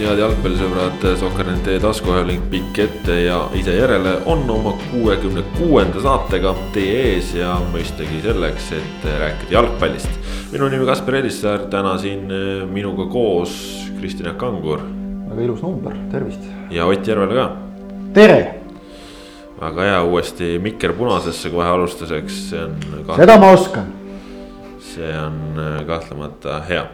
[0.00, 7.02] head jalgpallisõbrad, Sokkernet taskuhääling pikk ette ja ise järele on oma kuuekümne kuuenda saatega teie
[7.10, 10.08] ees ja mõistagi selleks, et rääkida jalgpallist.
[10.52, 13.52] minu nimi Kaspar Elissaar, täna siin eh, minuga koos
[13.98, 14.80] Kristjan Jaak Kangur.
[15.28, 16.40] väga ilus number, tervist.
[16.70, 17.50] ja Ott Järvel ka.
[18.14, 18.54] tere.
[19.60, 22.78] väga hea, uuesti mikker punasesse kohe alustuseks, see on.
[23.16, 23.92] seda ma oskan.
[24.78, 26.86] see on eh, kahtlemata hea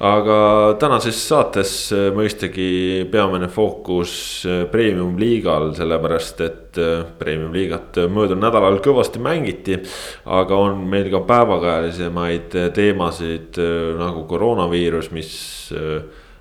[0.00, 0.36] aga
[0.80, 4.12] tänases saates äh, mõistagi peamine fookus
[4.48, 9.76] äh, premium liigal, sellepärast et äh, premium liigat möödunud nädalal kõvasti mängiti.
[10.24, 13.60] aga on meil ka päevakajalisemaid teemasid
[13.98, 15.32] nagu koroonaviirus, mis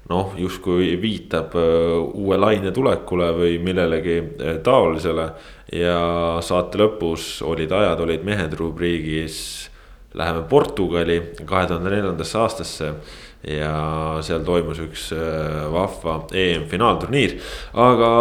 [0.10, 1.56] noh, justkui viitab
[2.14, 4.22] uue laine tulekule või millelegi
[4.64, 5.32] taolisele.
[5.74, 9.70] ja saate lõpus olid ajad, olid mehed rubriigis.
[10.14, 12.88] Läheme Portugali kahe tuhande neljandasse aastasse
[13.48, 17.40] ja seal toimus üks äh, vahva EM-finaalturniir.
[17.74, 18.12] aga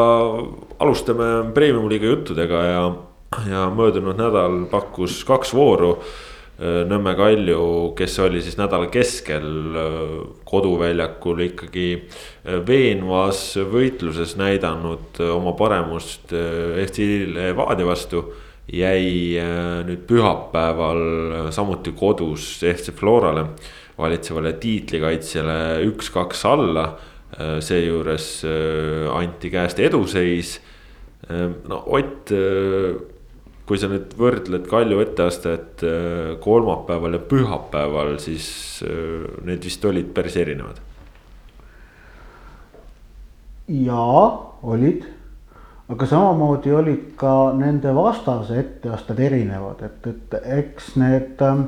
[0.79, 2.83] alustame premium-liiga juttudega ja,
[3.51, 5.97] ja möödunud nädal pakkus kaks vooru.
[6.59, 10.13] Äh, Nõmme Kalju, kes oli siis nädala keskel äh,
[10.47, 11.89] koduväljakul ikkagi
[12.67, 18.23] veenvas võitluses näidanud oma paremust FC Levadia vastu
[18.69, 19.41] jäi
[19.89, 23.47] nüüd pühapäeval samuti kodus FC Florale
[23.99, 26.89] valitsevale tiitlikaitsjale üks-kaks alla.
[27.39, 30.57] Äh, seejuures äh, anti käest eduseis.
[31.29, 32.33] Äh, no Ott,
[33.69, 35.83] kui sa nüüd võrdled Kalju etteastet
[36.41, 38.47] kolmapäeval ja pühapäeval, siis
[39.45, 40.81] need vist olid päris erinevad.
[43.69, 44.23] jaa,
[44.65, 45.03] olid
[45.93, 51.61] aga samamoodi olid ka nende vastase etteasted erinevad, et, et eks need äh,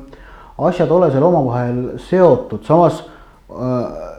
[0.68, 3.00] asjad ole seal omavahel seotud, samas
[3.50, 4.10] äh,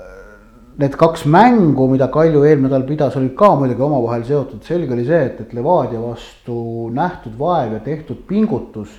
[0.82, 5.06] need kaks mängu, mida Kalju eelmine nädal pidas, olid ka muidugi omavahel seotud, selge oli
[5.08, 8.94] see, et, et Levadia vastu nähtud vaev ja tehtud pingutus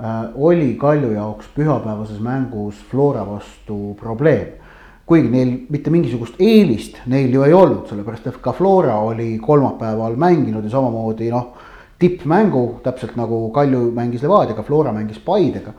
[0.00, 4.62] äh, oli Kalju jaoks pühapäevases mängus Flora vastu probleem.
[5.06, 10.16] kuigi neil mitte mingisugust eelist neil ju ei olnud, sellepärast et ka Flora oli kolmapäeval
[10.18, 11.52] mänginud ja samamoodi noh,
[12.02, 15.76] tippmängu, täpselt nagu Kalju mängis Levadiaga, Flora mängis Paidega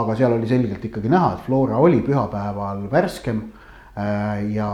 [0.00, 3.40] aga seal oli selgelt ikkagi näha, et Flora oli pühapäeval värskem
[3.96, 4.70] äh, ja,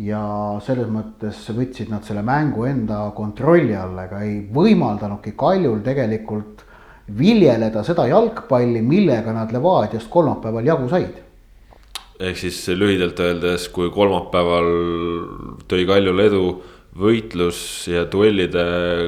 [0.00, 0.24] ja
[0.64, 6.66] selles mõttes võtsid nad selle mängu enda kontrolli alla, ega ei võimaldanudki Kaljul tegelikult
[7.18, 11.18] viljeleda seda jalgpalli, millega nad Levadiast kolmapäeval jagu said.
[12.20, 14.68] Ehk siis lühidalt öeldes, kui kolmapäeval
[15.70, 16.44] tõi Kaljule edu
[16.98, 18.64] võitlus ja duellide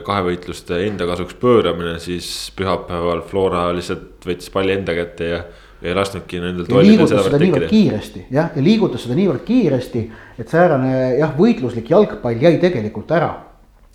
[0.07, 2.27] kahevõitluste enda kasuks pööramine, siis
[2.57, 5.41] pühapäeval Flora lihtsalt võttis palli enda kätte ja.
[5.83, 6.69] ei lasknudki nendel.
[6.87, 10.05] liigutas seda niivõrd kiiresti jah, ja liigutas seda niivõrd kiiresti,
[10.39, 13.33] et säärane jah, võitluslik jalgpall jäi tegelikult ära.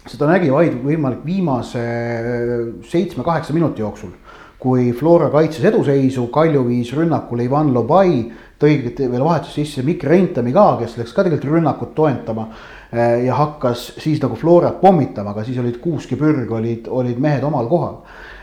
[0.07, 1.85] seda nägi vaid võimalik viimase
[2.91, 4.11] seitsme-kaheksa minuti jooksul
[4.57, 8.23] kui Flora kaitses eduseisu, Kalju viis rünnakule Ivan Lobai,
[8.57, 12.47] tõi veel vahetus sisse Mikk Reintami ka, kes läks ka tegelikult rünnakut toetama
[12.91, 17.43] ja hakkas siis nagu Florat pommitama, aga siis olid Kuusk ja Pürg olid, olid mehed
[17.43, 17.97] omal kohal.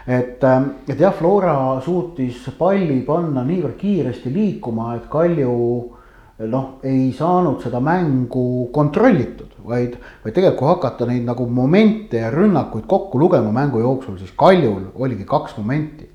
[0.06, 5.54] et, eh, et jah, Flora suutis palli panna niivõrd kiiresti liikuma, et Kalju
[6.38, 9.94] noh, ei saanud seda mängu kontrollitud, vaid,
[10.24, 14.90] vaid tegelikult kui hakata neid nagu momente ja rünnakuid kokku lugema mängu jooksul, siis Kaljul
[14.94, 16.10] oligi kaks momenti.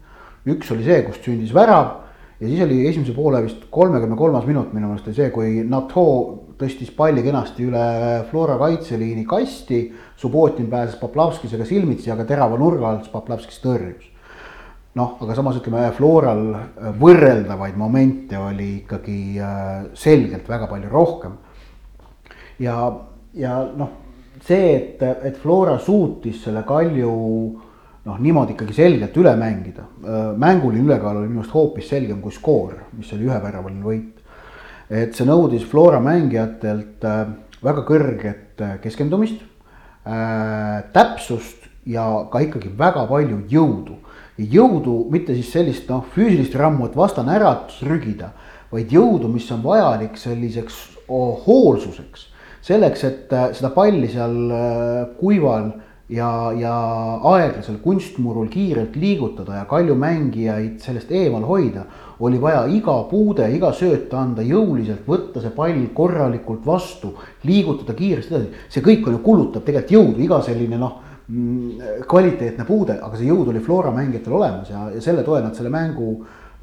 [0.50, 1.90] üks oli see, kust sündis värav
[2.40, 6.06] ja siis oli esimese poole vist kolmekümne kolmas minut minu meelest oli see, kui Nato
[6.60, 7.84] tõstis palli kenasti üle
[8.30, 9.82] Flora kaitseliini kasti.
[10.20, 14.08] Subbotin pääses Poplavskisega silmitsi, aga terava nurga alt Poplavskis tõrjus.
[15.00, 16.42] noh, aga samas ütleme, Floral
[17.00, 21.38] võrreldavaid momente oli ikkagi äh, selgelt väga palju rohkem.
[22.60, 22.76] ja,
[23.34, 23.94] ja noh,
[24.44, 27.14] see, et, et Flora suutis selle Kalju
[28.06, 29.86] noh, niimoodi ikkagi selgelt üle mängida.
[30.04, 34.19] Äh, mänguline ülekaal oli minu arust hoopis selgem kui skoor, mis oli üheväravaline võit
[34.90, 37.32] et see nõudis Flora mängijatelt äh,
[37.64, 39.42] väga kõrget äh, keskendumist,
[40.10, 44.00] äh, täpsust ja ka ikkagi väga palju jõudu.
[44.40, 48.32] jõudu, mitte siis sellist noh, füüsilist rammu, et vastane ära trügida,
[48.72, 50.78] vaid jõudu, mis on vajalik selliseks
[51.08, 52.28] oh, hoolsuseks.
[52.62, 54.36] selleks, et seda palli seal
[55.20, 55.74] kuival
[56.10, 56.74] ja, ja
[57.32, 61.86] aeglasel kunstmurul kiirelt liigutada ja Kalju mängijaid sellest eemal hoida
[62.26, 67.14] oli vaja iga puude, iga sööt anda jõuliselt, võtta see pall korralikult vastu,
[67.48, 68.66] liigutada kiiresti edasi.
[68.74, 73.30] see kõik on ju, kulutab tegelikult jõudu, iga selline noh, mm, kvaliteetne puude, aga see
[73.30, 76.12] jõud oli Flora mängijatel olemas ja, ja selle toel nad selle mängu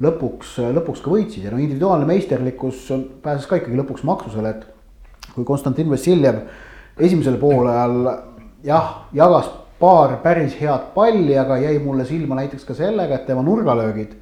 [0.03, 2.91] lõpuks, lõpuks ka võitsid ja no individuaalne meisterlikkus
[3.23, 6.43] pääses ka ikkagi lõpuks maksusele, et kui Konstantin Vassiljev
[7.01, 9.49] esimesel poolajal jah, jagas
[9.79, 14.15] paar päris head palli, aga jäi mulle silma näiteks ka sellega, et tema nurgalöögid,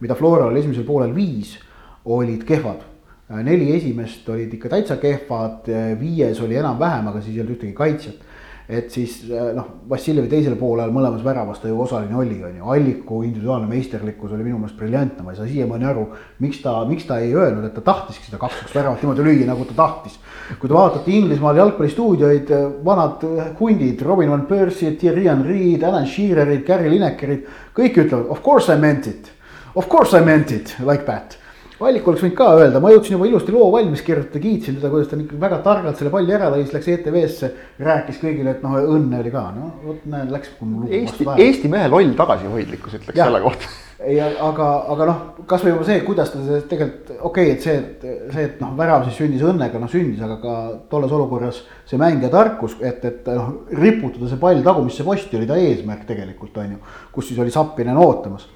[0.00, 1.58] mida Floral esimesel poolel viis,
[2.04, 2.88] olid kehvad.
[3.32, 5.68] neli esimest olid ikka täitsa kehvad,
[6.00, 8.31] viies oli enam-vähem, aga siis ei olnud ühtegi kaitsjat
[8.68, 12.68] et siis äh, noh, Vassiljevi teisel poolel mõlemas väravas ta ju osaline oli, on ju,
[12.74, 16.06] Alliku individuaalne meisterlikkus oli minu meelest briljantne, ma ei saa siiamaani aru,
[16.44, 19.66] miks ta, miks ta ei öelnud, et ta tahtiski seda kaks-üks väravat niimoodi lüüa, nagu
[19.68, 20.18] ta tahtis.
[20.60, 22.54] kui te vaatate Inglismaal jalgpallistuudioid,
[22.84, 23.26] vanad
[23.60, 28.78] hundid, Robin van Persie, Thierry Henry, Alan Shearerid, Gary Linekerid, kõik ütlevad of course I
[28.80, 29.30] meant it,
[29.74, 31.41] of course I meant it like that
[31.88, 35.10] Allik oleks võinud ka öelda, ma jõudsin juba ilusti loo valmis kirjutada, kiitsin teda, kuidas
[35.10, 37.52] ta ikkagi väga targalt selle palli ära lõi, siis läks ETV-sse.
[37.82, 40.52] rääkis kõigile, et noh, õnne oli ka, no vot näed, läks.
[40.88, 43.30] Eesti, Eesti mehe loll tagasihoidlikkus ütleks ja.
[43.30, 47.66] selle kohta ei, aga, aga noh, kasvõi juba see, kuidas ta tegelikult, okei okay,, et
[47.66, 50.56] see, et see, et noh, värav siis sündis õnnega, noh sündis, aga ka
[50.90, 55.58] tolles olukorras see mängija tarkus, et, et noh, riputada see pall tagumisse posti oli ta
[55.60, 56.82] eesmärk tegelikult on ju.
[57.14, 58.48] kus siis oli Sappinen ootamas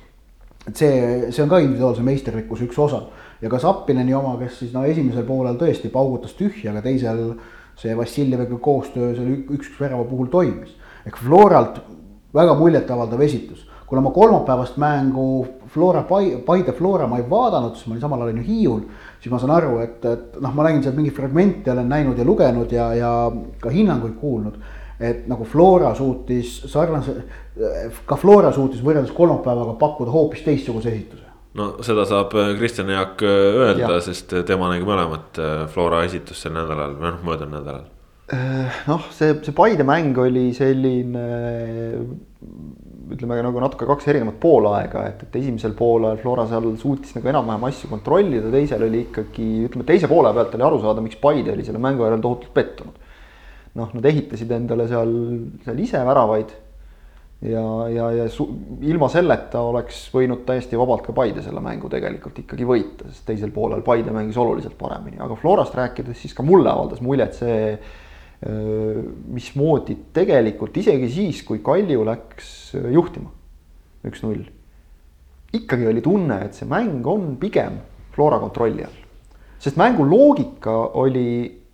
[0.66, 3.04] et see, see on ka individuaalse meisterlikkuse üks osa.
[3.42, 7.22] Ja ka Zappineni oma, kes siis no esimesel poolel tõesti paugutas tühja, aga teisel
[7.76, 10.72] see Vassiljeviga koostöö seal üks-üks värava puhul toimis.
[11.06, 11.82] ehk Floralt
[12.34, 16.02] väga muljetavaldav esitus, kuna ma kolmapäevast mängu Flora,
[16.46, 18.80] Paide Flora ma ei vaadanud, sest ma olin samal ajal ju Hiiul,
[19.20, 22.26] siis ma saan aru, et, et noh, ma nägin sealt mingeid fragmente, olen näinud ja
[22.26, 23.12] lugenud ja, ja
[23.62, 24.58] ka hinnanguid kuulnud
[25.00, 27.16] et nagu Flora suutis sarnase,
[28.08, 31.24] ka Flora suutis võrreldes kolmapäevaga pakkuda hoopis teistsuguse esituse.
[31.56, 36.46] no seda saab äh, Kristjan Jaak äh, öelda, sest äh, tema nägi mõlemat Flora esitust
[36.46, 37.84] sel nädalal või noh, möödunud nädalal.
[38.88, 41.26] noh, see, see Paide mäng oli selline
[43.06, 47.68] ütleme nagu natuke kaks erinevat poolaega, et, et esimesel poolel Flora seal suutis nagu enam-vähem
[47.68, 51.68] asju kontrollida, teisel oli ikkagi ütleme, teise poole pealt oli aru saada, miks Paide oli
[51.68, 53.04] selle mängu järel tohutult pettunud
[53.76, 55.12] noh, nad ehitasid endale seal,
[55.64, 56.54] seal ise väravaid.
[57.46, 57.62] ja,
[57.92, 58.46] ja, ja su,
[58.88, 63.52] ilma selleta oleks võinud täiesti vabalt ka Paide selle mängu tegelikult ikkagi võita, sest teisel
[63.52, 67.76] poolel Paide mängis oluliselt paremini, aga Florast rääkides, siis ka mulle avaldas muljet see
[68.36, 72.48] mismoodi tegelikult isegi siis, kui Kalju läks
[72.92, 73.30] juhtima
[74.06, 74.44] üks-null.
[75.56, 77.80] ikkagi oli tunne, et see mäng on pigem
[78.12, 78.98] Flora kontrolli all.
[79.58, 81.65] sest mängu loogika oli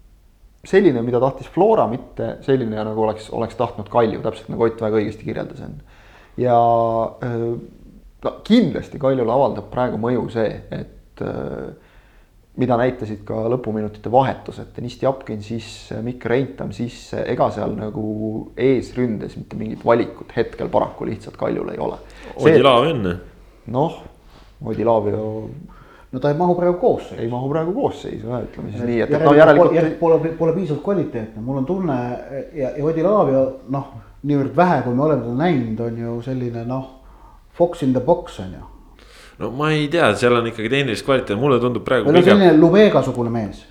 [0.65, 5.01] selline, mida tahtis Flora, mitte selline, nagu oleks, oleks tahtnud Kalju, täpselt nagu Ott väga
[5.01, 5.99] õigesti kirjeldas enne.
[6.41, 6.59] ja
[8.23, 11.25] no kindlasti Kaljule avaldab praegu mõju see, et
[12.61, 18.07] mida näitasid ka lõpuminutite vahetused, Deniss Tjapkin sisse, Mikk Reintam sisse, ega seal nagu
[18.61, 22.01] eesründes mitte mingit valikut hetkel paraku lihtsalt Kaljul ei ole.
[22.37, 23.15] Odilaav enne.
[23.73, 24.03] noh,
[24.63, 25.23] Odilaavio
[26.13, 27.23] no ta ei mahu praegu koosseisu.
[27.23, 29.75] ei mahu praegu koosseisu jah, ütleme siis et nii, et, et no järelikult.
[29.75, 31.99] järelikult pole, pole piisavalt kvaliteetne, mul on tunne
[32.55, 33.45] ja, ja Odi Laavia
[33.77, 33.89] noh,
[34.29, 36.87] niivõrd vähe, kui me oleme teda näinud, on ju selline noh,
[37.59, 38.65] fox in the box on ju.
[39.41, 42.13] no ma ei tea, seal on ikkagi tehnilist kvaliteeti, mulle tundub praegu.
[42.13, 43.65] no selline Lubega-sugune mees.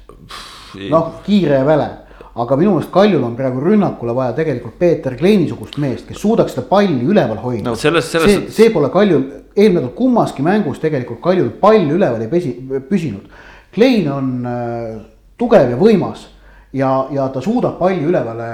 [0.89, 1.89] noh, kiire ja väle
[2.33, 6.55] aga minu meelest Kaljul on praegu rünnakule vaja tegelikult Peeter Kleini sugust meest, kes suudaks
[6.55, 7.75] seda palli üleval hoida no,.
[7.75, 8.11] Selles...
[8.11, 12.53] see, see pole Kaljul, eelmine nädal kummaski mängus tegelikult Kaljul pall üleval ei pesi,
[12.89, 13.27] püsinud.
[13.75, 14.93] Klein on äh,
[15.39, 16.29] tugev ja võimas
[16.75, 18.47] ja, ja ta suudab palli ülevale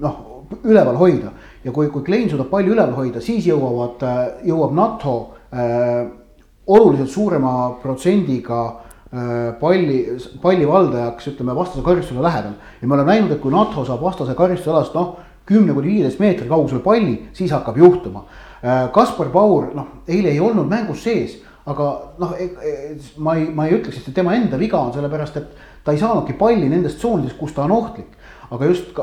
[0.00, 0.20] noh,
[0.64, 1.32] üleval hoida.
[1.64, 5.16] ja kui, kui Klein suudab palli üleval hoida, siis jõuavad, äh, jõuab NATO
[5.56, 6.04] äh,
[6.68, 8.89] oluliselt suurema protsendiga Äh,
[9.60, 9.96] palli,
[10.42, 12.52] pallivaldajaks, ütleme vastase karistuse lähedal.
[12.80, 16.48] ja me oleme näinud, et kui NATO saab vastase karistusalast noh, kümne kuni viieteist meetri
[16.48, 18.24] kaugusele palli, siis hakkab juhtuma.
[18.62, 21.88] Äh, Kaspar Paur, noh, eile ei olnud mängus sees, aga
[22.20, 22.76] noh, e, e,
[23.18, 25.98] ma ei, ma ei ütleks, et see tema enda viga on, sellepärast et ta ei
[25.98, 28.16] saanudki palli nendest tsoonidest, kus ta on ohtlik
[28.50, 28.96] aga just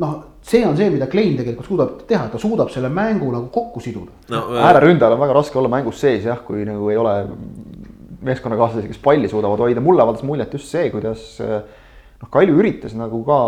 [0.00, 3.80] noh, see on see, mida Klein tegelikult suudab teha, ta suudab selle mängu nagu kokku
[3.80, 4.42] siduda no,.
[4.60, 7.14] ääreründajal on väga raske olla mängus sees jah, kui nagu ei ole
[8.26, 13.22] meeskonnakaaslasi, kes palli suudavad hoida, mulle avaldas muljet just see, kuidas noh, Kalju üritas nagu
[13.24, 13.38] ka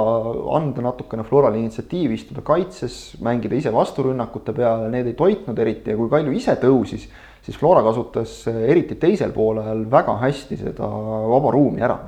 [0.57, 5.99] anda natukene Florale initsiatiivi, istuda kaitses, mängida ise vasturünnakute peale, need ei toitnud eriti ja
[5.99, 7.05] kui Kalju ise tõusis,
[7.45, 11.99] siis Flora kasutas eriti teisel poolel väga hästi seda vaba ruumi ära.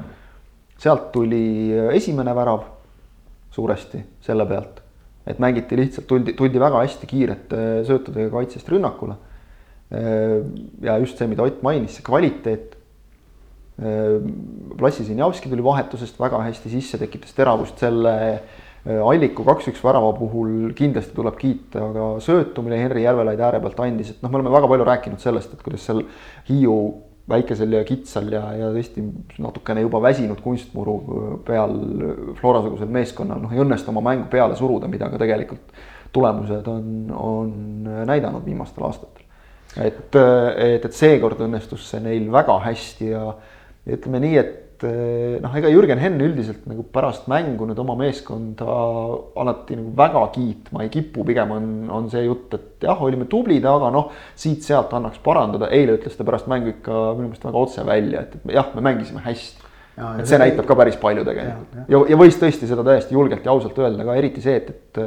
[0.85, 2.65] sealt tuli esimene värav
[3.55, 4.81] suuresti selle pealt,
[5.27, 9.15] et mängiti lihtsalt, tuldi, tuldi väga hästi kiirete söötudega kaitsest rünnakule
[9.91, 12.77] ja just see, mida Ott mainis, see kvaliteet.
[14.79, 18.15] Vlassi Zinjavski tuli vahetusest väga hästi sisse, tekitas teravust selle
[18.85, 24.11] Alliku kaks-üks värava puhul kindlasti tuleb kiita ka söötu, mille Henri Järvelaid ääre pealt andis,
[24.13, 26.03] et noh, me oleme väga palju rääkinud sellest, et kuidas seal
[26.51, 26.77] Hiiu
[27.33, 29.07] väikesel ja kitsal ja, ja tõesti
[29.41, 30.99] natukene juba väsinud kunstmuru
[31.47, 31.73] peal
[32.37, 35.73] Flora-sugusel meeskonnal noh, ei õnnestu oma mängu peale suruda, mida ka tegelikult
[36.13, 37.55] tulemused on, on
[38.07, 39.24] näidanud viimastel aastatel.
[39.83, 43.25] Et, et, et seekord õnnestus see neil väga hästi ja
[43.95, 48.67] ütleme nii, et Eh, noh, ega Jürgen Henn üldiselt nagu pärast mängu nüüd oma meeskonda
[49.41, 53.65] alati nagu väga kiitma ei kipu, pigem on, on see jutt, et jah, olime tublid,
[53.71, 57.87] aga noh, siit-sealt annaks parandada, eile ütles ta pärast mängu ikka minu meelest väga otse
[57.87, 59.71] välja, et, jah, me mängisime hästi.
[60.19, 61.79] et see näitab ka päris palju tegelikult.
[61.79, 64.75] Ja, ja, ja võis tõesti seda täiesti julgelt ja ausalt öelda ka, eriti see, et,
[64.75, 65.03] et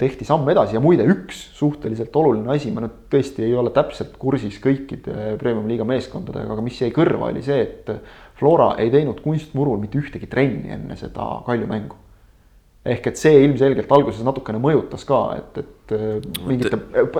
[0.00, 4.14] tehti samm edasi ja muide, üks suhteliselt oluline asi, ma nüüd tõesti ei ole täpselt
[4.20, 7.90] kursis kõikide premium-liiga meeskondadega, aga mis jäi kõrva, oli see, et
[8.38, 11.98] Flora ei teinud kunstmurul mitte ühtegi trenni enne seda Kalju mängu.
[12.88, 16.78] Ehk et see ilmselgelt alguses natukene mõjutas ka, et, et mingite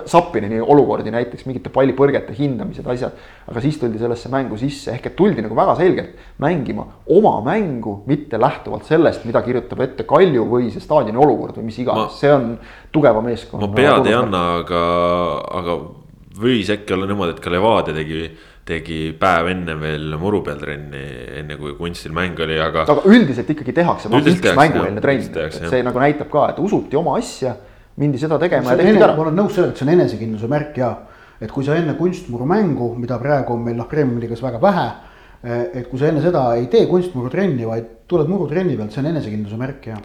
[0.09, 3.15] Sappineni olukordi näiteks, mingite pallipõrgete hindamised, asjad.
[3.49, 6.85] aga siis tuldi sellesse mängu sisse, ehk et tuldi nagu väga selgelt mängima
[7.15, 11.79] oma mängu, mitte lähtuvalt sellest, mida kirjutab ette Kalju või see staadioni olukord või mis
[11.81, 12.53] iganes, see on
[12.93, 13.65] tugeva meeskonna.
[13.65, 14.83] ma pead ei anna, aga,
[15.61, 15.79] aga
[16.39, 18.23] võis äkki olla niimoodi, et ka Levadia tegi
[18.69, 21.01] tegi päev enne veel muru peal trenni,
[21.39, 22.85] enne kui kunstil mäng oli, aga.
[22.85, 26.99] aga üldiselt ikkagi tehakse, noh üks mängueelne trenn, et see nagu näitab ka, et usuti
[26.99, 27.55] oma asja,
[27.99, 29.13] mindi seda tegema ja tehti ära.
[29.15, 30.89] ma olen nõus sellega, et see on enesekindluse märk ja,
[31.39, 34.89] et kui sa enne kunstmuru mängu, mida praegu on meil noh, Premiumi liigas väga vähe.
[35.41, 39.11] et kui sa enne seda ei tee kunstmuru trenni, vaid tuled murutrenni pealt, see on
[39.13, 39.95] enesekindluse märk ja.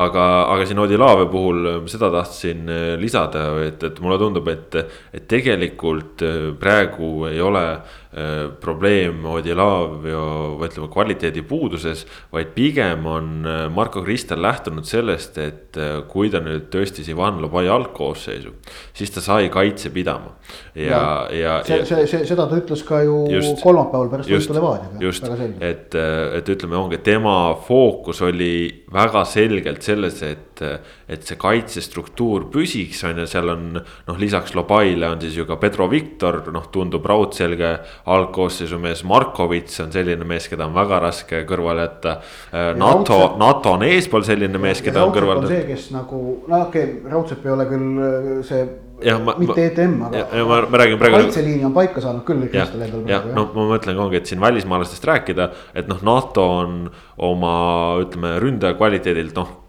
[0.00, 4.78] Aga, aga siin Odilaave puhul seda tahtsin äh, lisada, et, et mulle tundub, et,
[5.14, 10.24] et tegelikult äh, praegu ei ole äh, probleem Odilaavio,
[10.64, 12.04] ütleme kvaliteedi puuduses.
[12.32, 15.78] vaid pigem on Marko Kristel lähtunud sellest, et
[16.08, 18.54] kui ta nüüd tõstis Ivan Lobai algkoosseisu,
[18.94, 20.34] siis ta sai kaitse pidama.
[20.74, 25.02] ja, ja, see, see, see, seda ta ütles ka ju just, kolmapäeval pärast võitu Levadiaga.
[25.02, 25.28] just,
[25.60, 29.24] et, et ütleme, ongi tema fookus oli väga
[29.64, 30.62] selgelt selles, et,
[31.08, 35.56] et see kaitsestruktuur püsiks, on ju, seal on noh, lisaks Lobaile on siis ju ka
[35.60, 37.72] Pedro Victor, noh, tundub raudselge
[38.12, 42.16] algkoosseisu mees, Markovits on selline mees, keda on väga raske kõrvale jätta.
[42.76, 45.48] NATO, NATO on eespool selline mees, keda on kõrvale.
[45.48, 48.64] see, kes nagu, no okei okay,, Raudsepp ei ole küll äh, see
[49.02, 50.22] ja ma, mitte ETM, aga.
[50.30, 51.18] ja ma, ma räägin praegu.
[51.24, 53.02] kaitseliini on paika saanud küll Kristel endal.
[53.10, 56.78] jah, no ma mõtlen ongi, et siin välismaalastest rääkida, et noh, NATO on
[57.30, 57.54] oma
[58.04, 59.60] ütleme ründaja kvaliteedilt noh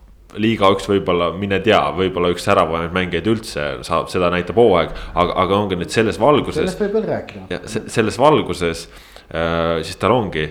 [0.41, 5.37] liiga üks võib-olla, mine tea, võib-olla üks säravamaid mängijaid üldse saab, seda näitab hooaeg, aga,
[5.45, 6.59] aga ongi nüüd selles valguses.
[6.59, 7.61] sellest võib veel rääkida.
[7.71, 8.85] selles valguses
[9.31, 10.49] äh, siis tal ongi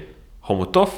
[0.49, 0.93] Homutov,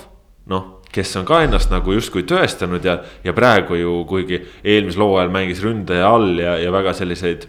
[0.51, 5.33] noh kes on ka ennast nagu justkui tõestanud ja, ja praegu ju kuigi eelmisel hooajal
[5.35, 7.45] mängis ründaja all ja, ja väga selliseid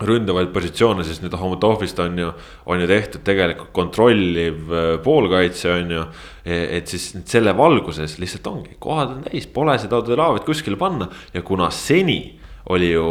[0.00, 2.30] ründavaid positsioone, siis nüüd Homotohvist on ju,
[2.66, 6.04] on ju tehtud tegelikult kontrolliv äh, poolkaitse, on ju.
[6.42, 11.10] E, et siis selle valguses lihtsalt ongi, kohad on täis, pole seda Odelaavit kuskile panna
[11.34, 12.18] ja kuna seni
[12.70, 13.06] oli ju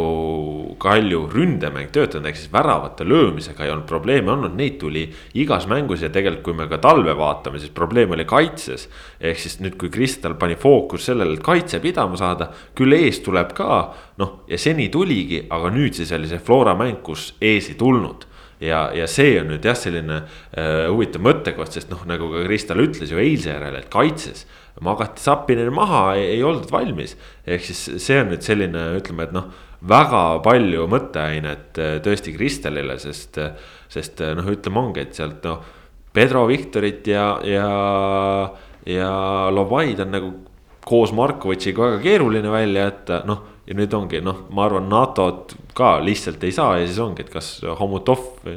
[0.82, 5.04] Kalju ründemäng töötanud, ehk siis väravate löömisega ei olnud probleeme olnud, neid tuli
[5.38, 8.88] igas mängus ja tegelikult, kui me ka talve vaatame, siis probleem oli kaitses.
[9.20, 13.52] ehk siis nüüd, kui Kristal pani fookus sellele, et kaitse pidama saada, küll ees tuleb
[13.54, 17.78] ka, noh, ja seni tuligi, aga nüüd siis oli see Flora mäng, kus ees ei
[17.78, 18.26] tulnud
[18.62, 22.82] ja, ja see on nüüd jah, selline äh, huvitav mõttekoht, sest noh, nagu ka Kristal
[22.82, 24.46] ütles ju eilse järel, et kaitses
[24.80, 27.16] magati Sapinen maha, ei oldud valmis.
[27.46, 29.50] ehk siis see on nüüd selline, ütleme, et noh,
[29.88, 33.38] väga palju mõtteainet äh, tõesti Kristelile, sest,
[33.92, 35.62] sest äh, noh, ütleme ongi, et sealt noh.
[36.12, 37.68] Pedro Viktorit ja, ja,
[38.84, 39.12] ja
[39.48, 40.32] Lovaid on nagu
[40.84, 45.94] koos Markovitšiga väga keeruline välja jätta, noh ja nüüd ongi noh, ma arvan, NATO-t ka
[46.02, 48.56] lihtsalt ei saa ja siis ongi, et kas Homutov või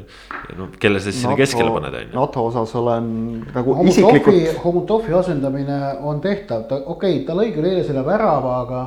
[0.57, 2.13] no kelle sa siis sinna keskele paned, on ju.
[2.17, 3.12] NATO osas olen
[3.53, 4.63] nagu Homutovi, isiklikult.
[4.63, 8.81] Homutovi asendamine on tehtav, ta okei okay,, ta lõi küll eile selle värava, aga,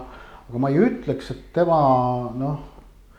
[0.49, 1.79] aga ma ei ütleks, et tema
[2.35, 2.59] noh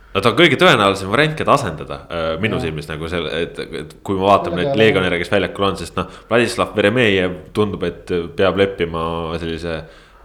[0.10, 2.66] no ta on kõige tõenäolisem variant, keda asendada äh, minu ja.
[2.66, 6.12] silmis nagu selle, et, et kui me vaatame neid legionäre, kes väljakul on, sest noh.
[6.28, 9.04] Vladislav Veremejev tundub, et peab leppima
[9.40, 9.80] sellise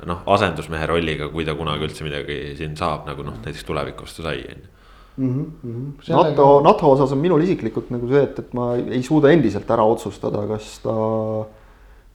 [0.08, 4.28] noh, asendusmehe rolliga, kui ta kunagi üldse midagi siin saab, nagu noh, näiteks tulevikus ta
[4.28, 4.70] sai, on ju.
[5.14, 5.90] Mhm, mhm.
[6.10, 9.84] NATO, NATO osas on minul isiklikult nagu see, et, et ma ei suuda endiselt ära
[9.86, 10.94] otsustada, kas ta,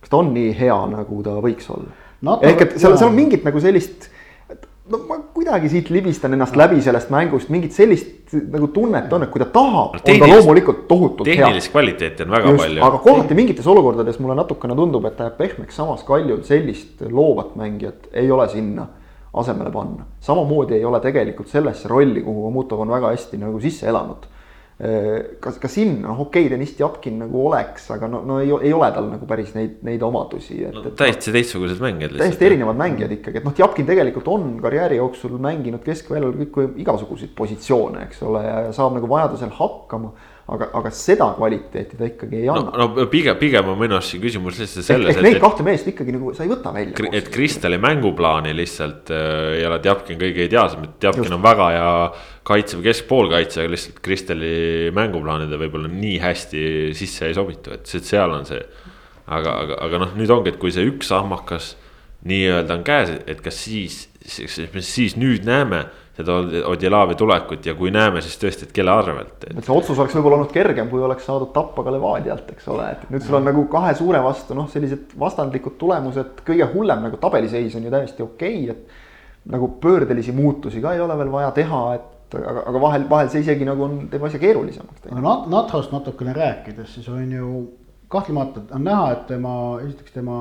[0.03, 1.96] kas ta on nii hea, nagu ta võiks olla.
[2.43, 4.10] ehk et seal, seal on mingit nagu sellist
[4.89, 5.18] no ma
[5.50, 9.48] kuidagi siit libistan ennast läbi sellest mängust, mingit sellist nagu tunnet on, et kui ta
[9.50, 11.39] tahab no,, on ta loomulikult tohutult hea.
[11.41, 12.84] tehnilist kvaliteeti on väga Just, palju.
[12.86, 17.56] aga kohati mingites olukordades mulle natukene tundub, et ta jääb pehmeks, samas Kaljul sellist loovat
[17.58, 18.86] mängijat ei ole sinna
[19.34, 20.06] asemele panna.
[20.22, 24.29] samamoodi ei ole tegelikult sellesse rolli, kuhu Omutov on väga hästi nagu sisse elanud.
[25.43, 28.71] Kas, ka siin, noh, okei okay,, Deniss Tjapkin nagu oleks, aga no, no ei, ei
[28.71, 30.86] ole tal nagu päris neid, neid omadusi, et no,.
[30.88, 32.15] et täiesti teistsugused mängijad.
[32.21, 37.36] täiesti erinevad mängijad ikkagi, et noh, Tjapkin tegelikult on karjääri jooksul mänginud keskväljal kõik igasuguseid
[37.36, 40.13] positsioone, eks ole, ja saab nagu vajadusel hakkama
[40.53, 42.72] aga, aga seda kvaliteeti ta ikkagi ei anna.
[42.74, 45.13] no, no pigem, pigem on minu arust siin küsimus lihtsalt selles.
[45.13, 47.12] ehk neid kahte meest ikkagi nagu sa ei võta välja.
[47.20, 51.91] et Kristali mänguplaani lihtsalt äh, ei ole Tjapkin kõige ideaalsem, et Tjapkin on väga hea
[52.50, 54.53] kaitse või keskpoolkaitse, aga lihtsalt Kristali
[54.96, 56.63] mänguplaanide võib-olla nii hästi
[56.98, 58.63] sisse ei sobitu, et seal on see.
[59.29, 61.75] aga, aga, aga noh, nüüd ongi, et kui see üks sammakas
[62.27, 65.86] nii-öelda on käes, et kas siis, siis, siis nüüd näeme
[66.19, 66.35] seda
[66.67, 69.55] Odjelavi tulekut ja kui näeme, siis tõesti, et kelle arvelt et....
[69.55, 72.89] et see otsus oleks võib-olla olnud kergem, kui oleks saadud tappa ka Levadialt, eks ole,
[72.95, 77.19] et nüüd sul on nagu kahe suure vastu noh, sellised vastandlikud tulemused, kõige hullem nagu
[77.21, 81.53] tabeliseis on ju täiesti okei okay,, et nagu pöördelisi muutusi ka ei ole veel vaja
[81.55, 85.07] teha, et aga, aga vahel, vahel see isegi nagu on, teeb asja keerulisemaks.
[85.09, 87.53] aga Nat-, Nathost natukene rääkides, siis on ju
[88.11, 90.38] kahtlemata on näha, et tema, esiteks tema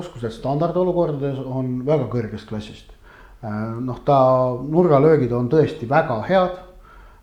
[0.00, 2.93] oskused standardolukordades on väga kõrgest klassist
[3.84, 4.18] noh, ta
[4.62, 6.60] nurgalöögid on tõesti väga head.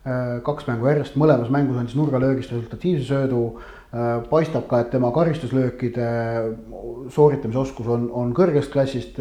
[0.02, 3.44] Äh, kaks mängu järjest, mõlemas mängus andis nurgalöögist resultatiivse söödu.
[3.92, 6.08] Äh, paistab ka, et tema karistuslöökide
[7.14, 9.20] sooritamise oskus on, on kõrgest klassist.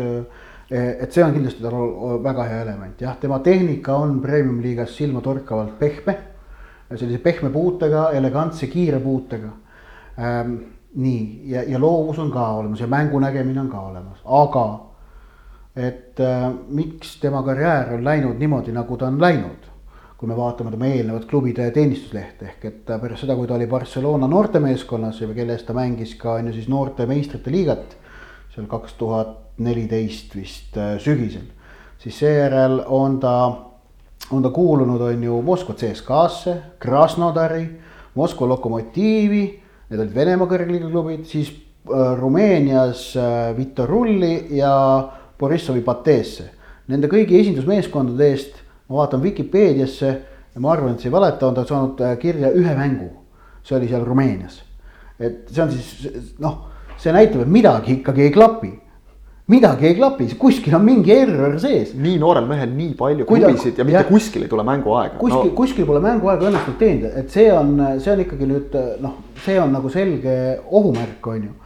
[0.71, 6.14] et see on kindlasti tal väga hea element, jah, tema tehnika on premium-liigas silmatorkavalt pehme.
[6.95, 9.50] sellise pehme puutega, elegantse, kiire puutega
[10.95, 14.90] nii, ja, ja loovus on ka olemas ja mängu nägemine on ka olemas, aga
[15.77, 19.69] et äh, miks tema karjäär on läinud niimoodi, nagu ta on läinud.
[20.21, 24.26] kui me vaatame tema eelnevat klubide teenistuslehte ehk et pärast seda, kui ta oli Barcelona
[24.28, 27.97] noortemeeskonnas kelle eest ta mängis ka on ju siis noorte meistrite liigat.
[28.54, 31.47] seal kaks tuhat neliteist vist äh, sügisel,
[31.99, 33.35] siis seejärel on ta,
[34.30, 37.65] on ta kuulunud, on ju Moskva CSKA-sse, Krasnodari,
[38.15, 39.45] Moskva Lokomotiivi.
[39.91, 44.75] Need olid Venemaa kõrgliiga klubid, siis äh, Rumeenias äh, Vitorulli ja
[45.41, 46.50] Borissovi pateesse.
[46.91, 48.59] Nende kõigi esindusmeeskondade eest
[48.91, 50.11] ma vaatan Vikipeediasse
[50.55, 53.11] ja ma arvan, et see ei valeta, on ta saanud äh, kirja ühe mängu.
[53.63, 54.63] see oli seal Rumeenias.
[55.19, 58.73] et see on siis noh, see näitab, et midagi ikkagi ei klapi
[59.50, 61.95] midagi ei klapi, kuskil on mingi error sees.
[61.99, 65.19] nii noorel mehel nii palju klubisid ja mitte ja, kuskil ei tule mänguaega.
[65.19, 69.17] kuskil no., kuskil pole mänguaega õnnestunud teenida, et see on, see on ikkagi nüüd noh,
[69.45, 70.37] see on nagu selge
[70.69, 71.57] ohumärk, on ju.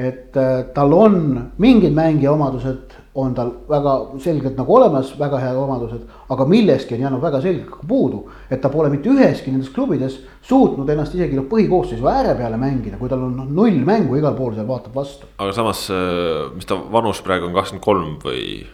[0.00, 1.16] Et äh, tal on
[1.58, 7.00] mingid mängija omadused on tal väga selgelt nagu olemas väga head omadused, aga milleski on
[7.00, 8.28] jäänud väga selgelt puudu.
[8.50, 12.98] et ta pole mitte üheski nendes klubides suutnud ennast isegi noh, põhikoosseisu ääre peale mängida,
[12.98, 15.26] kui tal on noh, null mängu igal pool seal vaatab vastu.
[15.38, 18.64] aga samas, äh, mis ta vanus praegu on kakskümmend kolm või?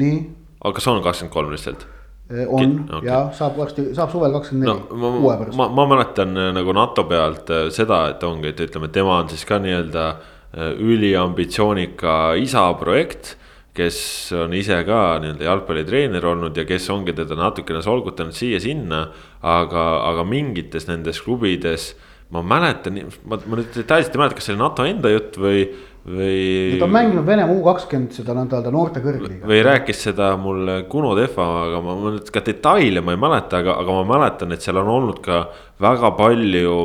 [0.00, 0.18] nii.
[0.64, 1.86] aga kas on kakskümmend kolm lihtsalt?
[2.32, 3.12] Äh, on okay.
[3.12, 5.60] ja saab varsti, saab suvel kakskümmend neli, uue pärast.
[5.60, 9.44] ma, ma mäletan äh, nagu NATO pealt seda, et ongi, et ütleme, tema on siis
[9.44, 10.12] ka nii-öelda
[10.56, 13.36] üliambitsioonika isa projekt
[13.80, 13.98] kes
[14.34, 19.08] on ise ka nii-öelda jalgpallitreener olnud ja kes ongi teda natukene solgutanud siia-sinna.
[19.40, 21.94] aga, aga mingites nendes klubides
[22.30, 25.62] ma mäletan, ma, ma nüüd detailselt ei mäleta, kas see oli NATO enda jutt või,
[26.06, 26.42] või.
[26.78, 29.48] ta on mänginud Venemaa U kakskümmend seda nõnda-öelda noorte kõrgliiga.
[29.50, 33.62] või rääkis seda mulle Kuno Tehva, aga ma, ma nüüd ka detaile ma ei mäleta,
[33.64, 35.42] aga, aga ma mäletan, et seal on olnud ka
[35.82, 36.76] väga palju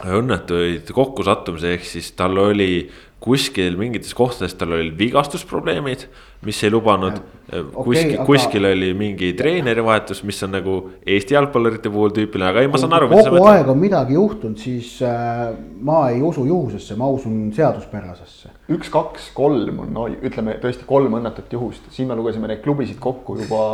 [0.00, 2.86] õnnetuid kokkusattumisi, ehk siis tal oli
[3.22, 6.08] kuskil mingites kohtades tal olid vigastusprobleemid,
[6.42, 7.20] mis ei lubanud.
[7.52, 12.64] Okay, kuskil aga..., kuskil oli mingi treenerivahetus, mis on nagu Eesti jalgpallurite puhul tüüpiline, aga
[12.64, 13.10] ei, ma saan aru.
[13.12, 15.52] kogu aeg on midagi juhtunud, siis äh,
[15.86, 18.52] ma ei usu juhusesse, ma usun seaduspärasesse.
[18.72, 22.98] üks, kaks, kolm on no,, ütleme tõesti kolm õnnetut juhust, siin me lugesime neid klubisid
[23.02, 23.64] kokku juba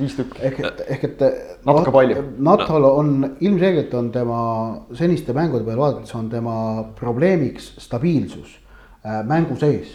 [0.00, 0.42] viis tükki.
[0.50, 1.28] ehk et, ehk et.
[1.64, 2.24] natuke palju.
[2.50, 4.40] NATO-l on ilmselgelt on tema
[4.98, 6.56] seniste mängude peale vaadates on tema
[6.98, 8.59] probleemiks stabiilsus Äh,
[9.04, 9.94] mängu sees,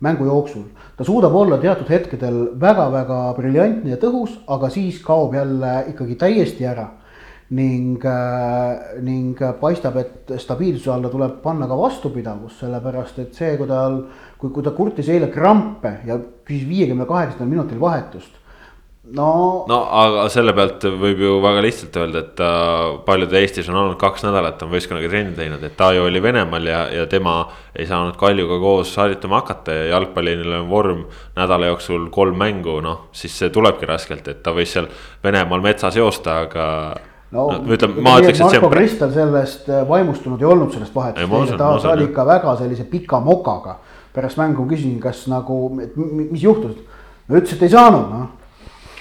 [0.00, 0.68] mängu jooksul.
[0.96, 6.66] ta suudab olla teatud hetkedel väga-väga briljantne ja tõhus, aga siis kaob jälle ikkagi täiesti
[6.66, 6.88] ära.
[7.50, 13.66] ning, äh, ning paistab, et stabiilsuse alla tuleb panna ka vastupidavus, sellepärast et see, kui
[13.68, 13.98] tal,
[14.38, 18.43] kui, kui ta kurtis eile krampe ja küsis viiekümne kaheksandal minutil vahetust
[19.12, 19.64] no.
[19.68, 22.50] no aga selle pealt võib ju väga lihtsalt öelda, et ta
[23.04, 26.68] paljud Eestis on olnud kaks nädalat on võistkonnaga trenni teinud, et ta ju oli Venemaal
[26.70, 27.36] ja, ja tema
[27.76, 31.04] ei saanud Kaljuga koos harjutama hakata ja jalgpalliline vorm
[31.36, 34.88] nädala jooksul kolm mängu, noh, siis see tulebki raskelt, et ta võis seal
[35.24, 36.68] Venemaal metsas joosta, aga
[37.34, 38.54] no, no ütleme, ma ütleks, et see on.
[38.62, 42.88] Marko Kristal sellest äh, vaimustunud ei olnud sellest vahetusest, ta, ta oli ikka väga sellise
[42.88, 43.82] pika mokaga.
[44.14, 46.76] pärast mängu küsisin, kas nagu, mis juhtus,
[47.26, 48.43] no ütles, et ei saanud, noh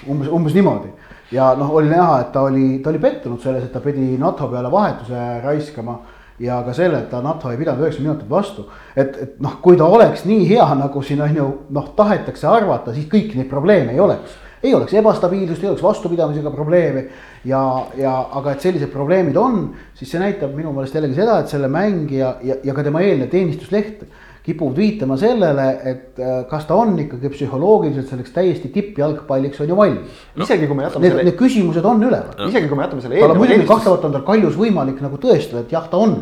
[0.09, 0.91] umbes, umbes niimoodi.
[1.31, 4.47] ja noh, oli näha, et ta oli, ta oli pettunud selles, et ta pidi NATO
[4.51, 5.99] peale vahetuse raiskama
[6.39, 8.65] ja ka selle, et ta NATO ei pidanud üheksakümmend minutit vastu.
[8.95, 12.93] et, et noh, kui ta oleks nii hea, nagu siin on ju noh, tahetakse arvata,
[12.93, 14.39] siis kõiki neid probleeme ei oleks.
[14.63, 17.07] ei oleks ebastabiilsust, ei oleks vastupidamisega probleeme
[17.45, 17.61] ja,
[17.99, 21.67] ja aga et sellised probleemid on, siis see näitab minu meelest jällegi seda, et selle
[21.67, 24.05] mängija ja, ja ka tema eelnev teenistusleht
[24.43, 29.77] kipuvad viitama sellele, et äh, kas ta on ikkagi psühholoogiliselt selleks täiesti tippjalgpalliks on ju
[29.77, 30.43] valmis no..
[30.43, 31.27] isegi kui me jätame need, selle.
[31.29, 32.49] Need küsimused on üleval no..
[32.51, 33.21] isegi kui me jätame selle.
[33.23, 36.17] aga muidugi kahtlemata on tal kaljus võimalik nagu tõestada, et jah, ta on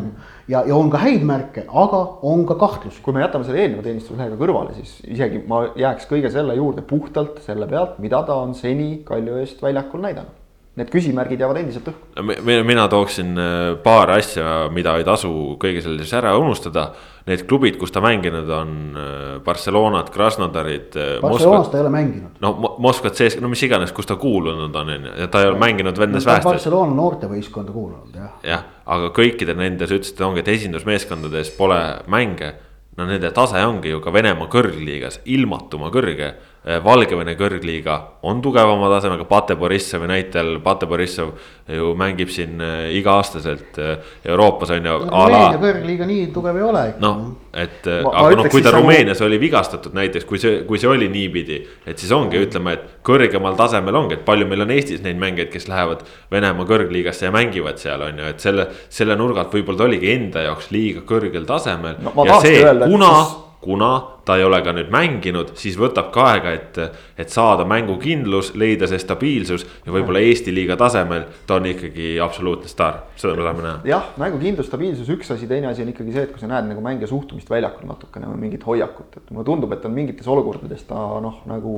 [0.46, 3.02] ja, ja on ka häid märke, aga on ka kahtlusi.
[3.02, 7.42] kui me jätame selle eelneva teenistuslehega kõrvale, siis isegi ma jääks kõige selle juurde puhtalt
[7.42, 10.38] selle pealt, mida ta on seni Kalju eest väljakul näidanud
[10.78, 12.62] need küsimärgid jäävad endiselt õhku.
[12.64, 16.92] mina tooksin äh, paar asja, mida ei tasu kõige selles ära unustada.
[17.26, 20.96] Need klubid, kus ta mänginud on, äh, Barcelonat, Krasnodarid.
[20.96, 22.40] Äh, Barcelonas ta ei ole mänginud.
[22.42, 25.52] no Moskvat sees, no mis iganes, kus ta kuulunud on, on ju, ja ta ei
[25.52, 26.48] ole mänginud Vennes no, Väestes.
[26.50, 28.34] Barcelona noortevõistkonda kuulunud jah.
[28.42, 31.78] jah, aga kõikidel nendel, sa ütlesid, ongi, et esindusmeeskondades pole
[32.10, 32.54] mänge
[32.96, 37.96] no nende tase ongi ju ka Venemaa kõrgliigas ilmatuma kõrge Valgevene kõrgliiga
[38.30, 41.32] on tugevama tasemega, Pate Borissovi näitel, Pate Borissov
[41.66, 44.94] ju mängib siin äh, iga-aastaselt äh, Euroopas on ju.
[45.08, 46.84] Rumeenia kõrgliiga nii tugev ei ole.
[47.02, 49.32] noh, et ma, aga noh, kui ta Rumeenias sama...
[49.32, 51.58] oli vigastatud näiteks, kui see, kui see oli niipidi.
[51.82, 55.50] et siis ongi, ütleme, et kõrgemal tasemel ongi, et palju meil on Eestis neid mängijaid,
[55.50, 59.90] kes lähevad Venemaa kõrgliigasse ja mängivad seal on ju, et selle, selle nurgalt võib-olla ta
[59.90, 62.14] oligi enda jaoks liiga kõrgel tasemel no,.
[62.28, 66.52] ja see, kuna siis kuna ta ei ole ka nüüd mänginud, siis võtab ka aega,
[66.56, 66.78] et,
[67.18, 72.70] et saada mängukindlus, leida see stabiilsus ja võib-olla Eesti liiga tasemel ta on ikkagi absoluutne
[72.70, 73.76] staar, seda me tahame näha.
[73.86, 76.82] jah, mängukindlus, stabiilsus üks asi, teine asi on ikkagi see, et kui sa näed nagu
[76.82, 81.06] mängija suhtumist väljakul natukene või mingit hoiakut, et mulle tundub, et on mingites olukordades ta
[81.22, 81.76] noh, nagu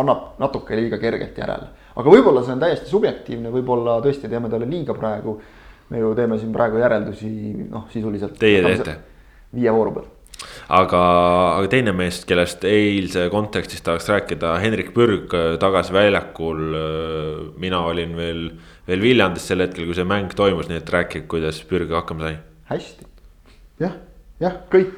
[0.00, 1.68] annab natuke liiga kergelt järele.
[1.96, 5.40] aga võib-olla see on täiesti subjektiivne, võib-olla tõesti teeme talle liiga praegu.
[5.90, 7.28] me ju teeme siin praegu järeldusi
[7.70, 8.38] noh, sisuliselt.
[8.40, 8.96] Teie teete?
[9.54, 10.16] viie vooru pealt
[10.68, 11.00] aga,
[11.58, 16.62] aga teine mees, kellest eilse kontekstis tahaks rääkida, Hendrik Pürg äh, tagasi väljakul.
[16.80, 18.42] Äh, mina olin veel,
[18.88, 22.38] veel Viljandis sel hetkel, kui see mäng toimus, nii et rääkige, kuidas Pürg hakkama sai.
[22.72, 23.10] hästi.
[23.82, 23.98] jah,
[24.42, 24.62] jah.
[24.72, 24.96] kõik.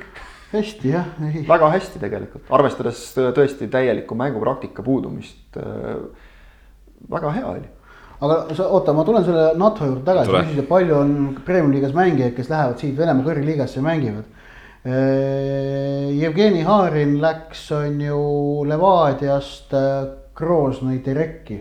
[0.52, 1.10] hästi jah.
[1.48, 5.44] väga hästi tegelikult, arvestades tõesti täielikku mängupraktika puudumist.
[5.60, 5.98] Äh,
[7.10, 7.68] väga hea oli
[8.18, 11.12] aga sa oota, ma tulen selle NATO juurde tagasi, küsisid, et palju on
[11.46, 14.26] Premiumi liigas mängijaid, kes lähevad siit Venemaa kõrgliigasse ja mängivad
[14.88, 18.18] Jevgeni Haarin läks, on ju
[18.68, 19.74] Levadiast
[20.38, 21.58] Groznõi äh, Terekki,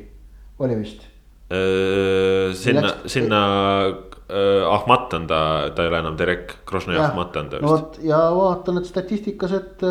[0.63, 1.07] oli vist?
[1.47, 3.41] Äh, sinna, sinna
[3.87, 5.39] äh, Ahmat on ta,
[5.75, 7.65] ta ei ole enam Terek, Groznõi Ahmat on ta vist.
[7.65, 9.83] no vot ja vaatan, et statistikas, et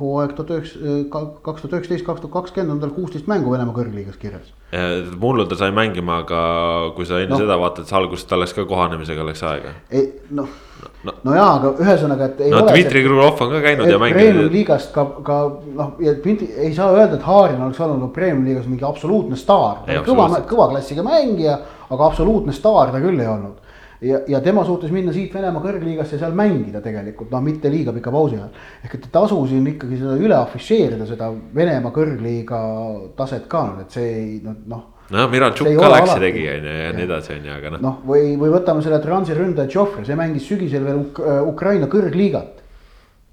[0.00, 4.18] hooaeg tuhat üheksa, kaks tuhat üheksateist, kaks tuhat kakskümmend on tal kuusteist mängu Venemaa kõrgliigas
[4.22, 4.50] kirjas.
[5.22, 6.42] mullu ta sai mängima, aga
[6.96, 7.44] kui sa enne no.
[7.44, 9.76] seda vaatad, siis alguses tal läks ka kohanemisega läks aega.
[9.92, 10.50] ei noh
[11.04, 12.42] no, no jaa, aga ühesõnaga, et.
[12.52, 14.18] no Dmitri Krulov on ka käinud ja mänginud.
[14.18, 15.38] Premium liigast ka, ka
[15.78, 19.82] noh, ei saa öelda, et Haarin oleks olnud Premium liigas mingi absoluutne staar.
[20.06, 21.58] kõva, kõva klassiga mängija,
[21.90, 23.58] aga absoluutne staar ta küll ei olnud.
[24.02, 27.92] ja, ja tema suutis minna siit Venemaa kõrgliigasse ja seal mängida tegelikult, noh, mitte liiga
[27.94, 28.50] pika pausi ajal.
[28.84, 32.62] ehk et tasu siin ikkagi seda üle afišeerida, seda Venemaa kõrgliiga
[33.16, 36.90] taset ka, et see ei noh no Miranchuk ka läks ja tegi on ju ja
[36.96, 37.84] nii edasi on ju, aga noh.
[37.86, 41.88] noh, või, või võtame selle Transi ründaja Joffre, see mängis sügisel veel Uk äh, Ukraina
[41.92, 42.62] kõrgliigat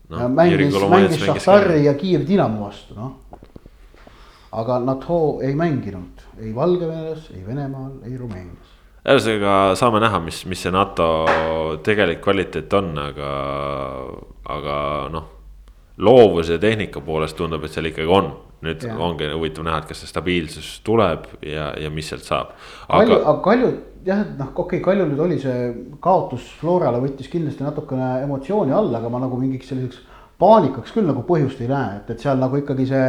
[0.09, 0.29] no,.
[0.33, 3.13] mängis, mängis Šahtari ja Kiievi Dinamo vastu, noh.
[4.51, 8.75] aga NATO ei mänginud ei Valgevenes, ei Venemaal, ei Rumeenias.
[9.09, 11.07] ühesõnaga saame näha, mis, mis see NATO
[11.83, 13.31] tegelik kvaliteet on, aga,
[14.55, 14.75] aga
[15.11, 15.35] noh
[15.99, 18.29] loovuse ja tehnika poolest tundub, et seal ikkagi on.
[18.65, 18.95] Nüüd ja.
[18.99, 22.55] ongi huvitav näha, et kas see stabiilsus tuleb ja, ja mis sealt saab.
[22.89, 23.69] Kalju, aga Kalju
[24.07, 25.69] jah, et noh, okei okay,, Kalju nüüd oli see
[26.03, 30.03] kaotus Florale võttis kindlasti natukene emotsiooni alla, aga ma nagu mingiks selliseks
[30.39, 33.07] paanikaks küll nagu põhjust ei näe, et, et seal nagu ikkagi see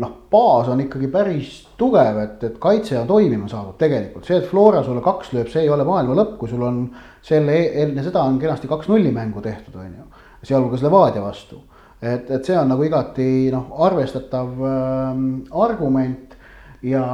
[0.00, 4.48] noh, baas on ikkagi päris tugev, et, et kaitse on toimima saanud tegelikult, see, et
[4.48, 6.86] Flora sulle kaks lööb, see ei ole maailma lõpp, kui sul on
[7.24, 10.08] selle enne seda on kenasti kaks nulli mängu tehtud, on ju.
[10.48, 11.60] sealhulgas Levadia vastu
[12.02, 15.20] et, et see on nagu igati noh, arvestatav äh,
[15.64, 16.34] argument
[16.82, 17.04] ja,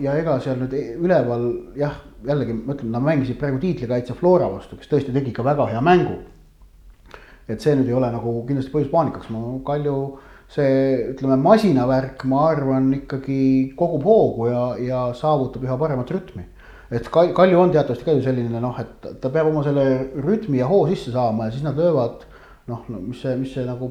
[0.00, 1.44] ja ega seal nüüd üleval
[1.78, 5.68] jah, jällegi ma ütlen, nad mängisid praegu tiitlikaitse Flora vastu, kes tõesti tegi ka väga
[5.74, 6.18] hea mängu.
[7.48, 9.98] et see nüüd ei ole nagu kindlasti põhjus paanikaks, ma Kalju
[10.52, 16.44] see ütleme, masinavärk, ma arvan, ikkagi kogub hoogu ja, ja saavutab üha paremat rütmi.
[16.90, 19.84] et Kalju on teatavasti ka ju selline noh, et ta peab oma selle
[20.16, 22.24] rütmi ja hoo sisse saama ja siis nad löövad
[22.68, 23.90] noh, no mis see, mis see nagu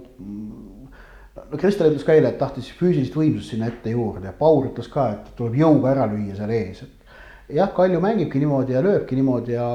[1.51, 4.89] no Kristel ütles ka eile, et tahtis füüsilist võimsust sinna ette juurde ja Paul ütles
[4.91, 9.17] ka, et tuleb jõuga ära lüüa seal ees, et jah, Kalju mängibki niimoodi ja lööbki
[9.17, 9.67] niimoodi ja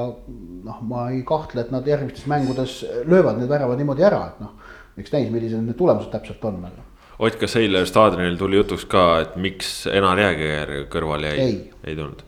[0.67, 4.57] noh, ma ei kahtle, et nad järgmistes mängudes löövad need väravad niimoodi ära, et noh,
[4.99, 6.59] eks näis, millised need tulemused täpselt on.
[7.23, 11.47] Ott, kas eile staadionil tuli jutuks ka, et miks Enar Jääger kõrvale jäi?
[11.47, 12.23] ei, ei tulnud.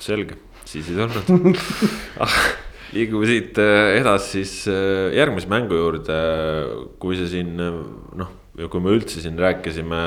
[0.00, 1.60] selge, siis ei tulnud
[2.94, 6.16] liigume siit äh, edasi siis äh, järgmise mängu juurde,
[7.02, 10.02] kui see siin noh, kui me üldse siin rääkisime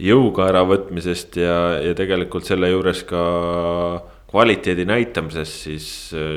[0.00, 3.22] jõuga äravõtmisest ja, ja tegelikult selle juures ka
[4.30, 5.86] kvaliteedi näitamisest, siis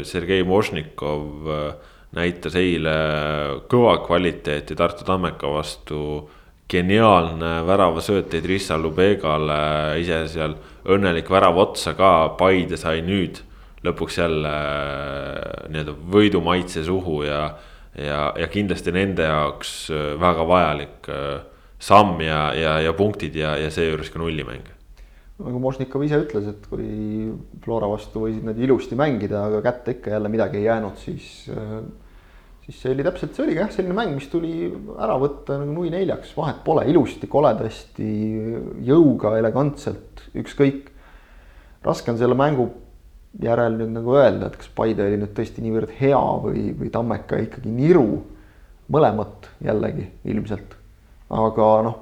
[0.10, 1.46] Sergei Mošnikov
[2.18, 2.94] näitas eile
[3.72, 6.30] kõva kvaliteeti Tartu Tammeka vastu.
[6.74, 10.56] geniaalne väravasööt Idrissa Lubegale, ise seal
[10.90, 13.44] õnnelik värav otsa ka, Paide sai nüüd
[13.84, 17.42] lõpuks jälle äh, nii-öelda võidumaitse suhu ja,
[18.00, 21.34] ja, ja kindlasti nende jaoks äh, väga vajalik äh,
[21.84, 24.70] samm ja, ja, ja punktid ja, ja seejuures ka nullimäng.
[25.44, 27.34] nagu Mošnikov ise ütles, et kui
[27.66, 31.26] Flora vastu võisid nad ilusti mängida, aga kätte ikka jälle midagi ei jäänud, siis,
[32.64, 35.92] siis see oli täpselt, see oligi jah, selline mäng, mis tuli ära võtta nagu nui
[35.92, 38.08] neljaks, vahet pole, ilusti, koledasti,
[38.88, 40.94] jõuga, elegantselt, ükskõik.
[41.84, 42.70] raske on selle mängu
[43.42, 47.40] järel nüüd nagu öelda, et kas Paide oli nüüd tõesti niivõrd hea või, või Tammeka
[47.48, 48.24] ikkagi niru.
[48.94, 50.74] mõlemat jällegi ilmselt,
[51.32, 52.02] aga noh.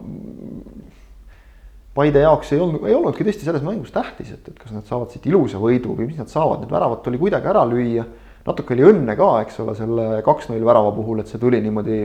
[1.94, 5.12] Paide jaoks ei olnud, ei olnudki tõesti selles mängus tähtis, et, et kas nad saavad
[5.12, 8.06] siit ilusa võidu või mis nad saavad, need väravad tuli kuidagi ära lüüa.
[8.48, 12.00] natuke oli õnne ka, eks ole, selle kaks-null värava puhul, et see tuli niimoodi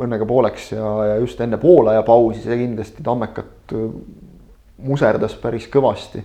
[0.00, 3.74] õnnega pooleks ja, ja just enne poolaja pausi, see kindlasti Tammekat
[4.84, 6.22] muserdas päris kõvasti.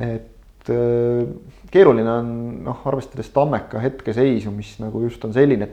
[0.00, 0.35] et
[0.66, 1.26] et äh,
[1.70, 2.32] keeruline on
[2.64, 5.68] noh, arvestades Tammeka hetkeseisu, mis nagu just on selline,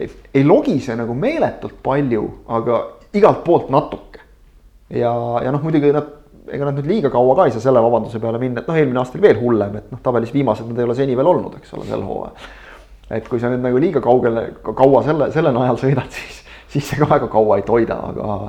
[0.00, 2.80] et ei logise nagu meeletult palju, aga
[3.16, 4.20] igalt poolt natuke.
[4.90, 5.12] ja,
[5.44, 6.08] ja noh, muidugi nad,
[6.50, 9.02] ega nad nüüd liiga kaua ka ei saa selle vabanduse peale minna, et noh, eelmine
[9.02, 11.76] aasta oli veel hullem, et noh, tabelis viimased nad ei ole seni veel olnud, eks
[11.76, 12.48] ole, sel hooajal.
[13.10, 16.98] et kui sa nüüd nagu liiga kaugele, kaua selle, selle najal sõidad, siis, siis see
[17.00, 18.40] ka väga kaua ei toida, aga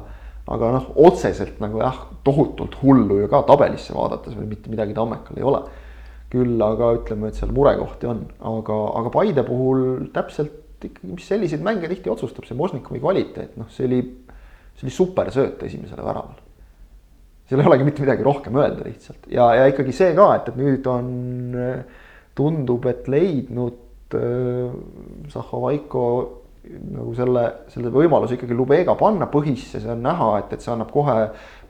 [0.51, 5.39] aga noh, otseselt nagu jah, tohutult hullu ju ka tabelisse vaadates veel mitte midagi Tammekal
[5.39, 5.63] ei ole.
[6.31, 9.81] Küll aga ütleme, et seal murekohti on, aga, aga Paide puhul
[10.15, 13.99] täpselt ikkagi, mis selliseid mänge tihti otsustab, see Možnikovi kvaliteet, noh, see oli,
[14.77, 16.39] see oli super sööt esimesele väravale.
[17.49, 19.27] seal ei olegi mitte midagi rohkem öelda lihtsalt.
[19.31, 21.09] Ja, ja ikkagi see ka, et, et nüüd on,
[22.37, 24.71] tundub, et leidnud äh,
[25.33, 26.05] Zahhovaiko
[26.61, 27.43] nagu selle,
[27.73, 31.15] selle võimaluse ikkagi Lubega panna põhisse, see on näha, et, et see annab kohe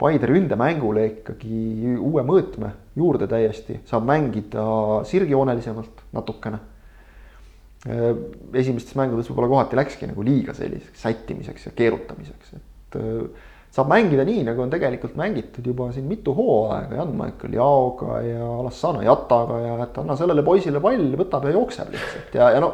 [0.02, 4.66] Paide ründemängule ikkagi uue mõõtme juurde täiesti, saab mängida
[5.08, 6.60] sirgjoonelisemalt natukene.
[8.54, 13.00] esimestes mängudes võib-olla kohati läkski nagu liiga selliseks sättimiseks ja keerutamiseks, et
[13.72, 19.06] saab mängida nii, nagu on tegelikult mängitud juba siin mitu hooaega Jan-Michael Jaoga ja Alassana
[19.06, 22.74] Jataga ja et anna sellele poisile pall, võtab ja jookseb lihtsalt ja, ja no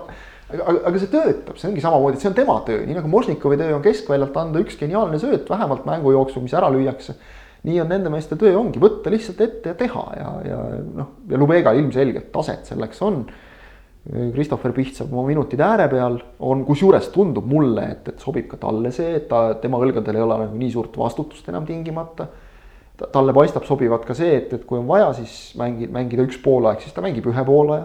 [0.54, 3.76] aga, aga see töötab, see ongi samamoodi, see on tema töö, nii nagu Možnikovi töö
[3.78, 7.18] on keskväljalt anda üks geniaalne sööt vähemalt mängu jooksul, mis ära lüüakse.
[7.68, 11.40] nii on nende meeste töö ongi võtta lihtsalt ette ja teha ja, ja noh, ja
[11.42, 13.26] Lubega ilmselgelt taset selleks on.
[14.08, 18.60] Christopher Piht saab oma minutid ääre peal, on, kusjuures tundub mulle, et, et sobib ka
[18.62, 22.30] talle see, et ta, tema õlgadel ei ole nagu nii suurt vastutust enam tingimata
[22.98, 26.80] talle paistab sobivat ka see, et, et kui on vaja, siis mängi, mängida üks poolaeg,
[26.82, 27.84] siis ta mängib ühe poolaja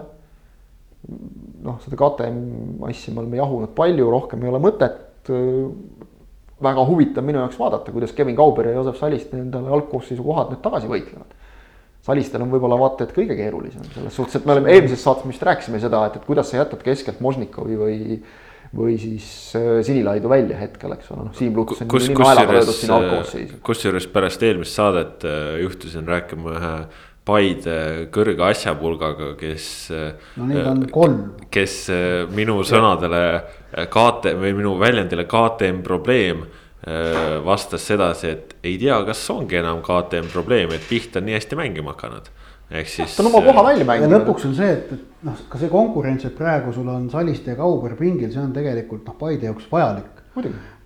[1.63, 5.01] noh, seda KTM asja me oleme jahunud palju, rohkem ei ole mõtet.
[6.63, 10.61] väga huvitav minu jaoks vaadata, kuidas Kevin Kauber ja Joosep Saliste endale algkoosseisu kohad nüüd
[10.63, 11.33] tagasi võitlevad.
[12.03, 15.43] Salistel on võib-olla vaata et kõige keerulisem selles suhtes, et me oleme eelmises saates vist
[15.43, 17.99] rääkisime seda, et, et kuidas sa jätad keskelt Možnikovi või
[18.73, 22.55] või siis äh, Sinilaidu välja hetkel, eks ole, noh Siim Luts on kus, nii naelaga
[22.57, 23.59] löödud sinna algkoosseisu.
[23.65, 26.71] kusjuures pärast eelmist saadet äh, juhtusin rääkima ühe
[27.23, 27.75] Paide
[28.11, 29.65] kõrge asjapulgaga, kes.
[30.35, 31.19] no neid on kolm.
[31.53, 38.55] kes äh, minu sõnadele äh, KT või minu väljendile KTM probleem äh, vastas sedasi, et
[38.67, 42.27] ei tea, kas ongi enam KTM probleem, et Piht on nii hästi mängima hakanud.
[42.73, 43.15] ehk siis.
[43.15, 44.17] ta on oma koha välja mänginud.
[44.17, 47.61] lõpuks on see, et, et noh, ka see konkurents, et praegu sul on Saliste ja
[47.61, 50.12] Kauber pingil, see on tegelikult noh, Paide jaoks vajalik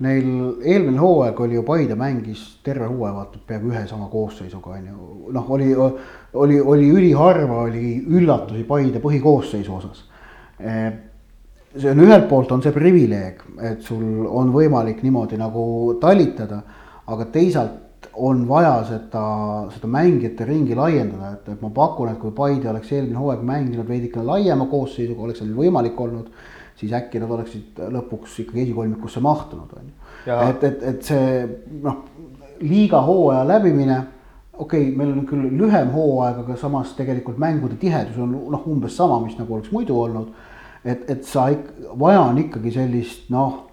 [0.03, 0.25] Neil
[0.60, 5.31] eelmine hooaeg oli ju Paide mängis terve hooaja vaata peaaegu ühe sama koosseisuga on ju,
[5.33, 5.69] noh, oli,
[6.33, 10.03] oli, oli üliharva oli üllatusi Paide põhikoosseisu osas.
[11.77, 16.62] see on ühelt poolt on see privileeg, et sul on võimalik niimoodi nagu talitada,
[17.07, 19.23] aga teisalt on vaja seda,
[19.73, 23.88] seda mängijate ringi laiendada, et, et ma pakun, et kui Paide oleks eelmine hooaeg mänginud
[23.88, 26.31] veidikene laiema koosseisuga, oleks seal võimalik olnud
[26.78, 29.96] siis äkki nad oleksid lõpuks ikkagi esikolmikusse mahtunud, on ju.
[30.28, 31.46] Et, et, et see
[31.84, 32.04] noh,
[32.62, 33.98] liiga hooaja läbimine,
[34.58, 38.98] okei okay,, meil on küll lühem hooaeg, aga samas tegelikult mängude tihedus on noh, umbes
[38.98, 40.34] sama, mis nagu oleks muidu olnud.
[40.86, 43.63] et, et sa ik-, vaja on ikkagi sellist noh,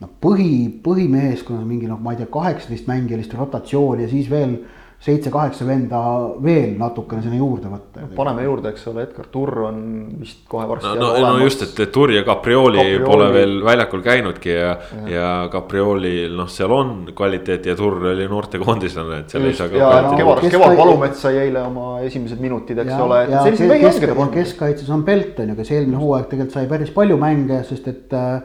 [0.00, 4.58] noh põhi, põhimeeskonnas mingi noh, ma ei tea, kaheksateist mängijalist rotatsiooni ja siis veel
[5.00, 5.98] seitse-kaheksa venda
[6.44, 8.02] veel natukene sinna juurde võtta.
[8.16, 9.78] paneme juurde, eks ole, Edgar Turr on
[10.20, 13.06] vist kohe varsti no, no, no just, et Turi ja Caprioli, Caprioli.
[13.06, 18.28] pole veel väljakul käinudki ja, ja, ja Capriolil noh, seal on kvaliteeti ja Turr oli
[18.28, 21.24] noortekoondislane, et seal ei just, saa ja ka no, no, Kevar, kes Kevar ka- Palumets
[21.24, 26.00] sai eile oma esimesed minutid, eks ja, ole, keskkaitses on Pelt on ju, kes eelmine
[26.02, 28.42] hooaeg tegelikult sai päris palju mänge, sest et äh,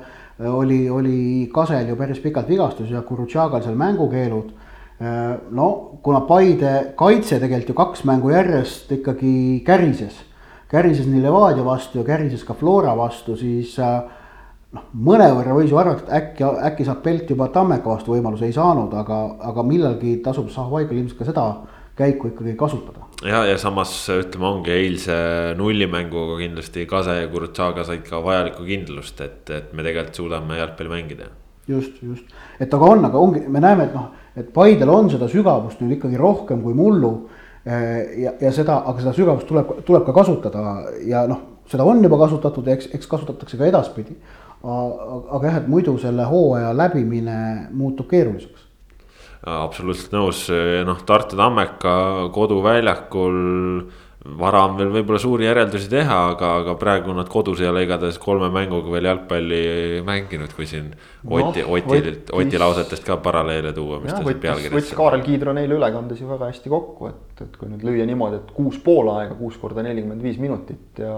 [0.56, 4.62] oli, oli Kasel ju päris pikalt vigastus ja Kurutšagal seal mängukeelud.
[4.99, 10.21] No kuna Paide kaitse tegelikult ju kaks mängu järjest ikkagi kärises,
[10.71, 14.05] kärises nii Levadia vastu ja kärises ka Flora vastu, siis äh,
[14.75, 18.55] noh, mõnevõrra võis ju arvata, et äkki, äkki saab Pelt juba Tammeka vastu võimaluse, ei
[18.55, 21.45] saanud, aga, aga millalgi tasub Zahhovaigil ilmselt ka seda
[21.95, 23.05] käiku ikkagi kasutada.
[23.23, 25.15] ja, ja samas ütleme, ongi eilse
[25.60, 30.91] nullimänguga kindlasti Kase ja Kurutsaga said ka vajalikku kindlust, et, et me tegelikult suudame jalgpalli
[30.91, 31.31] mängida.
[31.67, 35.30] just, just, et aga on, aga ongi, me näeme, et noh, et Paidel on seda
[35.32, 37.13] sügavust nüüd ikkagi rohkem kui mullu.
[37.65, 41.39] ja, ja seda, aga seda sügavust tuleb, tuleb ka kasutada ja noh,
[41.71, 44.17] seda on juba kasutatud ja eks, eks kasutatakse ka edaspidi.
[44.65, 48.67] aga jah, et muidu selle hooaja läbimine muutub keeruliseks.
[49.45, 50.45] absoluutselt nõus,
[50.86, 51.95] noh Tartu Tammeka
[52.34, 53.39] koduväljakul
[54.25, 58.17] vara on veel võib-olla suuri järeldusi teha, aga, aga praegu nad kodus ei ole igatahes
[58.21, 59.59] kolme mänguga veel jalgpalli
[60.05, 60.89] mänginud, kui siin
[61.25, 64.95] Oti no, Oti, Oti lausetest ka paralleele tuua, mis jah, ta siin võttis, võttis pealkirjas.
[64.97, 68.53] Kaarel Kiidro neile ülekandes ju väga hästi kokku, et, et kui nüüd lüüa niimoodi, et
[68.57, 71.17] kuus pool aega, kuus korda nelikümmend viis minutit ja.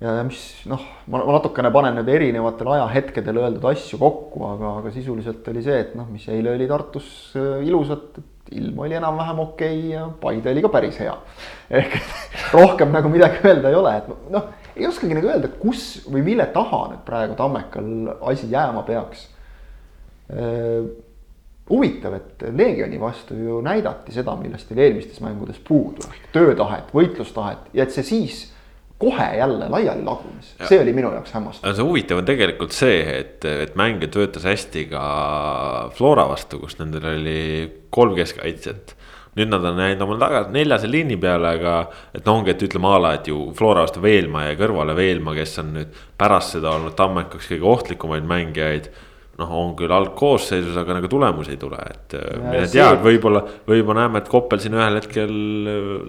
[0.00, 4.78] ja, ja mis noh, ma, ma natukene panen nüüd erinevatel ajahetkedel öeldud asju kokku, aga,
[4.80, 8.94] aga sisuliselt oli see, et noh, mis eile oli Tartus äh, ilusat, et ilm oli
[8.94, 11.16] enam-vähem okei okay ja Paide oli ka päris hea.
[11.70, 11.96] ehk
[12.52, 16.46] rohkem nagu midagi öelda ei ole, et noh, ei oskagi nagu öelda, kus või mille
[16.54, 17.90] taha nüüd praegu Tammekal
[18.30, 19.26] asi jääma peaks
[21.70, 27.70] huvitav, et Leegioni vastu ju näidati seda, millest oli eelmistes mängudes puudu, ehk töötahet, võitlustahet
[27.74, 28.44] ja et see siis
[28.98, 31.74] kohe jälle laiali lagunes, see oli minu jaoks hämmastav.
[31.76, 35.02] see huvitav on tegelikult see, et, et mängija töötas hästi ka
[35.96, 37.40] Flora vastu, kus nendel oli
[37.90, 38.96] kolm keskkaitset.
[39.36, 41.74] nüüd nad on jäänud omal tagasi neljase liini peale, aga
[42.16, 45.34] et no ongi, et ütleme a la, et ju Flora vastu Veelma jäi kõrvale Veelma,
[45.36, 48.88] kes on nüüd pärast seda olnud Tammekaks kõige ohtlikumaid mängijaid
[49.36, 53.42] noh, on küll algkoosseisus, aga nagu tulemusi ei tule, et ja, mine see- tea, võib-olla,
[53.68, 55.34] võib-olla näeme, et Koppel siin ühel hetkel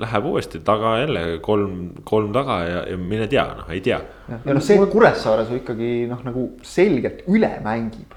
[0.04, 1.74] läheb uuesti taga jälle kolm,
[2.08, 4.00] kolm taga ja, ja mine tea, noh, ei tea.
[4.32, 8.16] ja noh, see, Kuressaares ju ikkagi noh, nagu selgelt üle mängib.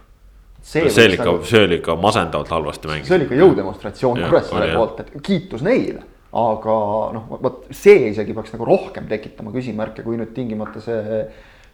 [0.62, 3.16] see oli ikka nagu..., see oli ikka masendavalt halvasti see mängitud.
[3.16, 6.06] oli ikka jõudemonstratsioon Kuressaare poolt, et kiitus neile.
[6.30, 6.74] aga
[7.16, 11.24] noh, vot see isegi peaks nagu rohkem tekitama küsimärke, kui nüüd tingimata see,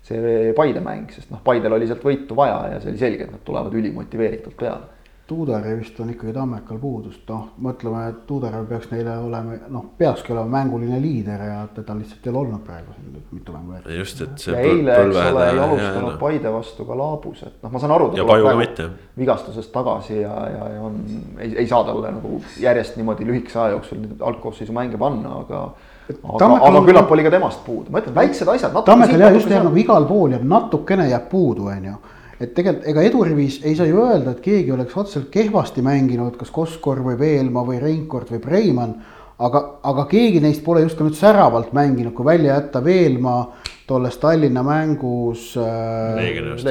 [0.07, 3.35] see Paide mäng, sest noh, Paidel oli sealt võitu vaja ja see oli selge, et
[3.35, 4.93] nad tulevad ülimotiveeritult peale.
[5.27, 10.31] Tuudari vist on ikkagi Tammekal puudust, noh, mõtleme, et Tuudar peaks neile olema, noh, peakski
[10.31, 13.99] olema mänguline liider ja teda lihtsalt ei ole olnud praegu siin mitu mängu järjest.
[13.99, 14.55] just, et see.
[14.55, 18.13] ja eile, eks ole, ei alustanud Paide vastu ka Laabus, et noh, ma saan aru.
[18.15, 18.89] Ja Paju ka mitte.
[19.19, 21.03] vigastusest tagasi ja, ja, ja on,
[21.41, 25.67] ei, ei saa talle nagu järjest niimoodi lühikese aja jooksul algkoosseisu mänge panna, aga.
[26.11, 28.77] Aga, Tammekal aga on- küllap oli ka temast puudu, ma ütlen, väiksed asjad.
[28.85, 31.97] Tammekal jah, just jääb nagu igal pool jääb natukene jääb puudu, on ju.
[32.41, 36.51] et tegelikult ega edurivis ei saa ju öelda, et keegi oleks otseselt kehvasti mänginud, kas
[36.51, 38.95] Koskor või Veelma või Reinkord või Preimann.
[39.39, 43.49] aga, aga keegi neist pole just ka nüüd säravalt mänginud, kui välja jätta Veelma
[43.87, 46.15] tolles Tallinna mängus äh,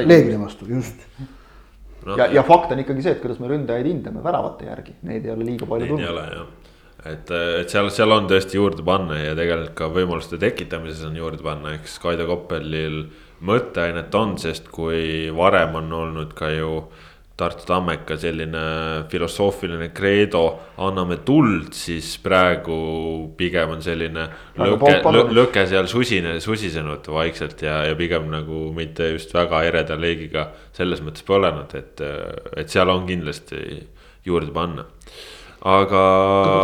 [0.08, 0.66] Leegioni vastu.
[0.68, 0.94] Just.
[2.16, 5.30] ja, ja fakt on ikkagi see, et kuidas me ründajaid hindame väravate järgi, neid ei
[5.32, 6.06] ole liiga palju tulnud.
[7.06, 7.30] Ole jah, et,
[7.62, 11.74] et seal, seal on tõesti juurde panna ja tegelikult ka võimaluste tekitamises on juurde panna,
[11.76, 13.04] eks Kaido Koppelil
[13.46, 16.86] mõtteainet on, sest kui varem on olnud ka ju
[17.36, 18.60] Tartu Tammeka selline
[19.12, 20.40] filosoofiline kreedo,
[20.80, 22.78] anname tuld, siis praegu
[23.36, 24.24] pigem on selline
[24.56, 25.02] lõke,
[25.36, 31.04] lõke seal susine, susisenud vaikselt ja, ja pigem nagu mitte just väga ereda leegiga selles
[31.04, 32.00] mõttes põlenud, et,
[32.56, 33.82] et seal on kindlasti
[34.24, 34.88] juurde panna
[35.64, 36.02] aga.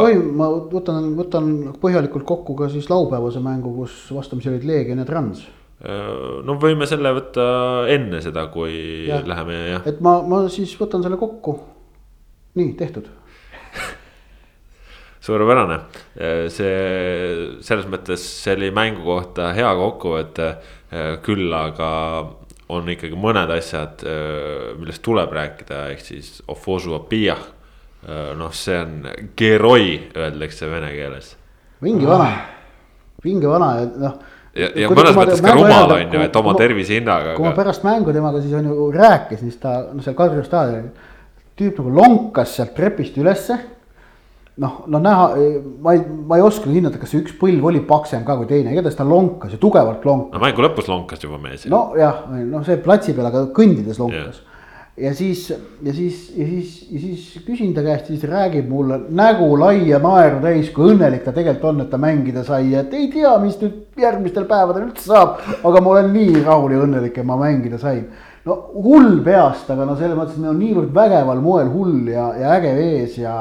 [0.03, 1.49] toim-, ma võtan, võtan
[1.83, 5.47] põhjalikult kokku ka siis laupäevase mängu, kus vastamisi olid Leegion ja Trans.
[6.47, 7.47] no võime selle võtta
[7.91, 9.23] enne seda, kui ja.
[9.27, 9.89] Läheme jah.
[9.89, 11.57] et ma, ma siis võtan selle kokku.
[12.59, 13.09] nii, tehtud.
[15.27, 15.81] suurepärane,
[16.53, 16.77] see
[17.63, 20.53] selles mõttes see oli mängu kohta hea kokkuvõte,
[21.25, 21.91] küll aga
[22.73, 24.05] on ikkagi mõned asjad,
[24.79, 27.43] millest tuleb rääkida, ehk siis Ofosu Apiyah.
[28.09, 29.07] Noh, see on
[29.39, 29.89] geroi,
[30.19, 31.37] öeldakse vene keeles.
[31.83, 32.29] vinge vana,
[33.23, 34.21] vinge vana ja noh
[34.57, 37.37] ja, ja mõnes mõttes ka rumal on ju, et oma tervise hinnaga.
[37.37, 40.91] kui ma pärast mängu temaga siis on ju rääkisin, siis ta noh, seal Kadrioru staadionil.
[41.59, 43.59] tüüp nagu lonkas sealt trepist ülesse.
[44.63, 45.29] noh, no näha,
[45.81, 48.75] ma ei, ma ei oska hinnata, kas see üks põlv oli paksem ka kui teine,
[48.75, 50.35] igatahes ta lonkas ja tugevalt lonkas.
[50.35, 51.65] no mängu lõpus lonkas juba mees.
[51.71, 54.49] nojah, noh, see platsi peal, aga kõndides lonkas yeah
[54.97, 55.51] ja siis,
[55.83, 60.43] ja siis, ja siis, ja siis küsin ta käest, siis räägib mulle nägu laia naeru
[60.43, 64.03] täis, kui õnnelik ta tegelikult on, et ta mängida sai, et ei tea, mis nüüd
[64.03, 65.41] järgmistel päevadel üldse saab.
[65.65, 68.05] aga ma olen nii rahul ja õnnelik, et ma mängida sain.
[68.45, 72.33] no hull peast, aga no selles mõttes, et meil on niivõrd vägeval moel hull ja,
[72.37, 73.37] ja äge vees ja,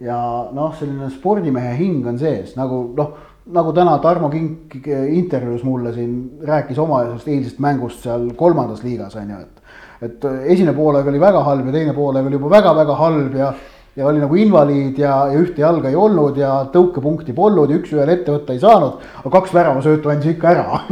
[0.00, 0.20] ja
[0.52, 3.18] noh, selline spordimehe hing on sees nagu noh
[3.50, 9.30] nagu täna Tarmo Kink intervjuus mulle siin rääkis oma eilsest mängust seal kolmandas liigas on
[9.32, 9.59] ju, et
[10.02, 13.52] et äh, esimene poolaeg oli väga halb ja teine poolaeg oli juba väga-väga halb ja
[13.96, 18.14] ja oli nagu invaliid ja, ja ühte jalga ei olnud ja tõukepunkti polnud ja üks-ühele
[18.16, 20.80] ette võtta ei saanud, aga kaks väravasöötu andis ikka ära.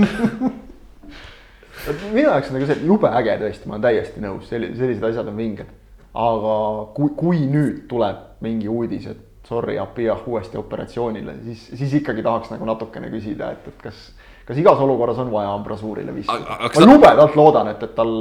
[2.12, 5.38] Minu jaoks on nagu see jube äge tõesti, ma olen täiesti nõus, sellised asjad on
[5.38, 5.70] vinged.
[6.18, 6.54] aga
[6.96, 12.50] kui, kui nüüd tuleb mingi uudis, et sorry, Apiah uuesti operatsioonile, siis, siis ikkagi tahaks
[12.52, 14.10] nagu natukene küsida, et, et kas
[14.48, 16.58] kas igas olukorras on vaja ambrasuurile visata?
[16.64, 18.14] ma jubedalt loodan, et, et tal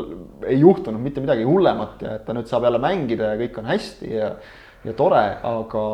[0.48, 3.70] ei juhtunud mitte midagi hullemat ja et ta nüüd saab jälle mängida ja kõik on
[3.72, 4.34] hästi ja,
[4.88, 5.86] ja tore, aga,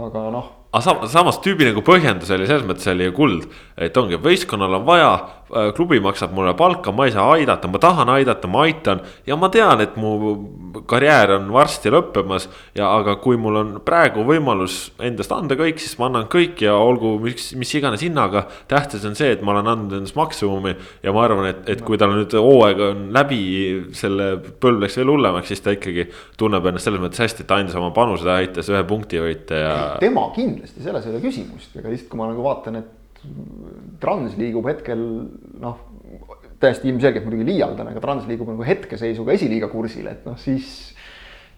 [0.00, 3.46] aga noh aga samas tüübi nagu põhjendus oli selles mõttes oli ju kuld,
[3.80, 5.10] et ongi, võistkonnal on vaja,
[5.48, 9.00] klubi maksab mulle palka, ma ei saa aidata, ma tahan aidata, ma aitan.
[9.26, 10.16] ja ma tean, et mu
[10.90, 15.96] karjäär on varsti lõppemas ja, aga kui mul on praegu võimalus endast anda kõik, siis
[16.00, 18.46] ma annan kõik ja olgu mis, mis iganes hinnaga.
[18.68, 21.98] tähtis on see, et ma olen andnud endast maksimumi ja ma arvan, et, et kui
[21.98, 23.40] tal nüüd hooaeg on läbi,
[23.94, 24.32] selle
[24.62, 26.08] põlv läks veel hullemaks, siis ta ikkagi
[26.40, 29.62] tunneb ennast selles mõttes hästi, et ta andis oma panuse, ta aitas ühe punkti võita
[29.62, 29.74] ja.
[30.02, 32.95] tema kindlasti, selles ei ole küsimust, aga lihtsalt kui ma nagu vaatan, et
[34.00, 35.00] Trans liigub hetkel
[35.60, 35.78] noh,
[36.60, 40.96] täiesti ilmselgelt muidugi liialdan, aga Trans liigub nagu hetkeseisuga esiliiga kursil, et noh, siis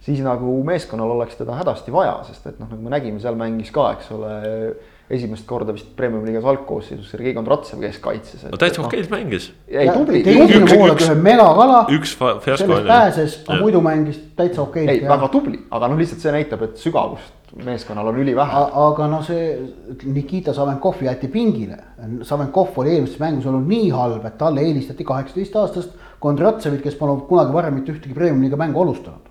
[0.09, 3.73] siis nagu meeskonnal oleks teda hädasti vaja, sest et noh, nagu me nägime, seal mängis
[3.75, 4.33] ka, eks ole,
[5.13, 8.47] esimest korda vist Premium-liigas algkoosseisus Sergei Kondratsev keskkaitses.
[8.53, 9.51] no täitsa okeilt mängis.
[9.69, 10.23] ei tubli.
[10.25, 11.81] tegi ühe megakala.
[11.97, 12.89] üks fiasko oli.
[12.89, 14.93] pääses, aga muidu mängis täitsa okeilt.
[14.93, 18.65] ei, väga tubli, aga noh, lihtsalt see näitab, et sügavust meeskonnal on ülivähe.
[18.73, 19.57] aga no see
[20.05, 21.79] Nikita Savenkov jäeti pingile.
[22.23, 27.29] Savenkov oli eelmises mängus olnud nii halb, et talle eelistati kaheksateist aastast Kondratsevit, kes polnud
[27.29, 29.27] kunagi varem mitte ühtegi premium-liiga mängu alustanud.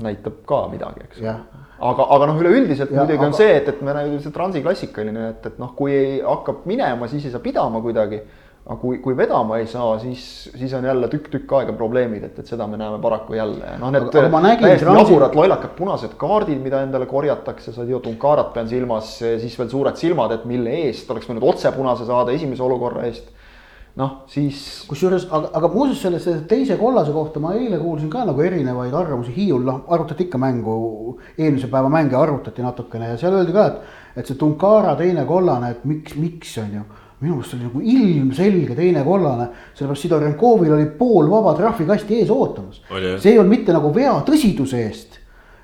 [0.00, 1.18] näitab ka midagi, eks.
[1.20, 3.26] aga, aga noh, üleüldiselt ja, muidugi aga...
[3.26, 7.08] on see, et, et me nagu see transi klassikaline, et, et noh, kui hakkab minema,
[7.08, 8.22] siis ei saa pidama kuidagi
[8.70, 10.22] aga kui, kui vedama ei saa, siis,
[10.54, 13.72] siis on jälle tükk-tükk aega probleemid, et, et seda me näeme paraku jälle.
[13.80, 14.06] noh, need
[14.62, 19.72] täiesti jaburad lollakad punased kaardid, mida endale korjatakse, sa tead, Unkarat pean silmas, siis veel
[19.72, 23.34] suured silmad, et mille eest oleks võinud otse punase saada esimese olukorra eest
[23.98, 24.62] noh, siis.
[24.86, 28.94] kusjuures, aga, aga muuseas selle, selle teise kollase kohta ma eile kuulsin ka nagu erinevaid
[28.94, 33.66] arvamusi, Hiiul noh, arutati ikka mängu, eelmise päeva mänge arutati natukene ja seal öeldi ka,
[33.66, 36.88] et, et see Tunkara teine kollane, et miks, miks on ju
[37.20, 42.80] minu meelest oli nagu ilmselge teine kollane, sellepärast Sidorenkovil oli pool vaba trahvikasti ees ootamas.
[42.90, 45.18] see ei olnud mitte nagu vea tõsiduse eest,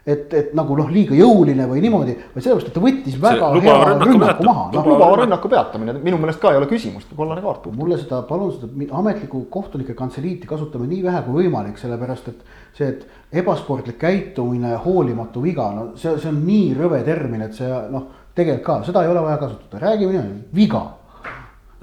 [0.07, 3.77] et, et nagu noh, liiga jõuline või niimoodi, vaid sellepärast, et ta võttis väga hea
[3.79, 4.83] rünnaku, rünnaku maha no,.
[4.85, 7.79] lubava rünnaku peatamine, minu meelest ka ei ole küsimust, kollane kaart puutub.
[7.81, 12.45] mulle seda, palun seda ametlikku kohtunike kantseliiti kasutame nii vähe kui võimalik, sellepärast et
[12.77, 17.73] see, et ebasportlik käitumine, hoolimatu viga, no see, see on nii rõve termin, et see
[17.97, 20.85] noh, tegelikult ka, seda ei ole vaja kasutada, räägime niimoodi, viga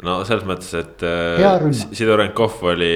[0.04, 1.64] no selles mõttes, et äh,
[1.96, 2.92] Sidorenkov oli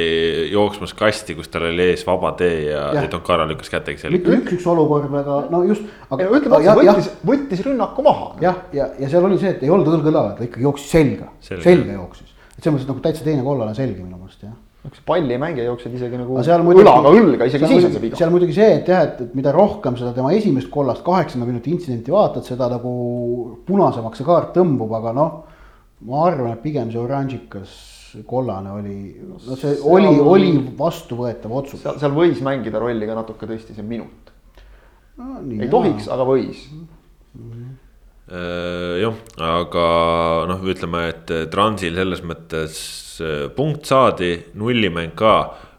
[0.51, 4.17] jooksmas kasti, kus tal oli ees vaba tee ja, ja Tonkara lükkas kätega selle.
[4.17, 5.87] mitte üks-üks olukord, aga no just.
[6.11, 8.29] aga ütleme otse, võttis, võttis rünnaku maha.
[8.43, 10.95] jah, ja, ja, ja seal oli see, et ei olnud õlg õla, ta ikkagi jooksis
[10.97, 12.31] selga, selga jooksis.
[12.55, 14.55] et selles mõttes nagu täitsa teine kollane selge minu meelest jah
[14.87, 18.19] sa palli ei mängi, jooksed isegi nagu muidugi, õlaga õlga, isegi siis on see viga.
[18.19, 21.73] seal muidugi see, et jah, et, et mida rohkem seda tema esimest kollast kaheksakümne minuti
[21.73, 22.93] intsidenti vaatad, seda nagu
[23.67, 25.56] punasemaks see kaart tõmbub, aga noh
[26.05, 27.77] ma arvan, et pigem see oranžikas
[28.27, 31.81] kollane oli, no see seal, oli, oli vastuvõetav otsus.
[31.83, 34.31] seal, seal võis mängida rolli ka natuke tõesti see minut
[35.17, 35.41] no,.
[35.41, 35.71] ei jah.
[35.73, 36.85] tohiks, aga võis mm.
[37.41, 37.71] -hmm.
[39.03, 39.87] jah, aga
[40.51, 42.77] noh, ütleme, et Transil selles mõttes
[43.21, 45.37] äh, punkt saadi, nullimäng ka.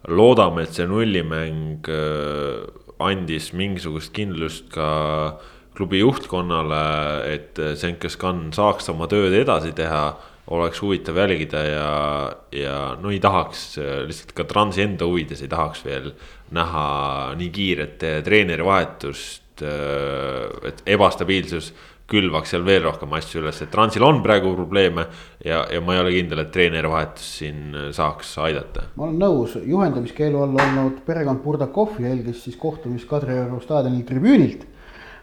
[0.09, 2.67] loodame, et see nullimäng äh,
[2.99, 5.39] andis mingisugust kindlust ka
[5.79, 6.83] klubi juhtkonnale,
[7.31, 10.03] et Senkes Kann saaks oma tööd edasi teha
[10.55, 11.91] oleks huvitav jälgida ja,
[12.57, 13.77] ja no ei tahaks
[14.09, 16.11] lihtsalt ka Transi enda huvides ei tahaks veel
[16.57, 16.87] näha
[17.37, 19.45] nii kiiret treeneri vahetust.
[19.59, 21.73] et ebastabiilsus
[22.09, 25.05] külvaks seal veel rohkem asju üles, et Transil on praegu probleeme
[25.45, 28.87] ja, ja ma ei ole kindel, et treenerivahetus siin saaks aidata.
[28.97, 34.65] ma olen nõus, juhendamiskeelu all olnud perekond Burdakov jälgis siis kohtumist Kadrioru staadionil tribüünilt.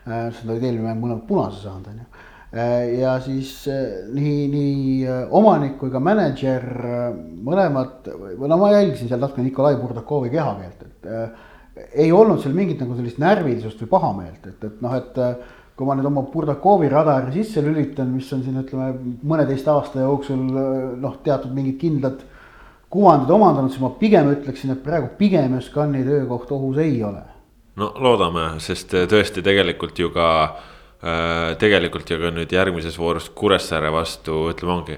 [0.06, 2.24] Äh, seda olid eelmine mäng mõlemad punase saanud, on ju
[2.56, 6.64] Äh, ja siis äh, nii, nii omanik kui ka mänedžer
[7.44, 8.06] mõlemad,
[8.38, 12.96] või no ma jälgisin seal natuke Nikolai Burdakovi kehakeelt, et ei olnud seal mingit nagu
[12.96, 15.20] sellist närvilisust või pahameelt, et, et noh, et
[15.76, 20.48] kui ma nüüd oma Burdakovi radari sisse lülitan, mis on siin ütleme mõneteist aasta jooksul
[21.02, 22.24] noh, teatud mingid kindlad
[22.94, 27.35] kuvandid omandanud, siis ma pigem ütleksin, et praegu pigem Skani töökoht ohus ei ole.
[27.76, 30.30] No loodame, sest tõesti tegelikult ju ka
[31.06, 34.98] Äh, tegelikult ju ka nüüd järgmises voorus Kuressaare vastu, ütleme, ongi.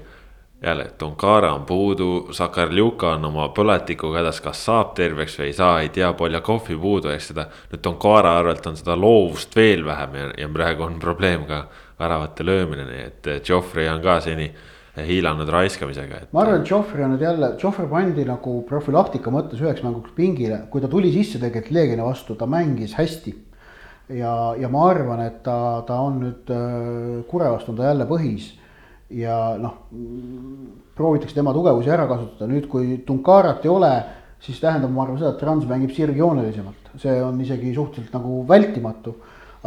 [0.62, 5.82] jälle, Tonkara on puudu, Sakarljuka on oma põletikuga hädas, kas saab terveks või ei saa,
[5.82, 7.46] ei tea, Poljakovi puudu, eks seda.
[7.72, 11.68] nüüd Tonkara arvelt on seda loovust veel vähem ja, ja praegu on probleem ka
[12.00, 14.48] väravate löömine, nii et Joffrey on ka seni
[15.06, 16.30] hiilanud raiskamisega et....
[16.34, 20.64] ma arvan, et Joffrey on nüüd jälle, Joffrey pandi nagu profülaktika mõttes üheks mänguks pingile,
[20.72, 23.36] kui ta tuli sisse tegelikult Leegioni vastu, ta mängis hästi
[24.14, 28.08] ja, ja ma arvan, et ta, ta on nüüd äh, Kure vastu on ta jälle
[28.10, 28.54] põhis.
[29.08, 29.86] ja noh,
[30.98, 33.92] proovitakse tema tugevusi ära kasutada, nüüd kui Tunkarat ei ole,
[34.44, 39.16] siis tähendab, ma arvan seda, et Trans mängib sirgjoonelisemalt, see on isegi suhteliselt nagu vältimatu.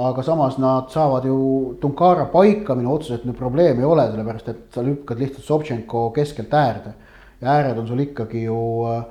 [0.08, 1.38] Aga samas nad saavad ju
[1.80, 6.54] Tunkara paika minna otseselt nüüd probleemi ei ole, sellepärast et sa lükkad lihtsalt Sobtšenko keskelt
[6.54, 6.94] äärde.
[7.40, 9.04] ja ääred on sul ikkagi ju äh,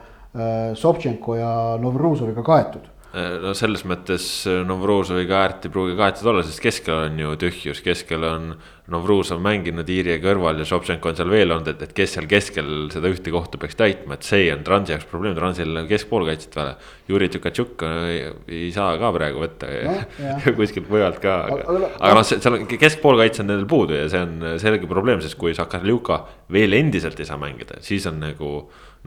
[0.76, 6.62] Sobtšenko ja Novruzoviga kaetud no selles mõttes äh, Novrozoviga äärt ei pruugi kaetud olla, sest
[6.62, 8.52] keskel on ju tühjus, keskel on
[8.90, 12.70] Novrouzov mänginud Iiri kõrval ja Šopšenko on seal veel olnud, et, et kes seal keskel
[12.94, 16.76] seda ühte kohta peaks täitma, et see on Transi jaoks probleem, Transil keskpoolkaitset vaja.
[17.10, 18.20] Juri Tšukatšuk ei,
[18.60, 19.96] ei saa ka praegu võtta no,
[20.60, 24.46] kuskilt mujalt ka, aga, aga, noh, seal on keskpoolkaitse on nendel puudu ja see on
[24.62, 26.22] selge probleem, sest kui Sakarljuka
[26.54, 28.54] veel endiselt ei saa mängida, siis on nagu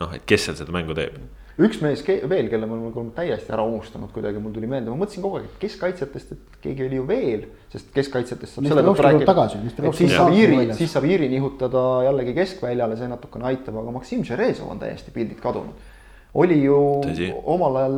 [0.03, 1.23] noh, et kes seal seda mängu teeb
[1.61, 5.25] üks mees veel, kelle ma olen täiesti ära unustanud kuidagi, mul tuli meelde, ma mõtlesin
[5.25, 9.47] kogu aeg, et keskkaitsjatest, et keegi oli ju veel, sest keskkaitsjatest saab selle tõttu rääkida.
[9.99, 14.73] siis saab Iiri, siis saab Iiri nihutada jällegi keskväljale, see natukene aitab, aga Maksim Žerezov
[14.73, 15.91] on täiesti pildilt kadunud.
[16.35, 17.29] oli ju Tõsi.
[17.45, 17.97] omal ajal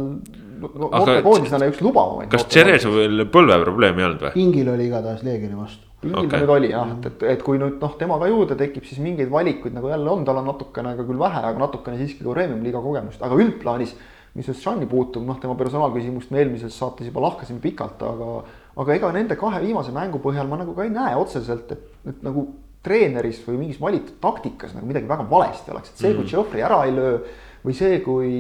[0.64, 2.32] noortekoondisena üks lubavamaid.
[2.34, 4.34] kas Žerezovil põlveprobleemi ei olnud või?
[4.34, 6.32] pingil oli igatahes Leegioni vastu pingil okay.
[6.32, 9.30] ta nüüd oli jah, et, et, et kui nüüd noh, temaga juurde tekib, siis mingeid
[9.32, 12.82] valikuid nagu jälle on, tal on natukene, aga küll vähe, aga natukene siiski ka premium-liiga
[12.84, 13.94] kogemust, aga üldplaanis.
[14.34, 18.40] mis just Žani puutub, noh, tema personaalküsimust me eelmises saates juba lahkasime pikalt, aga,
[18.82, 22.24] aga ega nende kahe viimase mängu põhjal ma nagu ka ei näe otseselt, et, et
[22.26, 22.48] nagu
[22.84, 26.66] treeneris või mingis valitud taktikas nagu midagi väga valesti oleks, et see mm., kui Geoffrey
[26.66, 27.20] ära ei löö
[27.64, 28.32] või see, kui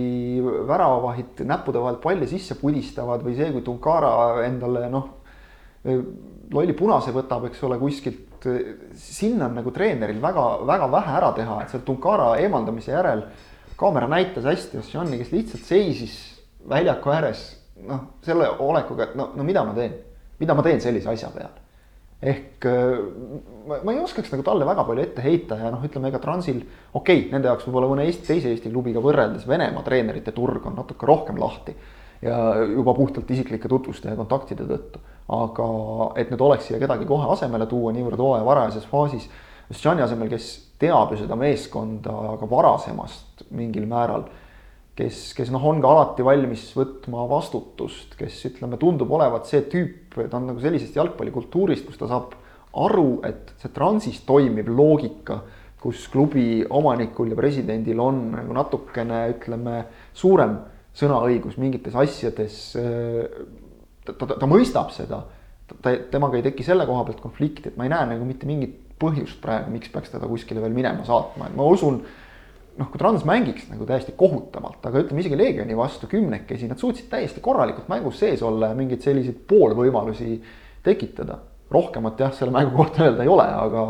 [0.68, 4.10] väravavahid näppude vahelt palle sisse pudistavad või see, kui Tunkara
[4.44, 5.06] endale noh
[6.52, 8.20] lolli punase võtab, eks ole, kuskilt.
[9.00, 13.22] sinna on nagu treeneril väga-väga vähe ära teha, et seal Tunkara eemaldamise järel
[13.80, 16.16] kaamera näitas hästi Ossiani, kes lihtsalt seisis
[16.68, 17.44] väljaku ääres.
[17.84, 19.96] noh, selle olekuga, et no, no mida ma teen,
[20.38, 21.56] mida ma teen sellise asja peal.
[22.24, 22.64] ehk
[23.66, 26.62] ma, ma ei oskaks nagu talle väga palju ette heita ja noh, ütleme ega Transil,
[26.92, 30.78] okei okay,, nende jaoks võib-olla mõne Eesti, teise Eesti klubiga võrreldes Venemaa treenerite turg on
[30.78, 31.74] natuke rohkem lahti
[32.24, 35.02] ja juba puhtalt isiklike tutvuste ja kontaktide tõttu.
[35.32, 35.66] Aga
[36.20, 39.28] et nüüd oleks siia kedagi kohe asemele tuua niivõrd hooaja varajases faasis,
[39.74, 40.46] Žani asemel, kes
[40.78, 44.26] teab ju seda meeskonda ka varasemast mingil määral,
[44.94, 50.18] kes, kes noh, on ka alati valmis võtma vastutust, kes ütleme, tundub olevat see tüüp,
[50.28, 52.36] ta on nagu sellisest jalgpallikultuurist, kus ta saab
[52.84, 55.40] aru, et see transis toimiv loogika,
[55.80, 59.82] kus klubi omanikul ja presidendil on nagu natukene, ütleme,
[60.16, 60.56] suurem
[60.96, 62.58] sõnaõigus mingites asjades.
[64.04, 65.22] Ta, ta, ta mõistab seda,
[65.70, 68.76] ta, temaga ei teki selle koha pealt konflikti, et ma ei näe nagu mitte mingit
[69.00, 72.04] põhjust praegu, miks peaks teda kuskile veel minema saatma, et ma usun.
[72.74, 77.06] noh, kui Trans mängiks nagu täiesti kohutavalt, aga ütleme isegi Leegioni vastu kümnekesi, nad suutsid
[77.12, 80.40] täiesti korralikult mängus sees olla ja mingeid selliseid poolvõimalusi
[80.82, 81.36] tekitada
[81.70, 83.84] rohkemat jah, selle mängu kohta öelda ei ole, aga,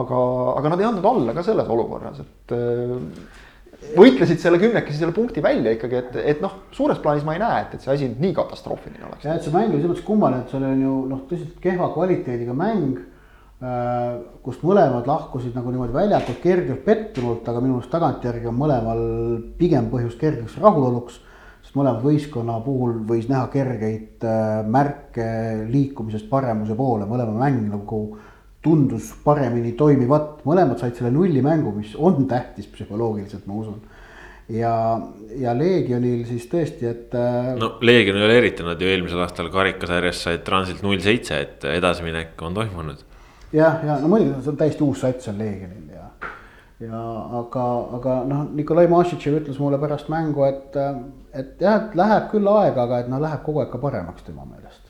[0.00, 0.18] aga,
[0.58, 2.56] aga nad ei andnud alla ka selles olukorras, et
[3.94, 7.64] võitlesid selle kümnekesi selle punkti välja ikkagi, et, et noh, suures plaanis ma ei näe,
[7.64, 9.26] et, et see asi nüüd nii katastroofiline oleks.
[9.26, 11.90] jah, et see mäng oli selles mõttes kummaline, et see oli ju noh, tõsiselt kehva
[11.94, 12.98] kvaliteediga mäng
[13.64, 14.16] äh,.
[14.44, 19.06] kust mõlemad lahkusid nagu niimoodi väljakult kergelt pettunult, aga minu arust tagantjärgi on mõlemal
[19.60, 21.20] pigem põhjust kergeks rahuloluks.
[21.64, 25.26] sest mõlema võistkonna puhul võis näha kergeid äh, märke
[25.70, 28.04] liikumisest paremuse poole, mõlema mäng nagu
[28.64, 33.80] tundus paremini toimivat, mõlemad said selle nulli mängu, mis on tähtis psühholoogiliselt, ma usun.
[34.48, 34.72] ja,
[35.40, 37.16] ja Leegionil siis tõesti, et.
[37.16, 41.40] äh, no Leegion ei ole eriti, nad ju eelmisel aastal karikasarjas said Transilt null seitse,
[41.40, 43.04] et edasiminek on toimunud.
[43.52, 46.08] jah, ja no muidugi see on täiesti uus sats on Leegionil ja,
[46.88, 47.02] ja
[47.42, 47.66] aga,
[48.00, 50.80] aga noh, Nikolai Mašitšev ütles mulle pärast mängu, et,
[51.32, 54.48] et jah, et läheb küll aega, aga et noh, läheb kogu aeg ka paremaks tema
[54.48, 54.83] meelest.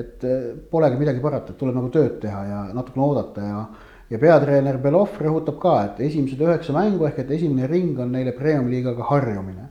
[0.00, 3.64] Et eh, polegi midagi parata, et tuleb nagu tööd teha ja natukene oodata ja,
[4.10, 8.36] ja peatreener Belov rõhutab ka, et esimesed üheksa mängu ehk et esimene ring on neile
[8.36, 9.68] premium-liigaga harjumine.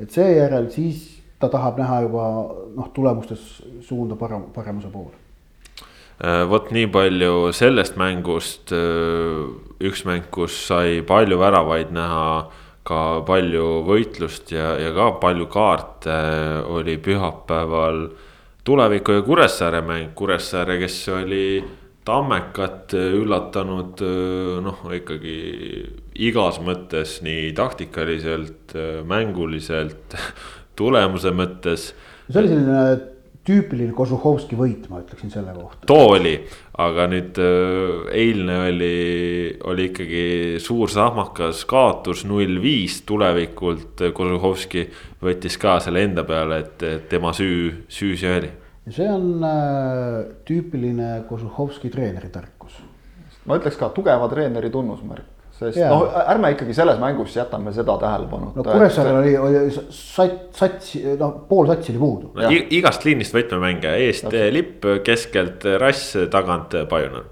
[0.00, 1.08] et seejärel siis
[1.40, 2.28] ta tahab näha juba
[2.76, 5.20] noh, tulemustes suunda parem, paremuse poole
[6.20, 8.74] Äh, vot nii palju sellest mängust,
[9.80, 12.50] üks mäng, kus sai palju väravaid näha,
[12.84, 16.18] ka palju võitlust ja, ja ka palju kaarte,
[16.68, 18.02] oli pühapäeval
[18.64, 21.44] tuleviku ja Kuressaare mäng, Kuressaare, kes oli
[22.04, 24.00] Tammekat üllatanud
[24.64, 25.34] noh, ikkagi
[26.24, 28.74] igas mõttes nii taktikaliselt,
[29.06, 30.16] mänguliselt,
[30.80, 31.90] tulemuse mõttes.
[32.30, 32.84] see oli selline
[33.46, 35.86] tüüpiline Kožuhovski võit, ma ütleksin selle kohta.
[35.88, 36.34] too oli,
[36.80, 38.92] aga nüüd äh, eilne oli,
[39.72, 40.24] oli ikkagi
[40.62, 44.04] suur sahmakas kaotus null viis tulevikult.
[44.14, 44.86] Kožuhovski
[45.24, 48.52] võttis ka selle enda peale, et tema süü, süü see oli.
[48.86, 50.14] ja see on äh,
[50.48, 52.78] tüüpiline Kožuhovski treeneri tarkus.
[53.46, 55.92] ma ütleks ka tugeva treeneri tunnusmärk sest yeah.
[55.92, 58.52] noh, ärme ikkagi selles mängus jätame seda tähelepanu.
[58.56, 62.50] no Kuressaarel oli, oli sats, sats, noh pool satsi oli puudu no,.
[62.80, 64.54] igast liinist võtmemängija, eest Täpselt.
[64.56, 67.28] lipp, keskelt rass, tagant Pajunen.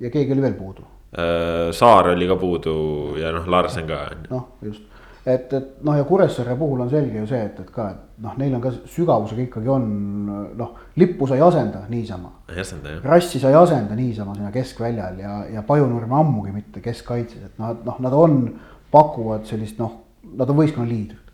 [0.00, 0.86] ja keegi oli veel puudu.
[1.10, 2.76] Äh, Saar oli ka puudu
[3.18, 4.04] ja noh, Larsen ka.
[4.30, 4.89] noh, just
[5.26, 8.36] et, et noh, ja Kuressaare puhul on selge ju see, et, et ka, et noh,
[8.40, 9.86] neil on ka sügavusega ikkagi on
[10.58, 12.32] noh, lippu sa ei asenda niisama.
[12.48, 13.08] ei asenda jah.
[13.12, 17.74] rassi sa ei asenda niisama sinna keskväljal ja, ja Pajunurme ammugi mitte keskkaitses, et noh,
[17.84, 18.38] noh, nad on,
[18.90, 19.98] pakuvad sellist noh,
[20.36, 21.26] nad on võistkonna liidrid.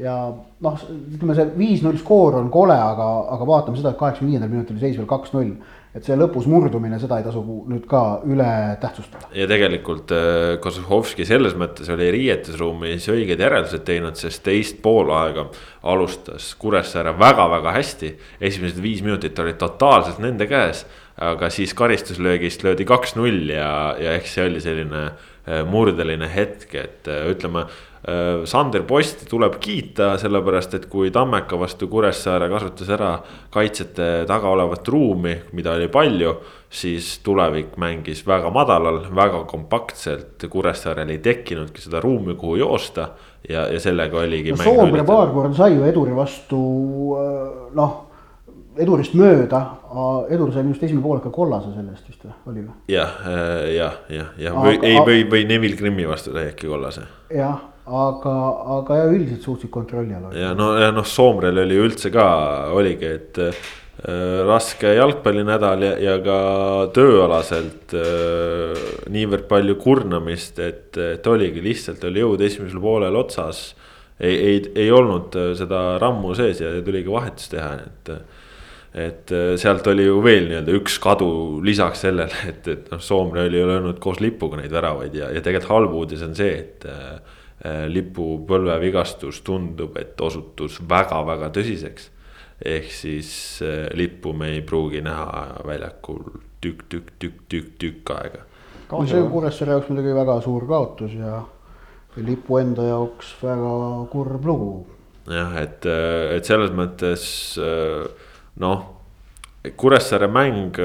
[0.00, 0.16] ja
[0.64, 4.80] noh, ütleme see viis-null skoor on kole, aga, aga vaatame seda, et kaheksakümne viiendal minutil
[4.82, 5.54] seis veel kaks-null
[5.90, 8.46] et see lõpus murdumine, seda ei tasu nüüd ka üle
[8.82, 9.30] tähtsustada.
[9.34, 15.48] ja tegelikult äh, Kozlovski selles mõttes oli riietusruumis õiged järeldused teinud, sest teist poolaega
[15.90, 18.14] alustas Kuressaare väga-väga hästi.
[18.40, 20.84] esimesed viis minutit olid totaalselt nende käes,
[21.18, 27.10] aga siis karistuslöögist löödi kaks-null ja, ja eks see oli selline äh, murdeline hetk, et
[27.10, 27.66] äh, ütleme
[28.48, 33.10] Sander Posti tuleb kiita, sellepärast et kui Tammeka vastu Kuressaare kasutas ära
[33.52, 36.34] kaitsjate taga olevat ruumi, mida oli palju.
[36.70, 43.08] siis tulevik mängis väga madalal, väga kompaktselt, Kuressaarel ei tekkinudki seda ruumi, kuhu joosta.
[43.48, 44.62] ja, ja sellega oligi no,.
[44.64, 46.60] Soomre paar korda sai ju Eduri vastu
[47.16, 48.10] äh, noh
[48.78, 49.60] Edurist mööda,
[50.30, 52.74] Edur sai minu arust esimene poolek ka kollase selle eest vist või, oli või?
[52.92, 57.02] jah, äh, jah, jah, jah, või ei, või, või Neville Grimmi vastu sai äkki kollase.
[57.34, 57.58] jah,
[57.90, 58.32] aga,
[58.78, 60.40] aga ja üldiselt suutsid kontrolli all hoida.
[60.40, 62.26] ja no, ja noh, Soomrel oli üldse ka,
[62.76, 63.62] oligi, et äh,
[64.48, 66.40] raske jalgpallinädal ja, ja ka
[66.96, 73.70] tööalaselt äh, niivõrd palju kurnamist, et, et oligi lihtsalt oli jõud esimesel poolel otsas.
[74.20, 78.14] ei, ei, ei olnud seda rammu sees ja tuligi vahetus teha, et
[78.90, 83.44] et äh, sealt oli ju veel nii-öelda üks kadu lisaks sellele, et, et noh, Soomre
[83.46, 87.20] oli löönud koos lipuga neid väravaid ja, ja tegelikult halb uudis on see, et äh,
[87.60, 92.06] Äh, lipupõlve vigastus tundub, et osutus väga-väga tõsiseks.
[92.64, 96.22] ehk siis äh, lippu me ei pruugi näha väljakul
[96.60, 98.46] tükk, tükk, tükk, tükk, tükk aega.
[98.90, 101.42] no see on Kuressaare jaoks muidugi väga suur kaotus ja
[102.16, 103.74] lipu enda jaoks väga
[104.14, 104.86] kurb lugu.
[105.28, 107.28] jah, et, äh, et selles mõttes
[108.56, 108.88] noh,
[109.76, 110.80] Kuressaare mäng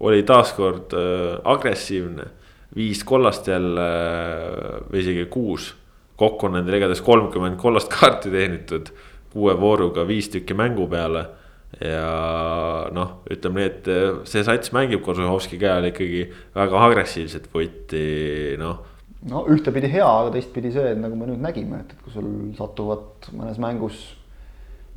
[0.00, 0.96] oli taaskord
[1.44, 2.30] agressiivne
[2.80, 3.88] viis kollast jälle
[4.88, 5.74] või isegi kuus
[6.22, 8.92] kokku on nendel igatahes kolmkümmend kollast kaarti teenitud,
[9.32, 11.26] kuue vooruga viis tükki mängu peale.
[11.80, 13.86] ja noh, ütleme nii, et
[14.28, 18.02] see sats mängib Kozlovski käe all ikkagi väga agressiivset võtti,
[18.60, 18.82] noh
[19.30, 22.28] no ühtepidi hea, aga teistpidi see, et nagu me nüüd nägime, et, et kui sul
[22.58, 24.02] satuvad mõnes mängus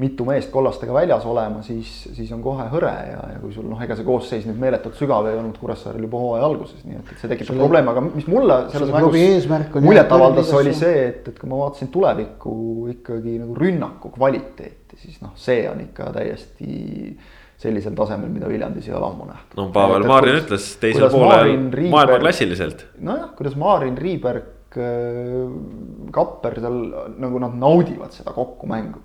[0.02, 3.80] mitu meest kollastega väljas olema, siis, siis on kohe hõre ja, ja kui sul noh,
[3.84, 7.22] ega see koosseis nüüd meeletult sügav ei olnud Kuressaarel juba hooaja alguses, nii et, et
[7.22, 9.48] see tekitab probleeme, aga mis mulle selles mängus
[9.86, 12.58] muljet avaldas, oli see, et, et kui ma vaatasin tuleviku
[12.92, 16.76] ikkagi nagu rünnaku kvaliteeti, siis noh, see on ikka täiesti
[17.64, 19.56] sellisel tasemel, mida Viljandis ei ole ammu nähtud.
[19.62, 21.56] no Pavel et, Marin ütles teisel poolel
[21.88, 22.84] maailmaklassiliselt.
[23.00, 25.42] nojah, kuidas Marin Riiberg, äh,
[26.12, 26.82] Kapper seal
[27.16, 29.00] nagu nad naudivad seda kokku mängu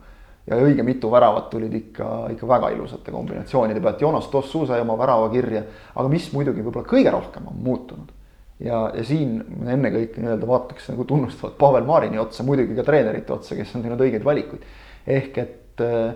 [0.46, 4.96] ja õige mitu väravat tulid ikka, ikka väga ilusate kombinatsioonide pealt, Jonas Tossu sai oma
[4.98, 5.62] värava kirja,
[5.94, 8.16] aga mis muidugi võib-olla kõige rohkem on muutunud.
[8.60, 13.56] ja, ja siin ennekõike nii-öelda vaataks nagu tunnustavalt Pavel Marini otsa, muidugi ka treenerite otsa,
[13.56, 14.64] kes on teinud õigeid valikuid.
[15.06, 16.14] ehk et äh,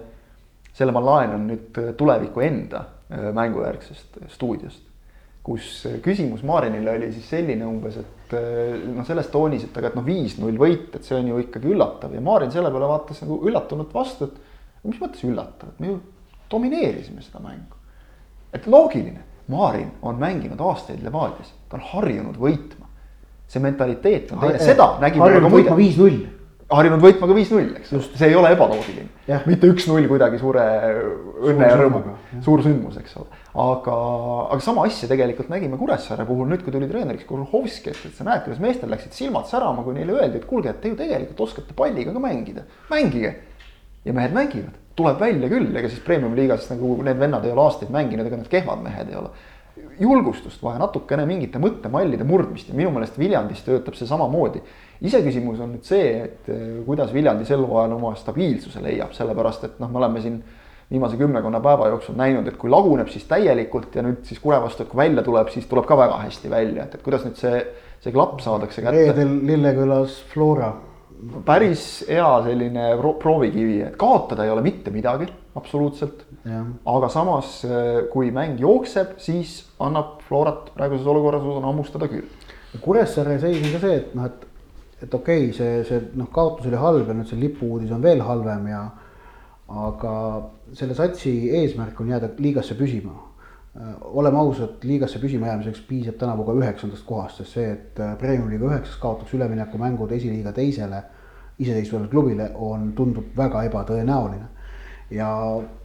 [0.73, 4.94] selle ma laenan nüüd tuleviku enda äh, mängujärgsest stuudiost
[5.45, 8.35] kus küsimus Marinile oli siis selline umbes, et
[8.95, 12.15] noh, selles toonis, et aga et noh, viis-null võit, et see on ju ikkagi üllatav
[12.17, 15.99] ja Marin selle peale vaatas nagu üllatunult vastu, et mis mõttes üllatav, et me ju
[16.51, 17.77] domineerisime seda mängu.
[18.55, 22.89] et loogiline, Marin on mänginud aastaid Levadias, ta on harjunud võitma.
[23.49, 25.27] see mentaliteet on teine, seda nägime.
[25.27, 26.23] harjunud võitma viis-null
[26.73, 27.93] harjunud võitma ka viis-null, eks.
[27.93, 29.09] Ju, see ei ole ebaloogiline.
[29.49, 30.65] mitte üks-null kuidagi suure
[31.45, 33.41] õnne ja rõõmuga, suur sündmus, eks ole.
[33.65, 33.97] aga,
[34.55, 38.27] aga sama asja tegelikult nägime Kuressaare puhul nüüd, kui tuli treeneriks Kurhovski, et, et sa
[38.29, 41.45] näed, kuidas meestel läksid silmad särama, kui neile öeldi, et kuulge, et te ju tegelikult
[41.49, 43.35] oskate palliga ka mängida, mängige.
[44.05, 47.93] ja mehed mängivad, tuleb välja küll, ega siis premium-liigas nagu need vennad ei ole aastaid
[47.93, 49.33] mänginud, ega need kehvad mehed ei ole
[50.01, 54.63] julgustust vaja, natukene mingite mõttemallide murdmist ja minu meelest Viljandis töötab see samamoodi
[55.05, 59.81] iseküsimus on nüüd see, et eh, kuidas Viljandi sel hooajal oma stabiilsuse leiab, sellepärast et
[59.83, 60.39] noh, me oleme siin
[60.91, 64.85] viimase kümmekonna päeva jooksul näinud, et kui laguneb, siis täielikult ja nüüd siis Kure vastu,
[64.85, 67.63] et kui välja tuleb, siis tuleb ka väga hästi välja, et, et kuidas nüüd see,
[68.05, 68.97] see klapp saadakse kätte.
[69.01, 70.75] reedel Lillekülas Flora.
[71.45, 76.27] päris hea selline proovikivi, et kaotada ei ole mitte midagi, absoluutselt.
[76.45, 82.27] Aga samas, eh, kui mäng jookseb, siis annab Florat praeguses olukorras hammustada küll.
[82.83, 84.51] Kuressaare seis on ka see, et noh, et
[85.05, 88.23] et okei okay,, see, see noh, kaotus oli halb ja nüüd see lipu-uudis on veel
[88.25, 88.83] halvem ja.
[89.69, 90.15] aga
[90.77, 93.15] selle satsi eesmärk on jääda liigasse püsima.
[93.75, 98.15] Äh, oleme ausad, liigasse püsima jäämiseks piisab tänavu ka üheksandast kohast, sest see, et äh,
[98.21, 101.03] Premium-liiga üheksas kaotaks üleminekumängud esiliiga teisele
[101.59, 104.51] iseseisvale klubile on, tundub väga ebatõenäoline.
[105.11, 105.29] Ja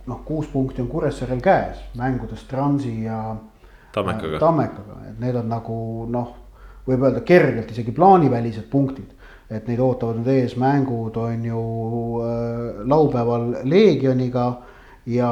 [0.08, 3.36] noh, kuus punkti on Kuressaarel käes mängudes Transi ja
[3.94, 6.36] Tammekaga, Tammekaga, et need on nagu noh
[6.90, 9.16] võib öelda kergelt isegi plaanivälised punktid.
[9.50, 11.62] et neid ootavad nüüd ees mängud on ju
[12.22, 14.62] äh, laupäeval Leegioniga
[15.10, 15.30] ja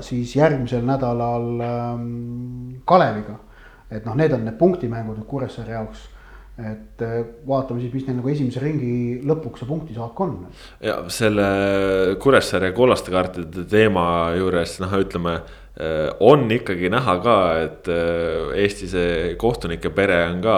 [0.00, 3.40] siis järgmisel nädalal ähm, Kaleviga.
[3.90, 6.06] et noh, need on need punktimängud nüüd Kuressaare jaoks
[6.60, 10.36] et äh, vaatame siis, mis neil nagu esimese ringi lõpuks see punktisaak on.
[10.84, 11.48] ja selle
[12.20, 14.04] Kuressaare kollaste kaartide teema
[14.36, 15.40] juures noh, ütleme
[15.80, 20.56] Äh, on ikkagi näha ka, et äh, Eesti see kohtunike pere on ka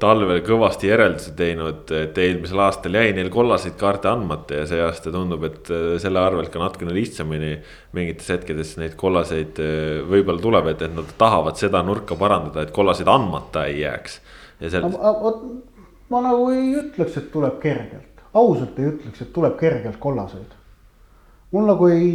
[0.00, 5.10] talvel kõvasti järeldusi teinud, et eelmisel aastal jäi neil kollaseid kaarte andmata ja see aasta
[5.12, 5.68] tundub, et
[6.00, 7.50] selle arvelt ka natukene lihtsamini
[7.92, 9.60] mingites hetkedes neid kollaseid
[10.08, 14.16] võib-olla tuleb, et, et nad tahavad seda nurka parandada, et kollaseid andmata ei jääks.
[14.60, 14.88] Ja seal.
[16.10, 20.52] ma nagu ei ütleks, et tuleb kergelt, ausalt ei ütleks, et tuleb kergelt kollaseid.
[21.52, 22.10] mul nagu ei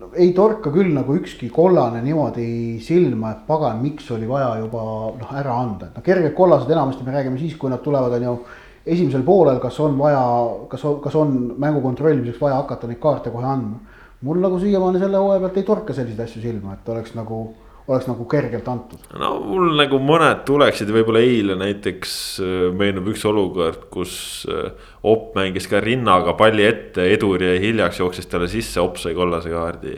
[0.00, 4.84] no, ei torka küll nagu ükski kollane niimoodi silma, et pagan, miks oli vaja juba
[5.16, 8.30] noh, ära anda, et noh, kerged kollased enamasti me räägime siis, kui nad tulevad, on
[8.30, 8.38] ju.
[8.86, 10.22] esimesel poolel, kas on vaja,
[10.70, 13.80] kas, kas on mängu kontrollimiseks vaja hakata neid kaarte kohe andma.
[14.22, 17.40] mul nagu siiamaani selle hooaja pealt ei torka selliseid asju silma, et oleks nagu
[17.86, 19.06] oleks nagu kergelt antud.
[19.18, 24.16] no mul nagu mõned tuleksid, võib-olla eile näiteks äh, meenub üks olukord, kus
[24.50, 24.70] äh,
[25.06, 29.52] Opp mängis ka rinnaga palli ette, Edur jäi hiljaks, jooksis talle sisse, Opp sai kollase
[29.52, 29.94] kaardi.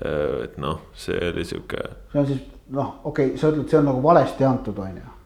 [0.00, 1.86] Äh, et noh, see oli sihuke.
[2.12, 2.44] see on siis
[2.76, 5.16] noh, okei okay,, sa ütled, see on nagu valesti antud, on ju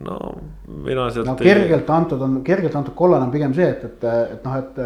[0.00, 0.16] no
[0.64, 1.94] mina sealt no, kergelt ei...
[1.94, 4.78] antud on, kergelt antud kollane on pigem see, et, et, et noh, et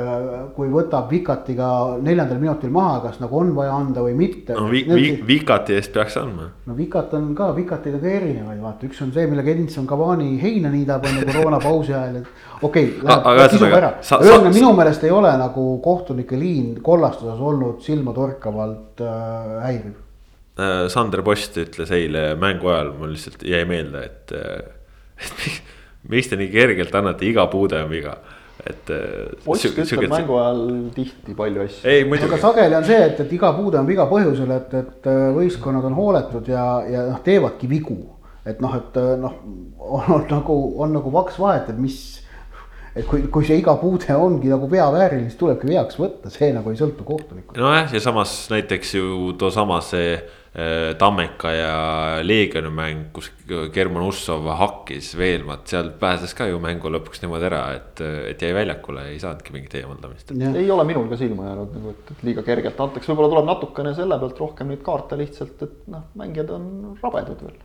[0.56, 1.68] kui võtab Vikatiga
[2.02, 4.56] neljandal minutil maha, kas nagu on vaja anda või mitte.
[4.56, 6.48] no vi, vi, Vikati eest peaks andma.
[6.66, 10.72] no Vikat on ka, Vikatiga ka erinevaid, vaata, üks on see, millega Edinson Cavani heina
[10.74, 13.92] niidab, on ju koroonapausi ajal, et okei okay,, kisuga ära.
[14.02, 19.94] ühesõnaga minu meelest ei ole nagu kohtunike liin kollastuses olnud silmatorkavalt äh, häiriv.
[20.56, 24.72] Äh, Sander Post ütles eile mängu ajal, mul lihtsalt jäi meelde, et äh,
[26.12, 28.18] miks te nii kergelt annate, iga puude on viga
[28.66, 28.90] et.
[28.90, 30.60] Äh, Post ütleb mängu ajal
[30.94, 31.94] tihti palju asju.
[32.26, 35.86] aga sageli on see, et, et iga puude on viga põhjusel, et, et äh, võistkonnad
[35.90, 37.98] on hooletud ja, ja noh, teevadki vigu.
[38.46, 39.40] et noh, et äh, noh,
[39.78, 41.98] on nagu, on nagu vaks vahet, et mis.
[42.96, 46.72] et kui, kui see iga puude ongi nagu veavääriline, siis tulebki veaks võtta, see nagu
[46.72, 47.60] ei sõltu kohtunikust.
[47.60, 50.16] nojah, ja samas näiteks ju toosama see
[50.98, 51.72] Tammeka ja
[52.24, 53.28] Leegioni mäng, kus
[53.74, 58.00] German Ussov hakkis Veelmat, seal pääses ka ju mängu lõpuks niimoodi ära, et,
[58.32, 60.32] et jäi väljakule, ei saanudki mingit eemaldamist.
[60.32, 63.92] ei ole minul ka silma jäänud nagu, et, et liiga kergelt antakse, võib-olla tuleb natukene
[63.98, 66.70] selle pealt rohkem neid kaarte lihtsalt, et noh, mängijad on
[67.02, 67.58] rabedad veel.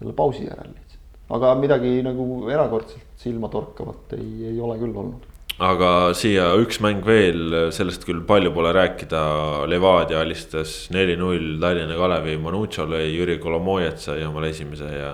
[0.00, 5.27] selle pausi järel lihtsalt, aga midagi nagu erakordselt silmatorkavat ei, ei ole küll olnud
[5.58, 9.22] aga siia üks mäng veel, sellest küll palju pole rääkida.
[9.70, 15.10] Levadia alistas neli-null Tallinna Kalevi, Manucho lõi, Jüri Kolomojet sai omale esimese ja,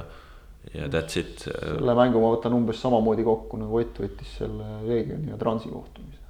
[0.74, 1.46] ja that's it.
[1.48, 6.22] selle mängu ma võtan umbes samamoodi kokku nagu Ott võttis selle Leegioni ja Transi kohtumise.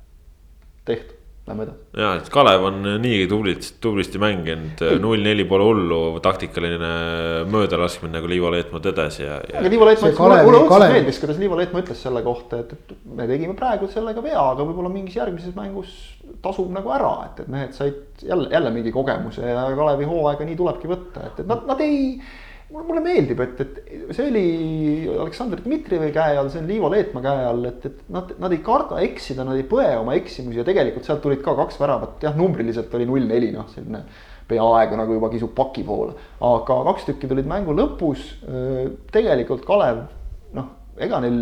[0.84, 1.82] tehtud lähme edasi.
[2.00, 6.92] ja, et Kalev on niigi tublilt, tublisti mänginud, null-neli pole hullu, taktikaline
[7.52, 9.60] möödalaskmine nagu Liivo Leetmaa tõdes ja, ja....
[9.60, 12.72] aga Liivo Leetmaa ütles, mulle, mulle õudselt meeldis, kuidas Liivo Leetmaa ütles selle kohta, et,
[12.72, 15.92] et me tegime praegu sellega vea, aga võib-olla mingis järgmises mängus
[16.44, 20.56] tasub nagu ära, et, et mehed said jälle, jälle mingi kogemuse ja Kalevi hooaega nii
[20.58, 22.16] tulebki võtta, et, et nad, nad ei
[22.82, 24.44] mulle meeldib, et, et see oli
[25.12, 28.62] Aleksandr Dmitrijevi käe all, see on Liivo Leetmaa käe all, et, et nad, nad ei
[28.66, 32.34] karda eksida, nad ei põe oma eksimusi ja tegelikult sealt tulid ka kaks väravat, jah,
[32.38, 34.02] numbriliselt oli null-neli, noh, selline
[34.48, 36.16] peaaegu nagu juba kisub paki poole.
[36.44, 38.26] aga kaks tükki tulid mängu lõpus.
[39.14, 40.04] tegelikult Kalev,
[40.56, 40.68] noh,
[41.00, 41.40] ega neil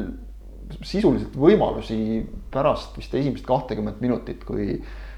[0.81, 2.23] sisuliselt võimalusi
[2.53, 4.77] pärast vist esimest kahtekümmet minutit, kui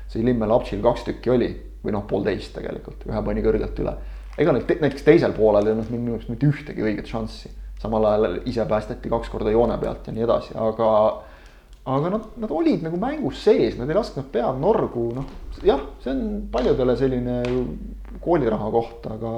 [0.08, 1.52] see Limme Lapšil kaks tükki oli
[1.84, 3.98] või noh, poolteist tegelikult, ühe pani kõrgelt üle
[4.40, 7.52] ega nüüd te, näiteks teisel poolel ei olnud minu arust mitte ühtegi õiget šanssi.
[7.84, 10.88] samal ajal ise päästeti kaks korda joone pealt ja nii edasi, aga,
[11.92, 16.14] aga nad, nad olid nagu mängus sees, nad ei lasknud pead norgu, noh jah, see
[16.14, 16.22] on
[16.52, 17.40] paljudele selline
[18.24, 19.34] kooliraha koht, aga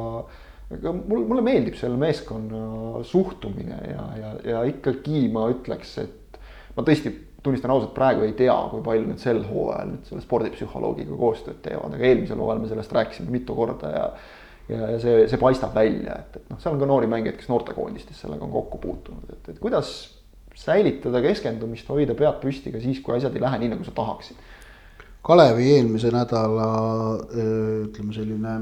[0.77, 6.41] aga mul, mulle meeldib selle meeskonna suhtumine ja, ja, ja ikkagi ma ütleks, et
[6.77, 7.13] ma tõesti
[7.47, 11.95] tunnistan ausalt, praegu ei tea, kui palju nad sel hooajal nüüd selle spordipsühholoogiga koostööd teevad,
[11.95, 14.09] aga eelmisel hooajal me sellest rääkisime mitu korda ja
[14.69, 17.51] ja, ja see, see paistab välja, et, et noh, seal on ka noori mängijaid, kes
[17.53, 19.93] noortekoondistes sellega on kokku puutunud, et, et kuidas
[20.57, 24.41] säilitada keskendumist, hoida pead püsti ka siis, kui asjad ei lähe nii, nagu sa tahaksid.
[25.27, 26.67] Kalevi eelmise nädala
[27.35, 28.53] ütleme selline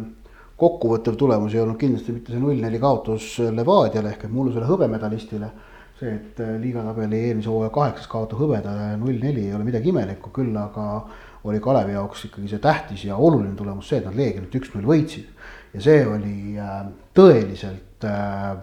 [0.59, 5.51] kokkuvõttev tulemus ei olnud kindlasti mitte see null-neli kaotus Levadiale ehk et mullusele hõbemedalistile.
[5.95, 11.05] see, et liigatabeli eelmise hooaja kaheksas kaotus hõbedale null-neli ei ole midagi imelikku, küll aga
[11.45, 15.29] oli Kalevi jaoks ikkagi see tähtis ja oluline tulemus see, et nad Leegionit üks-null võitsid
[15.75, 18.55] ja see oli äh, tõeliselt äh,,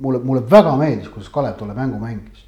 [0.00, 2.44] mulle, mulle väga meeldis, kuidas Kalev tolle mängu mängis.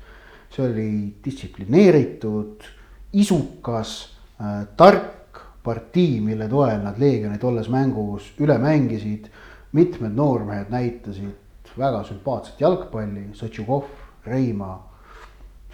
[0.54, 0.90] see oli
[1.24, 2.64] distsiplineeritud,
[3.12, 3.98] isukas
[4.40, 9.28] äh,, tark partii, mille toel nad Leegioni tolles mängus üle mängisid.
[9.72, 13.84] mitmed noormehed näitasid väga sümpaatset jalgpalli, Sotšukov,
[14.26, 14.78] Reima.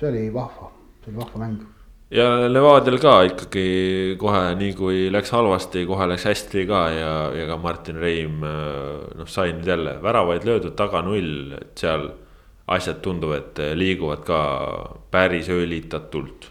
[0.01, 0.73] see oli vahva,
[1.05, 1.74] see oli vahva mäng
[2.15, 7.47] ja Levadial ka ikkagi kohe, nii kui läks halvasti, kohe läks hästi ka ja, ja
[7.51, 12.09] ka Martin Reim noh, sai nüüd jälle väravaid löödud taga null, et seal
[12.75, 14.43] asjad tunduvad, liiguvad ka
[15.13, 16.51] päris öölitatult.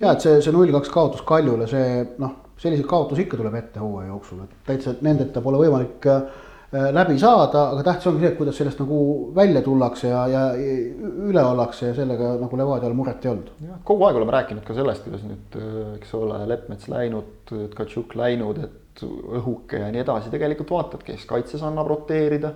[0.00, 3.80] ja et see, see null kaks kaotus Kaljule, see noh, selliseid kaotusi ikka tuleb ette
[3.82, 8.30] hooaja jooksul, et täitsa nendeta pole võimalik äh, Äh, läbi saada, aga tähtis ongi see,
[8.32, 8.98] et kuidas sellest nagu
[9.36, 13.54] välja tullakse ja, ja üle ollakse ja sellega nagu Levadial muret ei olnud.
[13.64, 18.18] jah, kogu aeg oleme rääkinud ka sellest, kuidas nüüd, äh, eks ole, Leppmets läinud, Tkatšuk
[18.20, 22.52] läinud, et õhuke ja nii edasi, tegelikult vaatad, kes kaitses annab roteerida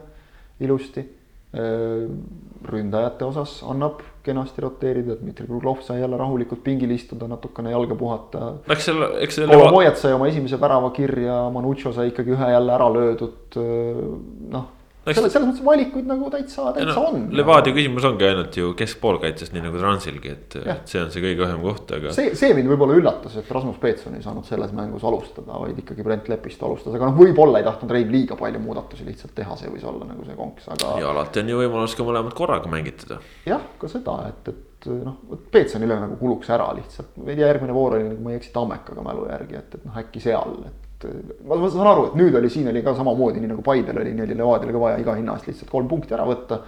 [0.60, 1.21] ilusti Äh,
[1.52, 8.52] ründajate osas annab kenasti roteerida, Dmitri Kruglov sai jälle rahulikult pingil istuda, natukene jalga puhata.
[8.70, 9.48] eks seal, eks see.
[9.50, 14.06] Kolomojat sai oma esimese värava kirja, Manucho sai ikkagi ühe jälle ära löödud, äh,
[14.54, 14.70] noh
[15.10, 17.24] selles, selles mõttes valikuid nagu täitsa, täitsa no, on.
[17.34, 21.44] Levadia küsimus ongi ainult ju keskpoolkaitses, nii nagu Transilgi, et, et see on see kõige
[21.46, 22.14] õhem koht, aga.
[22.14, 26.06] see, see mind võib-olla üllatas, et Rasmus Peetson ei saanud selles mängus alustada, vaid ikkagi
[26.06, 29.72] Brent Lepist alustas, aga noh, võib-olla ei tahtnud Rein liiga palju muudatusi lihtsalt teha, see
[29.72, 30.94] võis olla nagu see konks, aga.
[31.02, 33.18] ja alati on ju võimalus ka mõlemat korraga mängitada.
[33.48, 35.18] jah, ka seda, et, et noh,
[35.50, 38.54] Peetsonile nagu kuluks ära lihtsalt, ma ei tea, järgmine voor oli, kui ma ei eksi,
[38.54, 42.16] Tammekaga mälu järgi, et, et noh, äkki seal, et et ma, ma saan aru, et
[42.18, 45.00] nüüd oli, siin oli ka samamoodi, nii nagu Paidel oli, nii oli Levadial ka vaja
[45.02, 46.62] iga hinna eest lihtsalt kolm punkti ära võtta.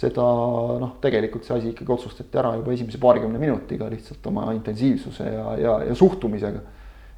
[0.00, 0.24] seda
[0.80, 5.56] noh, tegelikult see asi ikkagi otsustati ära juba esimese paarikümne minutiga lihtsalt oma intensiivsuse ja,
[5.60, 6.60] ja, ja suhtumisega.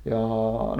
[0.08, 0.20] ja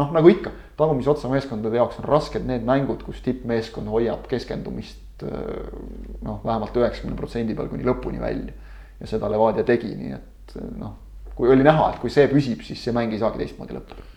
[0.00, 5.22] noh, nagu ikka, tagumise otsa meeskondade jaoks on rasked need mängud, kus tippmeeskond hoiab keskendumist
[5.22, 8.56] noh, vähemalt üheksakümne protsendi peal kuni lõpuni välja.
[9.00, 10.96] ja seda Levadia tegi, nii et noh,
[11.36, 14.11] kui oli näha, et kui see püsib, siis see mäng ei saagi teistmoodi lõppeda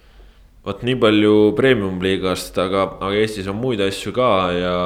[0.65, 4.77] vot nii palju premium-liigast, aga, aga Eestis on muid asju ka ja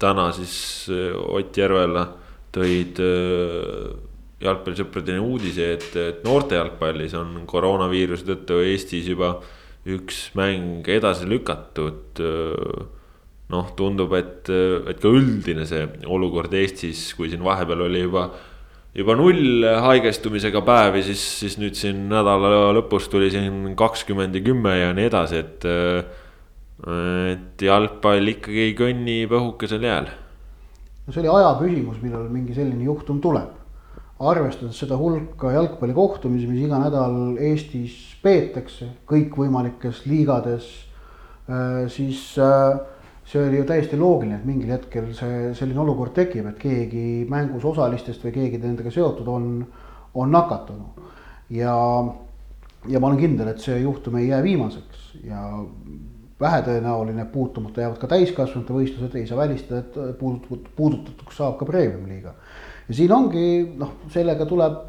[0.00, 0.54] täna siis
[0.92, 2.04] äh, Ott Järvela
[2.52, 3.88] tõid äh,
[4.44, 9.38] jalgpallisõpradeni uudise, et, et noorte jalgpallis on koroonaviiruse tõttu Eestis juba
[9.88, 12.20] üks mäng edasi lükatud.
[12.20, 12.88] Äh,
[13.50, 18.28] noh, tundub, et, et ka üldine see olukord Eestis, kui siin vahepeal oli juba
[18.96, 24.74] juba null haigestumisega päevi, siis, siis nüüd siin nädala lõpus tuli siin kakskümmend ja kümme
[24.80, 25.70] ja nii edasi, et.
[26.80, 30.06] et jalgpall ikkagi kõnnib õhukesel jääl.
[31.06, 33.50] no see oli aja küsimus, millal mingi selline juhtum tuleb.
[34.20, 40.66] arvestades seda hulka jalgpallikohtumisi, mis iga nädal Eestis peetakse kõikvõimalikes liigades,
[41.48, 42.80] äh, siis äh,
[43.30, 47.66] see oli ju täiesti loogiline, et mingil hetkel see selline olukord tekib, et keegi mängus
[47.70, 49.52] osalistest või keegi nendega seotud on,
[50.18, 51.04] on nakatunud.
[51.54, 51.74] ja,
[52.90, 55.44] ja ma olen kindel, et see juhtum ei jää viimaseks ja
[56.40, 62.34] vähetõenäoline, puutumata jäävad ka täiskasvanute võistlused, ei saa välistada, et puudut-, puudutatuks saab ka premium-liiga.
[62.88, 63.44] ja siin ongi
[63.78, 64.88] noh, sellega tuleb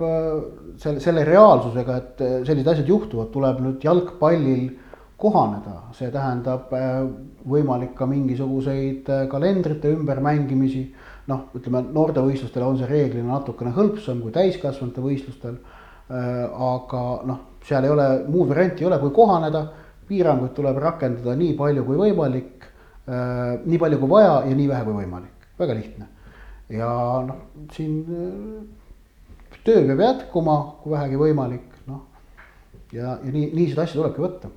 [0.81, 4.71] selle, selle reaalsusega, et sellised asjad juhtuvad, tuleb nüüd jalgpallil
[5.21, 6.71] kohaneda, see tähendab
[7.49, 10.85] võimalik ka mingisuguseid kalendrite ümbermängimisi.
[11.27, 15.59] noh, ütleme noortevõistlustel on see reeglina natukene hõlpsam kui täiskasvanute võistlustel.
[16.09, 19.65] aga noh, seal ei ole muud varianti ei ole, kui kohaneda
[20.09, 22.65] piiranguid tuleb rakendada nii palju kui võimalik
[23.07, 26.07] äh,, nii palju kui vaja ja nii vähe kui võimalik, väga lihtne.
[26.69, 26.89] ja
[27.27, 27.43] noh,
[27.75, 32.07] siin äh, töö peab jätkuma, kui vähegi võimalik, noh.
[32.91, 34.51] ja, ja nii, nii seda asja tulebki võtta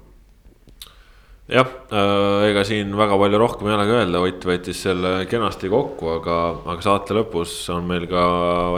[1.49, 6.09] jah äh,, ega siin väga palju rohkem ei olegi öelda, Ott võttis selle kenasti kokku,
[6.17, 8.25] aga, aga saate lõpus on meil ka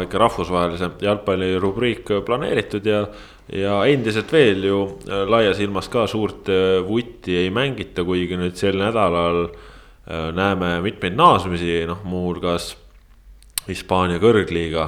[0.01, 3.07] väike rahvusvahelise jalgpalli rubriik planeeritud ja
[3.55, 8.59] ja endiselt veel ju äh, laias ilmas ka suurt äh, vutti ei mängita, kuigi nüüd
[8.59, 9.49] sel nädalal
[10.07, 12.77] näeme mitmeid naasmisi, noh muuhulgas
[13.67, 14.85] Hispaania kõrgliiga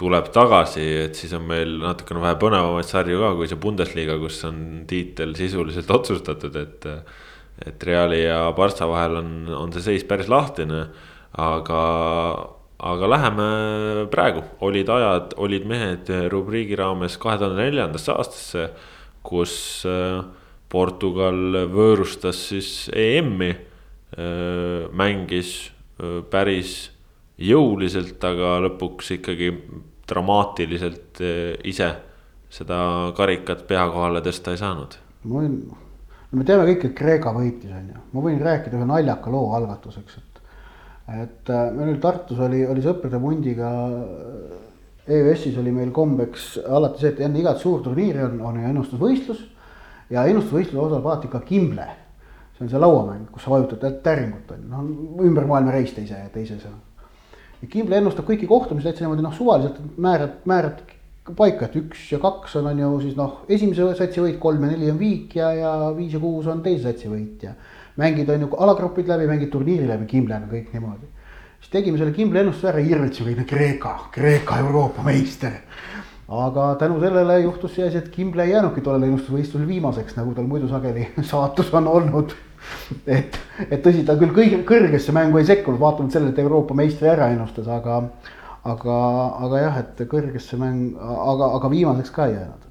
[0.00, 4.40] tuleb tagasi, et siis on meil natukene vähe põnevamaid sarju ka, kui see Bundesliga, kus
[4.48, 6.88] on tiitel sisuliselt otsustatud, et.
[7.60, 10.78] et Reali ja Barca vahel on, on see seis päris lahtine,
[11.36, 11.80] aga
[12.80, 13.48] aga läheme
[14.12, 18.64] praegu, olid ajad, olid mehed rubriigi raames kahe tuhande neljandasse aastasse,
[19.26, 19.54] kus
[19.88, 20.22] äh,
[20.70, 23.50] Portugal võõrustas siis EM-i,
[24.16, 25.52] äh, mängis
[26.00, 26.88] äh, päris
[27.40, 29.52] jõuliselt, aga lõpuks ikkagi
[30.10, 31.22] dramaatiliselt
[31.64, 31.90] ise
[32.50, 32.80] seda
[33.16, 34.96] karikat pea kohale tõsta ei saanud.
[35.24, 35.54] ma võin,
[36.32, 40.18] me teame kõik, et Kreeka võitis, on ju, ma võin rääkida ühe naljaka loo algatuseks,
[40.18, 40.30] et
[41.10, 43.70] et äh, meil Tartus oli, oli sõprade pundiga.
[43.70, 44.58] Äh,
[45.10, 49.40] EÜS-is oli meil kombeks alati see, et enne igat suurturniiri on, on ennustusvõistlus.
[50.10, 51.86] ja ennustusvõistluse osaleb alati ka kimble.
[52.54, 56.20] see on see lauamäng, kus sa vajutad täringut on ju, noh ümber maailma reis teise,
[56.34, 56.78] teise sõna.
[57.60, 60.80] Ja kimble ennustab kõiki kohtumisi täitsa niimoodi noh, suvaliselt määrad, määrad
[61.36, 64.72] paika, et üks ja kaks on, on ju siis noh, esimese satsi võit, kolm ja
[64.72, 67.54] neli on viik ja, ja viis ja kuus on teise satsi võit ja
[68.00, 71.08] mängid on ju alagrupid läbi, mängid turniiri läbi Kimblena kõik niimoodi.
[71.60, 75.60] siis tegime selle Kimbli ennustuse ära, hirmutasime kõik, Kreeka, Kreeka Euroopa meister.
[76.28, 80.46] aga tänu sellele juhtus see asi, et Kimble ei jäänudki tollel ennustusvõistlusel viimaseks, nagu tal
[80.46, 82.36] muidu sageli saatus on olnud.
[83.18, 83.38] et,
[83.68, 87.30] et tõsi, ta küll kõige kõrgesse mängu ei sekkunud, vaatamata sellele, et Euroopa meistri ära
[87.34, 88.02] ennustas, aga
[88.64, 88.96] aga,
[89.46, 92.69] aga jah, et kõrgesse mäng, aga, aga viimaseks ka ei jäänud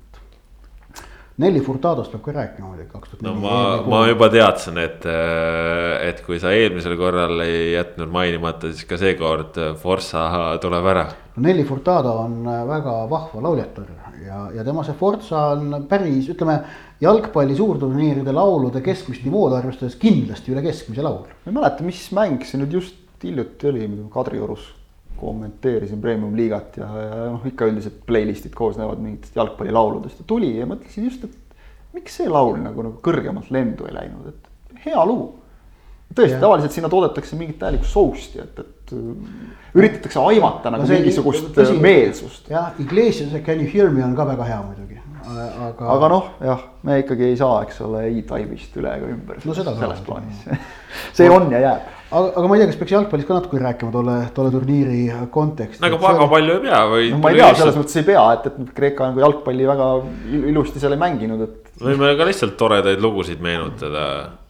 [1.39, 6.19] Nelli Furtadost peab ka rääkima muidugi kaks tuhat no ma, ma juba teadsin, et, et
[6.25, 10.25] kui sa eelmisel korral ei jätnud mainimata, siis ka seekord Forsa
[10.59, 11.05] tuleb ära.
[11.37, 13.87] no Nelli Furtado on väga vahva lauljatar
[14.25, 16.59] ja, ja tema see Forza on päris, ütleme
[17.01, 21.23] jalgpalli suurturniiride laulude keskmist nivood arvestades kindlasti üle keskmise laul.
[21.23, 24.67] ma ei mäleta, mis mäng see nüüd just hiljuti oli, Kadriorus
[25.19, 31.09] kommenteerisin premium-liigat ja, ja noh, ikka üldiselt playlist'id koosnevad mingitest jalgpallilauludest ja tuli ja mõtlesin
[31.09, 31.57] just, et
[31.95, 35.33] miks see laul nagu, nagu kõrgemalt lendu ei läinud, et hea lugu.
[36.15, 38.93] tõesti, tavaliselt sinna toodetakse mingit täielikku soust'i, et, et
[39.77, 42.49] üritatakse aimata nagu no mingisugust tõsi, meelsust.
[42.49, 45.91] jah, Iglesias Can you hear me on ka väga hea muidugi, aga.
[45.97, 49.41] aga noh, jah, me ikkagi ei saa, eks ole, E-Type'ist üle ega ümber.
[49.45, 50.45] no seda selles plaanis
[51.17, 53.93] see on ja jääb aga, aga ma ei tea, kas peaks jalgpallist ka natuke rääkima
[53.93, 54.99] tolle, tolle turniiri
[55.33, 55.83] kontekstis.
[55.85, 56.31] aga väga oli...
[56.33, 57.07] palju ei pea või?
[57.13, 59.89] no ma ei tea, selles mõttes ei pea, et, et Kreeka nagu jalgpalli väga
[60.51, 61.71] ilusti seal ei mänginud, et.
[61.83, 64.03] võime ka lihtsalt toredaid lugusid meenutada.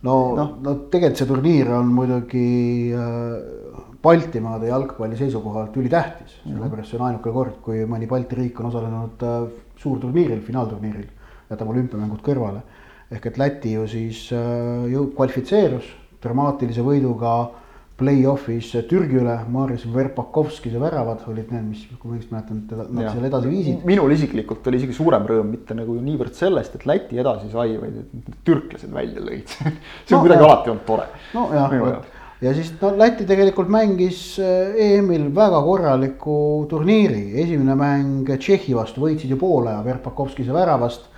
[0.07, 2.47] no, no., no tegelikult see turniir on muidugi
[2.95, 8.72] äh, Baltimaade jalgpalli seisukohalt ülitähtis, sellepärast see on ainuke kord, kui mõni Balti riik on
[8.72, 9.39] osalenud äh,
[9.80, 11.10] suurturniiril, finaalturniiril,
[11.51, 12.64] jätame olümpiamängud kõrvale.
[13.10, 15.88] ehk et Läti ju siis äh, ju kvalifitseerus
[16.24, 17.34] dramaatilise võiduga
[17.99, 23.09] play-off'is Türgi üle, Maris Verpakovskise väravad olid need, mis, kui ma õigesti mäletan, teda nad
[23.11, 23.82] seal edasi viisid.
[23.88, 27.99] minul isiklikult oli isegi suurem rõõm mitte nagu niivõrd sellest, et Läti edasi sai, vaid
[27.99, 29.51] et türklased välja lõid.
[30.07, 31.09] See on no, kuidagi alati olnud tore.
[31.36, 31.76] nojah,
[32.45, 36.39] ja siis no Läti tegelikult mängis eh, EM-il väga korraliku
[36.72, 41.09] turniiri, esimene mäng Tšehhi vastu võitsid ju poole aja Verpakovskise väravast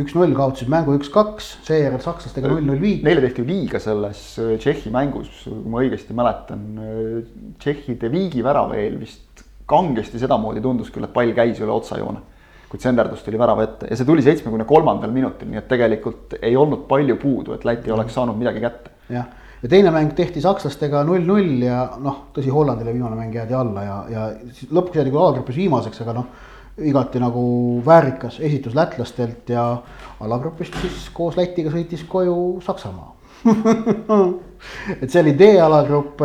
[0.00, 3.04] üks-null kaotasid mängu üks-kaks, seejärel sakslastega null-null viik.
[3.06, 7.20] Neile tehti viiga selles äh, Tšehhi mängus, kui ma õigesti mäletan, äh,
[7.62, 12.30] Tšehhide viigi värava eel vist kangesti sedamoodi tundus küll, et pall käis üle otsajoone.
[12.74, 16.56] kuid senderdus tuli värava ette ja see tuli seitsmekümne kolmandal minutil, nii et tegelikult ei
[16.58, 18.90] olnud palju puudu, et Läti oleks saanud midagi kätte.
[19.14, 19.28] jah,
[19.62, 24.00] ja teine mäng tehti sakslastega null-null ja noh, tõsi, Hollandile viimane mäng jäädi alla ja,
[24.10, 26.50] ja siis lõpuks jäädi küll alagrupis viimaseks, aga noh.
[26.78, 29.82] Igati nagu väärikas esitus lätlastelt ja
[30.20, 33.14] alagrupist siis koos Lätiga sõitis koju Saksamaa
[35.02, 36.22] et see oli D-alagrupp,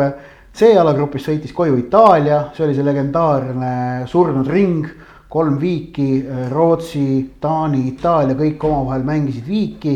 [0.56, 4.88] C-alagrupis sõitis koju Itaalia, see oli see legendaarne surnud ring.
[5.30, 9.92] kolm viiki, Rootsi, Taani, Itaalia, kõik omavahel mängisid viiki.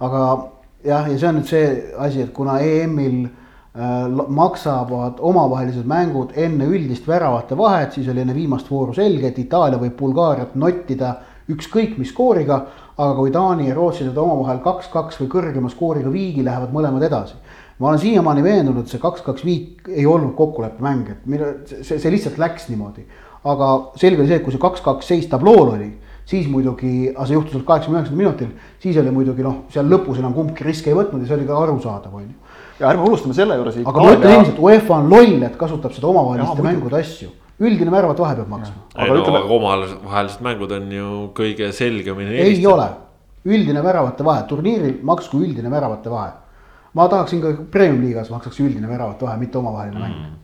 [0.00, 0.20] aga
[0.84, 1.66] jah, ja see on nüüd see
[1.98, 3.26] asi, et kuna EM-il
[4.28, 9.78] maksavad omavahelised mängud enne üldist väravate vahet, siis oli enne viimast vooru selge, et Itaalia
[9.78, 11.14] võib Bulgaariat nottida
[11.48, 12.64] ükskõik mis skooriga
[12.98, 17.38] aga kui Taani ja Rootsi saavad omavahel kaks-kaks või kõrgema skooriga viigi, lähevad mõlemad edasi.
[17.78, 22.10] ma olen siiamaani veendunud, et see kaks-kaks viik ei olnud kokkuleppemäng, et mille, see, see
[22.10, 23.06] lihtsalt läks niimoodi.
[23.44, 25.92] aga selge oli see, et kui see kaks-kaks seis tablool oli,
[26.26, 28.48] siis muidugi, aga see juhtus kaheksakümne üheksandal minutil,
[28.82, 31.62] siis oli muidugi noh, seal lõpus enam kumbki riske ei võtnud ja see oli ka
[31.62, 32.47] arusaadav, on ju.
[32.78, 33.76] Ja ärme unustame selle juures.
[33.84, 37.30] aga ma ütlen endiselt, UEFA on loll, et kasutab seda omavaheliste mängude asju.
[37.58, 38.82] Üldine väravate vahe peab maksma.
[38.94, 39.38] ei no ütleme...
[39.42, 42.36] aga omavahelised mängud on ju kõige selgemini.
[42.44, 42.88] ei ole,
[43.48, 46.36] üldine väravate vahe, turniiril maksku üldine väravate vahe.
[46.94, 50.20] ma tahaksin ka premium-liigas maksaks üldine väravate vahe, mitte omavaheline mäng.
[50.20, 50.36] Mm.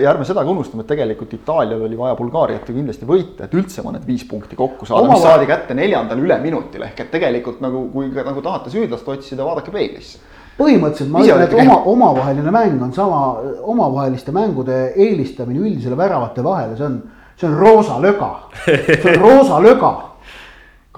[0.00, 3.52] Ja ärme seda ka unustame, et tegelikult Itaalial oli vaja Bulgaariat ju kindlasti võita, et
[3.52, 5.04] üldse ma need viis punkti kokku saada.
[5.04, 9.44] Oma..., mis saadi kätte neljandal üleminutil ehk et tegelikult nagu, kui nagu tahate süüdlast otsida,
[9.44, 10.24] vaadake peeglisse
[10.58, 13.22] põhimõtteliselt ma ütlen, et oma, omavaheline mäng on sama,
[13.70, 16.98] omavaheliste mängude eelistamine üldisele väravate vahele, see on,
[17.38, 18.30] see on roosa löga.
[18.66, 19.94] see on roosa löga.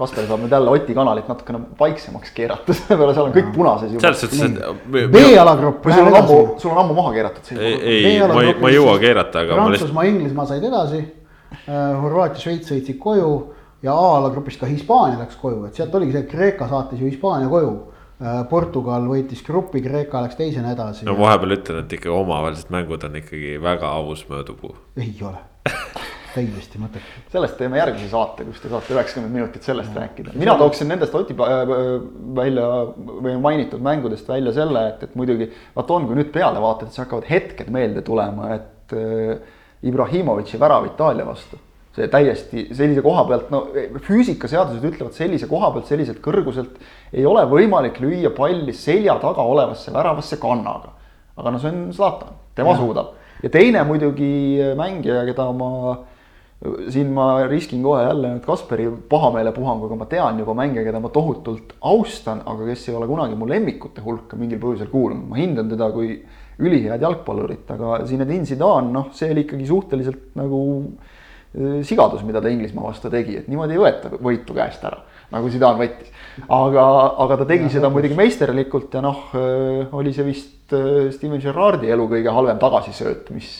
[0.01, 4.01] Kaspar saab nüüd jälle Oti kanalit natukene vaiksemaks keerata, sellepärast seal on kõik punases juba.
[4.07, 5.11] selles suhtes, et.
[5.13, 5.85] B-alagrupp.
[5.85, 7.51] sul on ammu, sul on ammu maha keeratud.
[7.59, 9.59] ei, ei, ma ei, ma ei jõua keerata, aga.
[9.59, 11.03] Prantsusmaa, Inglismaa said edasi.
[11.67, 13.31] Horvaatia, Šveits sõitsid koju
[13.83, 17.51] ja A-alagrupist ka Hispaania läks koju, et sealt oligi see, et Kreeka saatis ju Hispaania
[17.51, 18.00] koju Äh,
[18.49, 21.07] Portugal võitis grupi, Kreeka läks teisena edasi.
[21.07, 24.75] no vahepeal ütlen, et ikka omavahelised mängud on ikkagi väga aus mõõdupuu.
[25.01, 25.39] ei ole
[26.35, 27.23] täiesti mõttetu.
[27.31, 30.03] sellest teeme järgmise saate, kus te saate üheksakümmend minutit sellest ja.
[30.03, 30.35] rääkida.
[30.39, 31.73] mina tooksin nendest Oti äh,
[32.37, 32.67] välja
[33.25, 37.03] või mainitud mängudest välja selle, et, et muidugi vaat on, kui nüüd peale vaatad, siis
[37.03, 39.57] hakkavad hetked meelde tulema, et äh,
[39.89, 41.57] Ibrahimovitši värav Itaalia vastu
[41.95, 43.65] see täiesti sellise koha pealt, no
[44.05, 46.77] füüsikaseadused ütlevad sellise koha pealt, selliselt kõrguselt
[47.11, 50.95] ei ole võimalik lüüa palli selja taga olevasse väravasse kannaga.
[51.35, 52.79] aga no see on Zlatan, tema ja.
[52.79, 53.11] suudab.
[53.43, 54.31] ja teine muidugi
[54.79, 55.99] mängija, keda ma,
[56.87, 61.75] siin ma riskin kohe jälle nüüd Kasperi pahameelepuhanguga, ma tean juba mängija, keda ma tohutult
[61.81, 65.91] austan, aga kes ei ole kunagi mu lemmikute hulka mingil põhjusel kuulunud, ma hindan teda
[65.91, 66.21] kui
[66.61, 70.61] ülihead jalgpallurit, aga Zinedine Zidane, noh, see oli ikkagi suhteliselt nagu
[71.83, 75.01] sigadus, mida ta Inglismaa vastu tegi, et niimoodi ei võeta võitu käest ära,
[75.33, 76.11] nagu Zidane võttis.
[76.47, 76.85] aga,
[77.25, 81.43] aga ta tegi ja, seda muidugi meisterlikult ja noh, äh, oli see vist äh, Steven
[81.43, 83.51] Gerrardi elu kõige halvem tagasisööt, mis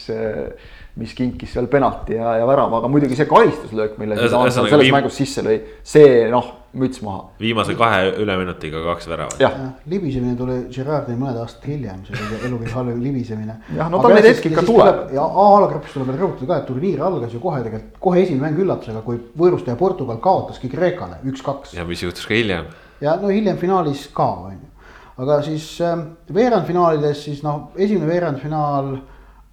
[0.99, 4.95] mis kinkis seal penalti ja, ja värava, aga muidugi see karistuslöök, mille Zidane selles viim...
[4.95, 7.26] mängus sisse lõi, see noh, müts maha.
[7.39, 9.41] viimase kahe üleminutiga kaks väravat.
[9.91, 13.55] libisemine tuli Gerardil mõned aastad hiljem, see oli elu kõige halvem libisemine.
[13.75, 15.01] jah, no tal neid hetki ikka tuleb.
[15.16, 18.63] ja A-alagrupis tuleb veel rõhutada ka, et turniir algas ju kohe tegelikult, kohe esimene mäng
[18.63, 21.75] üllatusega, kui võõrustaja Portugal kaotaski Kreekale üks-kaks.
[21.75, 22.71] ja mis juhtus ka hiljem.
[23.01, 24.71] ja no hiljem finaalis ka, on ju.
[25.25, 28.95] aga siis äh, veerandfinaalides siis noh, esimene veerandfinaal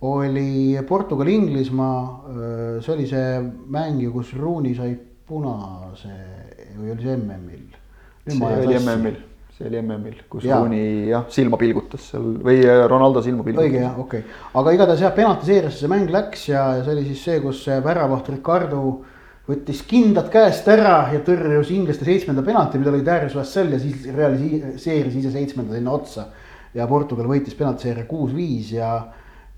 [0.07, 2.03] oli Portugal-Inglismaa,
[2.87, 4.93] see oli see mäng ju, kus Rooney sai
[5.27, 6.38] punase
[6.79, 7.67] või oli see MM-il?
[8.29, 9.21] see oli MM-il,
[9.57, 10.59] see oli MM-il, kus ja.
[10.61, 13.69] Rooney jah, silma pilgutas seal või äh, Ronaldo silma pilgutas.
[13.69, 17.07] õige jah, okei okay., aga igatahes jah, penaltiseeriasse see mäng läks ja, ja see oli
[17.11, 18.83] siis see, kus väravaht Ricardo
[19.49, 24.05] võttis kindad käest ära ja tõrjus inglaste seitsmenda penalti, mida oli Darius Vassell ja siis
[24.13, 26.29] realiseeris ise seitsmenda sinna otsa.
[26.77, 28.91] ja Portugal võitis penaltiseeria kuus-viis ja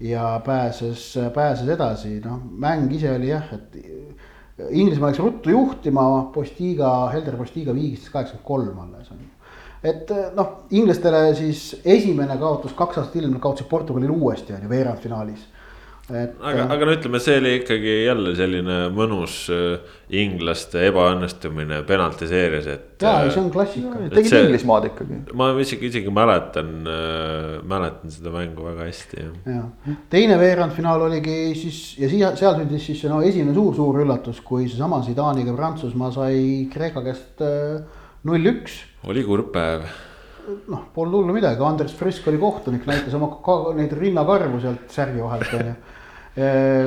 [0.01, 3.75] ja pääses, pääses edasi, noh, mäng ise oli jah, et
[4.71, 9.29] Inglismaa läks ruttu juhtima, Postiga, Helder Postiga viigistas kaheksakümmend kolm alles on ju.
[9.83, 15.47] et noh, inglastele siis esimene kaotus kaks aastat hiljem, kaotasid Portugalile uuesti on ju veerandfinaalis
[16.17, 16.35] et.
[16.43, 22.89] aga, aga no ütleme, see oli ikkagi jälle selline mõnus äh, inglaste ebaõnnestumine penaltiseerias, et.
[23.03, 24.03] jaa, see on klassika.
[24.15, 25.21] tegid Inglismaad ikkagi.
[25.39, 29.55] ma isegi, isegi mäletan äh,, mäletan seda mängu väga hästi, jah.
[29.55, 34.69] jah, teine veerandfinaal oligi siis ja siia, seal sündis siis no esimene suur-suur üllatus, kui
[34.69, 37.81] seesama Zidane'iga Prantsusmaa sai Kreeka käest äh,
[38.27, 39.89] null-üks äh, oli kurb päev
[40.71, 43.31] noh, polnud hullu midagi, Andres Frisk oli kohtunik, näitas oma
[43.77, 45.75] neid rinnakarvu sealt särgi vahelt onju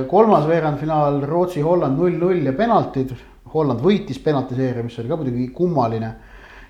[0.10, 3.12] kolmas veerandfinaal Rootsi-Holland null-null ja penaltid.
[3.54, 6.14] Holland võitis penaltiseeria, mis oli ka muidugi kummaline.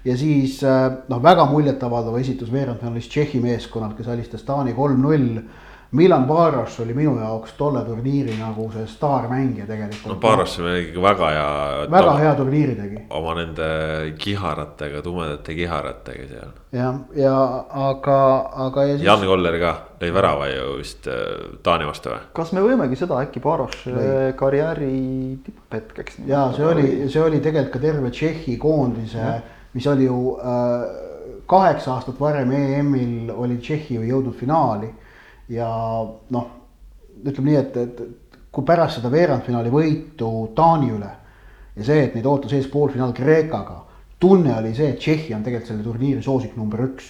[0.04, 5.38] ja siis noh, väga muljetavaldav esitus veerandfinaalis Tšehhi meeskonnalt, kes alistas Taani kolm-null
[5.94, 10.08] Milan Baros oli minu jaoks tolle turniiri nagu see staarmängija tegelikult.
[10.10, 11.52] no Baros oli ikkagi väga hea.
[11.92, 13.02] väga hea turniiri tegi.
[13.10, 13.68] oma nende
[14.18, 16.56] kiharatega, tumedate kiharatega seal.
[16.74, 17.36] jah, ja
[17.90, 18.18] aga,
[18.66, 19.06] aga ja siis.
[19.06, 21.22] Jan Koller ka lõi värava ju vist äh,
[21.64, 22.26] Taani vastu või?
[22.42, 23.86] kas me võimegi seda äkki Baros
[24.42, 24.98] karjääri
[25.46, 26.24] tipphetkeks?
[26.26, 29.38] ja see oli, see oli tegelikult ka terve Tšehhi koondise,
[29.78, 30.90] mis oli ju äh,
[31.46, 34.90] kaheksa aastat varem EM-il oli Tšehhi ju jõudnud finaali
[35.54, 35.70] ja
[36.34, 36.52] noh,
[37.24, 41.10] ütleme nii, et, et kui pärast seda veerandfinaali võitu Taani üle
[41.76, 43.80] ja see, et neid ootas ees poolfinaal Kreekaga,
[44.22, 47.10] tunne oli see, et Tšehhi on tegelikult selle turniiri soosik number üks.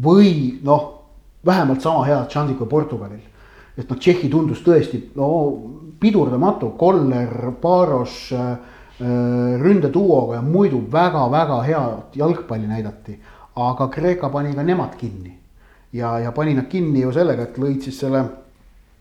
[0.00, 0.84] või noh,
[1.46, 3.24] vähemalt sama head šansid kui Portugalil.
[3.76, 5.30] et noh, Tšehhi tundus tõesti no
[6.00, 8.56] pidurdamatu, Koller, Baros äh,
[9.00, 13.20] ründeduoga ja muidu väga-väga head jalgpalli näidati.
[13.56, 15.39] aga Kreeka pani ka nemad kinni
[15.92, 18.22] ja, ja pani nad kinni ju sellega, et lõid siis selle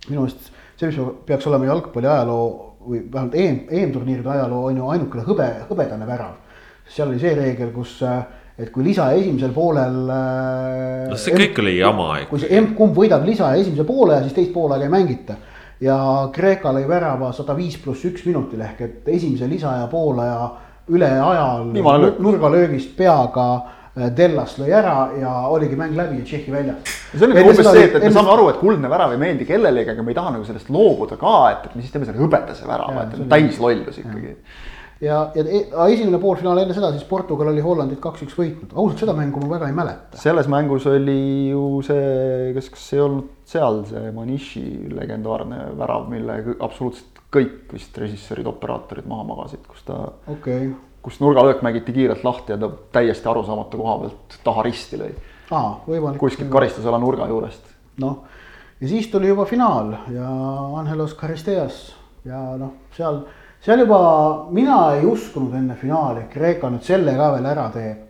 [0.07, 0.49] minu meelest
[0.79, 2.49] see, mis peaks olema jalgpalli ajaloo
[2.89, 6.37] või vähemalt EM, EM-turniiride ajaloo on ju ainukene hõbe, hõbedane värav.
[6.89, 7.99] seal oli see reegel, kus,
[8.57, 9.99] et kui lisa esimesel poolel.
[11.09, 12.29] no see kõik oli jama ikka.
[12.31, 15.35] kui see emb-kumb võidab lisa esimese poole ja siis teist poolega ei mängita.
[15.81, 15.97] ja
[16.33, 20.49] Kreeka lõi värava sada viis pluss üks minutil ehk et esimese lisa ja poolaja
[20.89, 21.67] üle ajal
[22.19, 23.49] nurgalöögist peaga
[23.95, 26.95] Dellas lõi ära ja oligi mäng läbi ja Tšehhi väljas.
[27.11, 29.47] see on nagu umbes see, et, et me saame aru, et kuldne värav ei meeldi
[29.49, 32.21] kellelegi, aga me ei taha nagu sellest loobuda ka, et, et me siis teeme selle
[32.21, 34.35] hõbedase värava, et täis lollus ikkagi.
[35.01, 35.63] ja, ja e,
[35.95, 39.71] esimene poolfinaal enne seda siis Portugal oli Hollandit kaks-üks võitnud, ausalt seda mängu ma väga
[39.71, 40.21] ei mäleta.
[40.21, 46.43] selles mängus oli ju see, kas, kas ei olnud seal see Manishi legendaarne värav, mille
[46.59, 50.69] absoluutselt kõik vist režissöörid, operaatorid maha magasid, kus ta okay
[51.01, 55.13] kus nurgalöök mängiti kiirelt lahti ja ta täiesti arusaamatu koha pealt taha risti lõi.
[56.17, 57.63] kuskilt karistusala nurga juurest.
[57.97, 58.23] noh,
[58.81, 60.29] ja siis tuli juba finaal ja
[60.79, 61.95] Angelos Karisteas
[62.25, 63.21] ja noh, seal,
[63.63, 64.01] seal juba
[64.51, 68.05] mina ei uskunud enne finaali, et Kreeka nüüd selle ka veel ära teeb.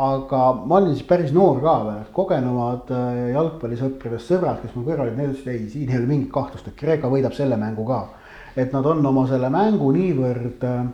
[0.00, 5.08] aga ma olin siis päris noor ka veel, kogenumad äh, jalgpallisõpradest sõbrad, kes mul kõrval
[5.08, 8.06] olid, need ütlesid ei, siin ei ole mingit kahtlust, et Kreeka võidab selle mängu ka.
[8.56, 10.86] et nad on oma selle mängu niivõrd äh,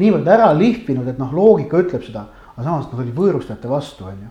[0.00, 4.24] niivõrd ära lihvinud, et noh, loogika ütleb seda, aga samas nad olid võõrustajate vastu, on
[4.24, 4.30] ju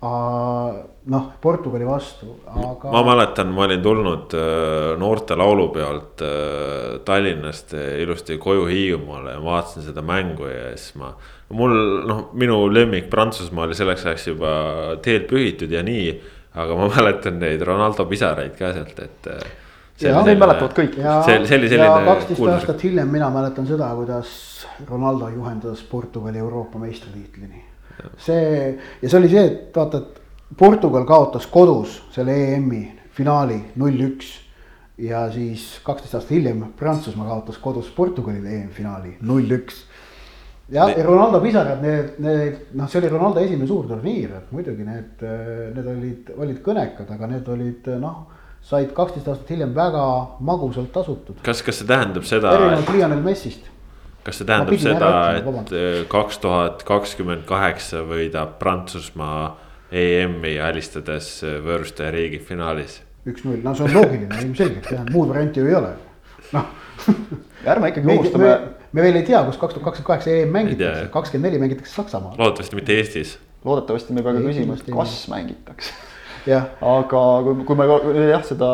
[0.00, 2.90] noh, Portugali vastu, aga.
[2.92, 9.44] ma mäletan, ma olin tulnud äh, noorte laulupeolt äh, Tallinnast äh, ilusti koju Hiiumaale ja
[9.44, 11.12] vaatasin seda mängu ja siis ma.
[11.52, 11.76] mul
[12.08, 14.52] noh, minu lemmik Prantsusmaa oli selleks ajaks juba
[15.04, 16.14] teelt pühitud ja nii,
[16.56, 19.40] aga ma mäletan neid Ronaldo pisaraid ka sealt, et ja
[20.08, 20.96] neid mäletavad kõik.
[20.96, 22.04] see, see oli selline.
[22.06, 24.30] kaksteist aastat hiljem mina mäletan seda, kuidas
[24.88, 27.64] Ronaldo juhendas Portugali Euroopa meistritiitlini.
[28.18, 32.84] see ja see oli see, et vaata, et Portugal kaotas kodus selle EM-i
[33.16, 34.38] finaali null-üks.
[35.00, 39.84] ja siis kaksteist aastat hiljem Prantsusmaa kaotas kodus Portugalile EM-finaali null-üks
[40.70, 44.84] ja, ja Ronaldo pisarad, need, need noh, see oli Ronaldo esimene suur turniir, et muidugi
[44.86, 45.24] need,
[45.74, 48.20] need olid, olid kõnekad, aga need olid noh
[48.62, 50.04] said kaksteist aastat hiljem väga
[50.46, 51.40] magusalt tasutud.
[51.46, 52.54] kas, kas see tähendab seda?
[52.58, 53.68] erinevalt Lionel Messist.
[54.26, 55.72] kas see tähendab seda, et
[56.12, 59.56] kaks tuhat kakskümmend kaheksa võidab Prantsusmaa
[59.90, 61.32] EM-i alistades
[61.64, 63.00] võõrustaja riigi finaalis?
[63.28, 65.94] üks-null, no see on loogiline ilmselgelt jah, muud varianti ju ei ole,
[66.54, 66.70] noh.
[67.72, 68.54] ärme ikkagi unustame.
[68.92, 72.36] me veel ei tea, kus kaks tuhat kakskümmend kaheksa EM mängitakse, kakskümmend neli mängitakse Saksamaal.
[72.38, 73.34] loodetavasti mitte Eestis.
[73.64, 76.09] loodetavasti me ei pea ka küsima, kas mängitakse
[76.48, 77.86] aga kui, kui me
[78.30, 78.70] jah, seda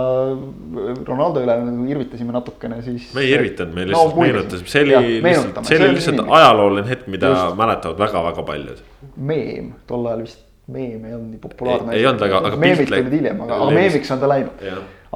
[1.07, 3.11] Ronaldo üle nagu irvitasime natukene, siis.
[3.17, 7.07] me ei irvitanud, me lihtsalt no, meenutasime, see oli lihtsalt, see oli lihtsalt ajalooline hetk,
[7.13, 7.57] mida Just.
[7.61, 8.83] mäletavad väga-väga paljud.
[9.17, 11.95] meem, tol ajal vist meem ei olnud nii populaarne.
[11.95, 12.61] ei olnud, aga, aga.
[12.61, 14.65] meemid tulid hiljem, aga, aga meemiks on ta läinud.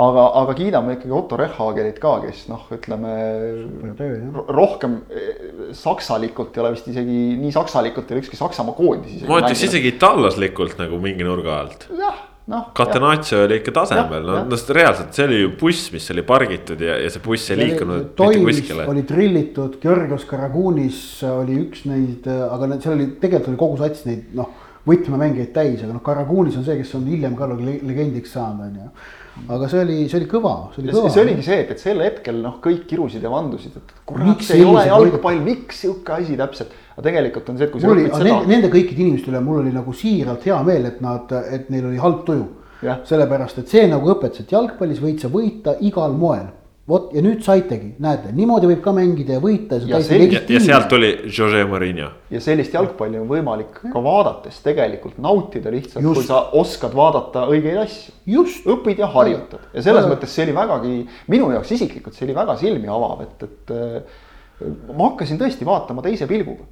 [0.06, 3.14] aga, aga kiidame ikkagi Otto Rehhagerit ka, kes noh, ütleme
[4.46, 5.44] rohkem eh,
[5.76, 9.22] saksalikult ei ole vist isegi nii saksalikult ei ole ükski Saksamaa koondis.
[9.26, 11.88] ma ütleks isegi itaallaslikult nagu mingi nurga alt.
[11.98, 12.70] jah noh.
[12.76, 16.96] Catenaccio oli ikka tasemel, no, no reaalselt see oli ju buss, mis oli pargitud ja,
[17.02, 18.88] ja see buss ei liikunud mitte kuskile.
[18.90, 24.08] oli trillitud, Georgios Karagunis oli üks neid, aga need, seal oli, tegelikult oli kogu sats
[24.08, 24.50] neid noh,
[24.88, 28.92] võtmemängijaid täis, aga noh, Karagunis on see, kes on hiljem ka legendiks saanud, on ju
[29.48, 31.10] aga see oli, see oli kõva, see oli kõva.
[31.12, 34.60] see oligi see, et, et sel hetkel noh, kõik kirusid ja vandusid, et kurat, see
[34.60, 36.74] ei ole jalgpall, miks sihuke asi täpselt.
[37.00, 38.38] Aga tegelikult on see, et kui sa õpid seda.
[38.50, 42.00] Nende kõikide inimeste üle mul oli nagu siiralt hea meel, et nad, et neil oli
[42.00, 42.46] halb tuju.
[43.04, 46.46] sellepärast, et see nagu õpetas, et jalgpallis võid sa võita igal moel
[46.90, 50.62] vot ja nüüd saitegi, näete, niimoodi võib ka mängida ja võita ja Ja ja, ja
[50.64, 52.08] sealt tuli Jose Mourinho.
[52.32, 57.78] ja sellist jalgpalli on võimalik ka vaadates tegelikult nautida lihtsalt, kui sa oskad vaadata õigeid
[57.84, 58.16] asju.
[58.26, 60.96] just, õpid ja harjutad ja selles Väga- mõttes see oli vägagi,
[61.28, 64.18] minu jaoks isiklikult see oli väga silmi avav, et, et äh,
[64.96, 66.64] ma hakkasin tõesti vaatama teise pilguga.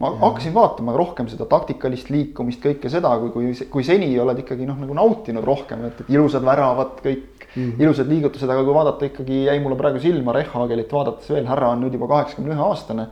[0.00, 0.18] Ma ja.
[0.20, 4.76] hakkasin vaatama rohkem seda taktikalist liikumist, kõike seda, kui, kui, kui seni oled ikkagi noh,
[4.82, 7.80] nagu nautinud rohkem, et, et ilusad väravad, kõik mm -hmm.
[7.86, 11.80] ilusad liigutused, aga kui vaadata ikkagi jäi mulle praegu silma Rehhagelit vaadates veel, härra on
[11.84, 13.08] nüüd juba kaheksakümne ühe aastane.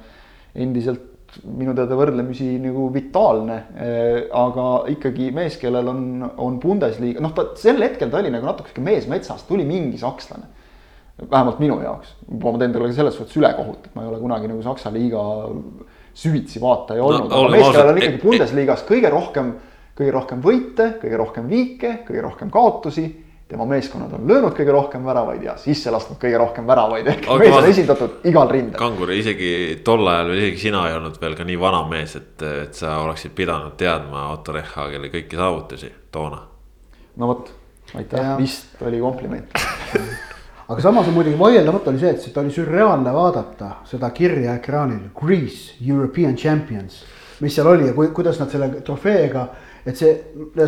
[0.55, 1.11] endiselt
[1.43, 3.57] minu teada võrdlemisi nagu vitaalne,
[4.33, 8.69] aga ikkagi mees, kellel on, on Bundesliga, noh, ta sel hetkel ta oli nagu natuke
[8.69, 10.47] sihuke mees metsas, tuli mingi sakslane
[11.31, 14.63] vähemalt minu jaoks, ma teen talle selles suhtes ülekohut, et ma ei ole kunagi nagu
[14.63, 15.23] Saksa liiga
[16.15, 19.53] süvitsi vaataja olnud no,, aga mees, kellel on ikkagi e- Bundesligas kõige rohkem,
[19.99, 23.07] kõige rohkem võite, kõige rohkem viike, kõige rohkem kaotusi.
[23.49, 27.39] tema meeskonnad on löönud kõige rohkem väravaid ja sisse lasknud kõige rohkem väravaid, ehk Aga
[27.39, 28.79] mees on esindatud igal rindel.
[28.79, 32.43] Kangur, isegi tol ajal veel isegi sina ei olnud veel ka nii vana mees, et,
[32.43, 36.41] et sa oleksid pidanud teadma Otto Rehhageli kõiki saavutusi toona.
[37.17, 37.53] no vot,
[37.95, 39.53] aitäh, vist oli kompliment
[40.75, 45.13] aga samas on muidugi vaieldamatu oli see, et seda oli sürreaalne vaadata seda kirja ekraanil,
[45.15, 47.05] Greece, European Champions.
[47.41, 49.45] mis seal oli ja kui, kuidas nad selle trofeega,
[49.87, 50.13] et see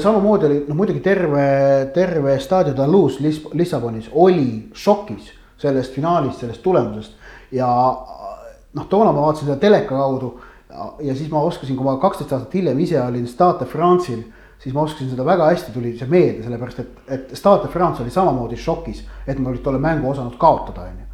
[0.02, 1.46] samamoodi oli, noh muidugi terve,
[1.94, 7.18] terve Stadio Dalus Lis-, Lissabonis oli šokis sellest finaalist, sellest tulemusest.
[7.50, 10.36] ja noh, toona ma vaatasin seda teleka kaudu
[11.02, 14.22] ja siis ma oskasin, kui ma kaksteist aastat hiljem ise olin Stade France'il
[14.62, 18.12] siis ma oskasin seda väga hästi, tuli see meelde, sellepärast et, et Stade France oli
[18.14, 21.08] samamoodi šokis, et nad olid tolle mängu osanud kaotada, on ju.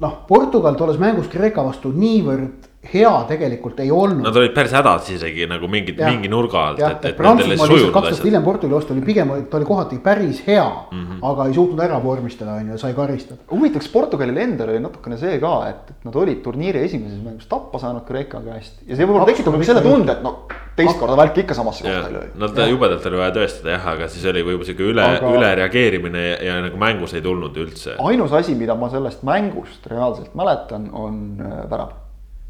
[0.00, 4.22] noh, Portugal tolles mängus Kreeka vastu niivõrd hea tegelikult ei olnud.
[4.24, 7.52] Nad olid päris hädas isegi nagu mingi, mingi nurga alt, et, et Prantsusmaa nendel ei
[7.52, 8.28] lihtsalt sujunud kaks aastat asjad.
[8.30, 11.02] hiljem Portugali vastu oli pigem, ta oli kohati päris hea mm.
[11.02, 11.18] -hmm.
[11.30, 13.40] aga ei suutnud ära vormistada, on ju, sai karistada.
[13.50, 17.78] huvitaks Portugalil endal oli natukene see ka, et, et nad olid turniiri esimeses mängus tappa
[17.78, 20.34] saanud Kreeka käest ja see võib-olla tekitab nagu selle tunde, et no
[20.80, 22.26] teist korda välk ikka samasse Ja, kohta ei löö.
[22.48, 26.28] Nad jubedalt oli vaja tõestada jah, aga siis oli võib-olla sihuke üle Aga- aga..., ülereageerimine
[26.28, 27.98] ja, ja nagu mängus ei tulnud üldse.
[27.98, 31.99] ainus asi, mida ma sellest mängust reaalselt mäletan, on äh, värav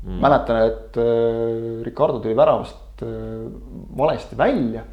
[0.03, 0.21] mm..
[0.21, 3.09] mäletan, et äh, Ricardo tuli väravast äh,
[3.97, 4.87] valesti välja.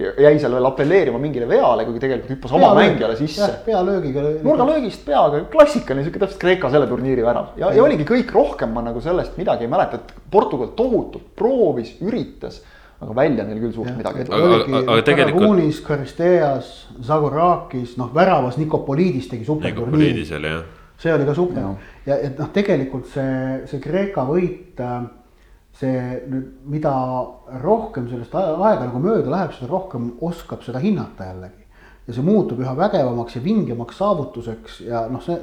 [0.00, 3.48] jäi seal veel apelleerima mingile veale, kuigi tegelikult hüppas oma mängijale sisse.
[3.66, 4.22] pealöögiga.
[4.46, 8.84] nurgalöögist peaga, klassikaline sihuke täpselt Kreeka selle turniiri värav ja, ja oligi kõik, rohkem ma
[8.86, 12.62] nagu sellest midagi ei mäleta, et Portugal tohutult proovis, üritas,
[13.02, 16.74] aga välja neil küll suurt midagi oligi aga- aga tegelikult- Karisteas,
[17.04, 20.14] Zagorakis, noh väravas Nikopolidis tegi superturniiri.
[20.22, 20.36] Nikopoliidis
[21.00, 21.76] see oli ka super Jah.
[22.10, 24.80] Ja et noh, tegelikult see, see Kreeka võit,
[25.80, 25.96] see
[26.26, 26.92] nüüd, mida
[27.62, 31.66] rohkem sellest aega nagu mööda läheb, seda rohkem oskab seda hinnata jällegi.
[32.08, 35.36] ja see muutub üha vägevamaks ja vingemaks saavutuseks ja noh, see,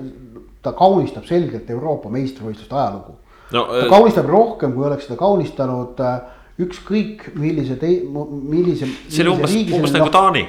[0.61, 3.15] ta kaunistab selgelt Euroopa meistrivõistluste ajalugu
[3.55, 6.17] no ta äh, kaunistab rohkem, kui oleks seda kaunistanud äh,
[6.65, 8.89] ükskõik millise tei-, millise.
[9.07, 10.43] see oli umbes, umbes nagu Taani.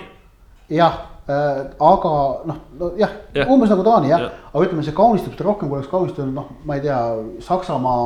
[0.73, 2.15] jah äh,, aga
[2.49, 3.45] noh, no jah Jah.
[3.45, 3.47] ja.
[3.53, 6.51] umbes nagu Taani jah ja., aga ütleme, see kaunistab seda rohkem, kui oleks kaunistanud noh,
[6.65, 6.99] ma ei tea,
[7.45, 8.03] Saksamaa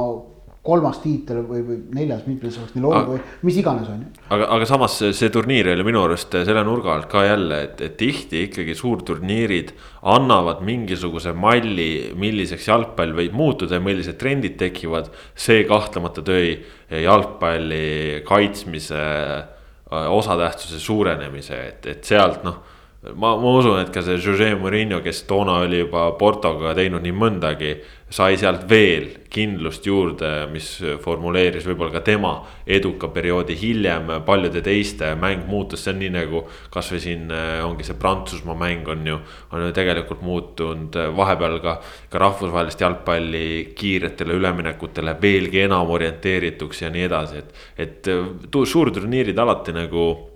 [0.62, 4.10] kolmas tiitel või, või neljas, mitmes oleks neil olnud või mis iganes on ju.
[4.34, 7.82] aga, aga samas see, see turniir oli minu arust selle nurga alt ka jälle, et,
[7.82, 9.72] et tihti ikkagi suurturniirid
[10.14, 15.10] annavad mingisuguse malli, milliseks jalgpall võib muutuda ja millised trendid tekivad.
[15.34, 16.54] see kahtlemata tõi
[17.02, 22.62] jalgpalli kaitsmise äh, osatähtsuse suurenemise, et, et sealt noh
[23.02, 27.14] ma, ma usun, et ka see Jose Mourinho, kes toona oli juba Portoga teinud nii
[27.18, 27.72] mõndagi,
[28.12, 30.68] sai sealt veel kindlust juurde, mis
[31.02, 32.32] formuleeris võib-olla ka tema
[32.68, 36.44] eduka perioodi hiljem paljude teiste mäng muutus, see on nii nagu.
[36.72, 39.18] kasvõi siin äh, ongi see Prantsusmaa mäng on ju,
[39.50, 41.78] on ju tegelikult muutunud vahepeal ka,
[42.12, 48.12] ka rahvusvahelist jalgpalli kiiretele üleminekutele veelgi enam orienteerituks ja nii edasi, et, et
[48.50, 50.31] tu- suurturniirid alati nagu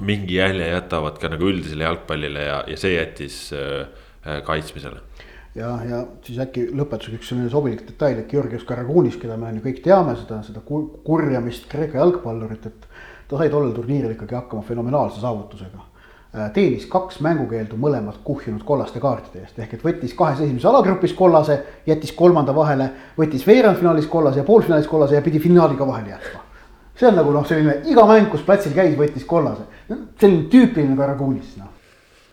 [0.00, 3.86] mingi jälje jätavad ka nagu üldisele jalgpallile ja, ja see jättis äh,
[4.26, 5.00] äh, kaitsmisele.
[5.54, 9.58] ja, ja siis äkki lõpetuseks üks selline sobilik detail, et Georgios Karagunis, keda me on
[9.58, 12.88] ju kõik teame, seda, seda kur- kurjamist Kreeka jalgpallurit, et
[13.28, 15.86] ta sai tollel turniiril ikkagi hakkama fenomenaalse saavutusega.
[16.52, 21.56] teenis kaks mängukeeldu mõlemad kuhjunud kollaste kaartide eest, ehk et võttis kahes esimeses alagrupis kollase,
[21.86, 26.44] jättis kolmanda vahele, võttis veerandfinaalis kollase ja poolfinaalis kollase ja pidi finaaliga vahele jätma.
[26.98, 31.56] see on nagu noh, selline iga mäng, kus platsil käis, võttis kollase, selline tüüpiline Karagunis
[31.58, 31.74] noh.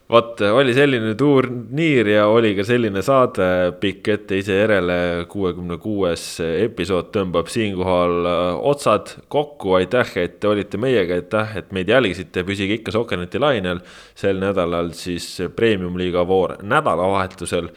[0.06, 3.48] Vot oli selline turniir ja oli ka selline saade,
[3.82, 4.98] pikk ette ise järele,
[5.32, 11.90] kuuekümne kuues episood tõmbab siinkohal äh, otsad kokku, aitäh, et olite meiega, aitäh, et meid
[11.90, 13.82] jälgisite, püsige ikka Sokkerneti lainel.
[14.16, 15.26] sel nädalal siis
[15.58, 17.72] premium-liiga voor nädalavahetusel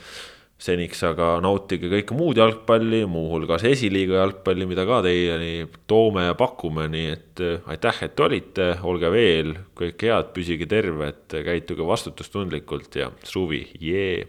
[0.58, 6.88] seniks aga nautige kõike muud jalgpalli, muuhulgas esiliiga jalgpalli, mida ka teieni toome ja pakume,
[6.90, 13.12] nii et äh, aitäh, et olite, olge veel, kõike head, püsige terved, käituge vastutustundlikult ja
[13.22, 14.26] suvi, jee,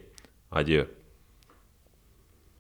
[0.54, 0.88] adjöö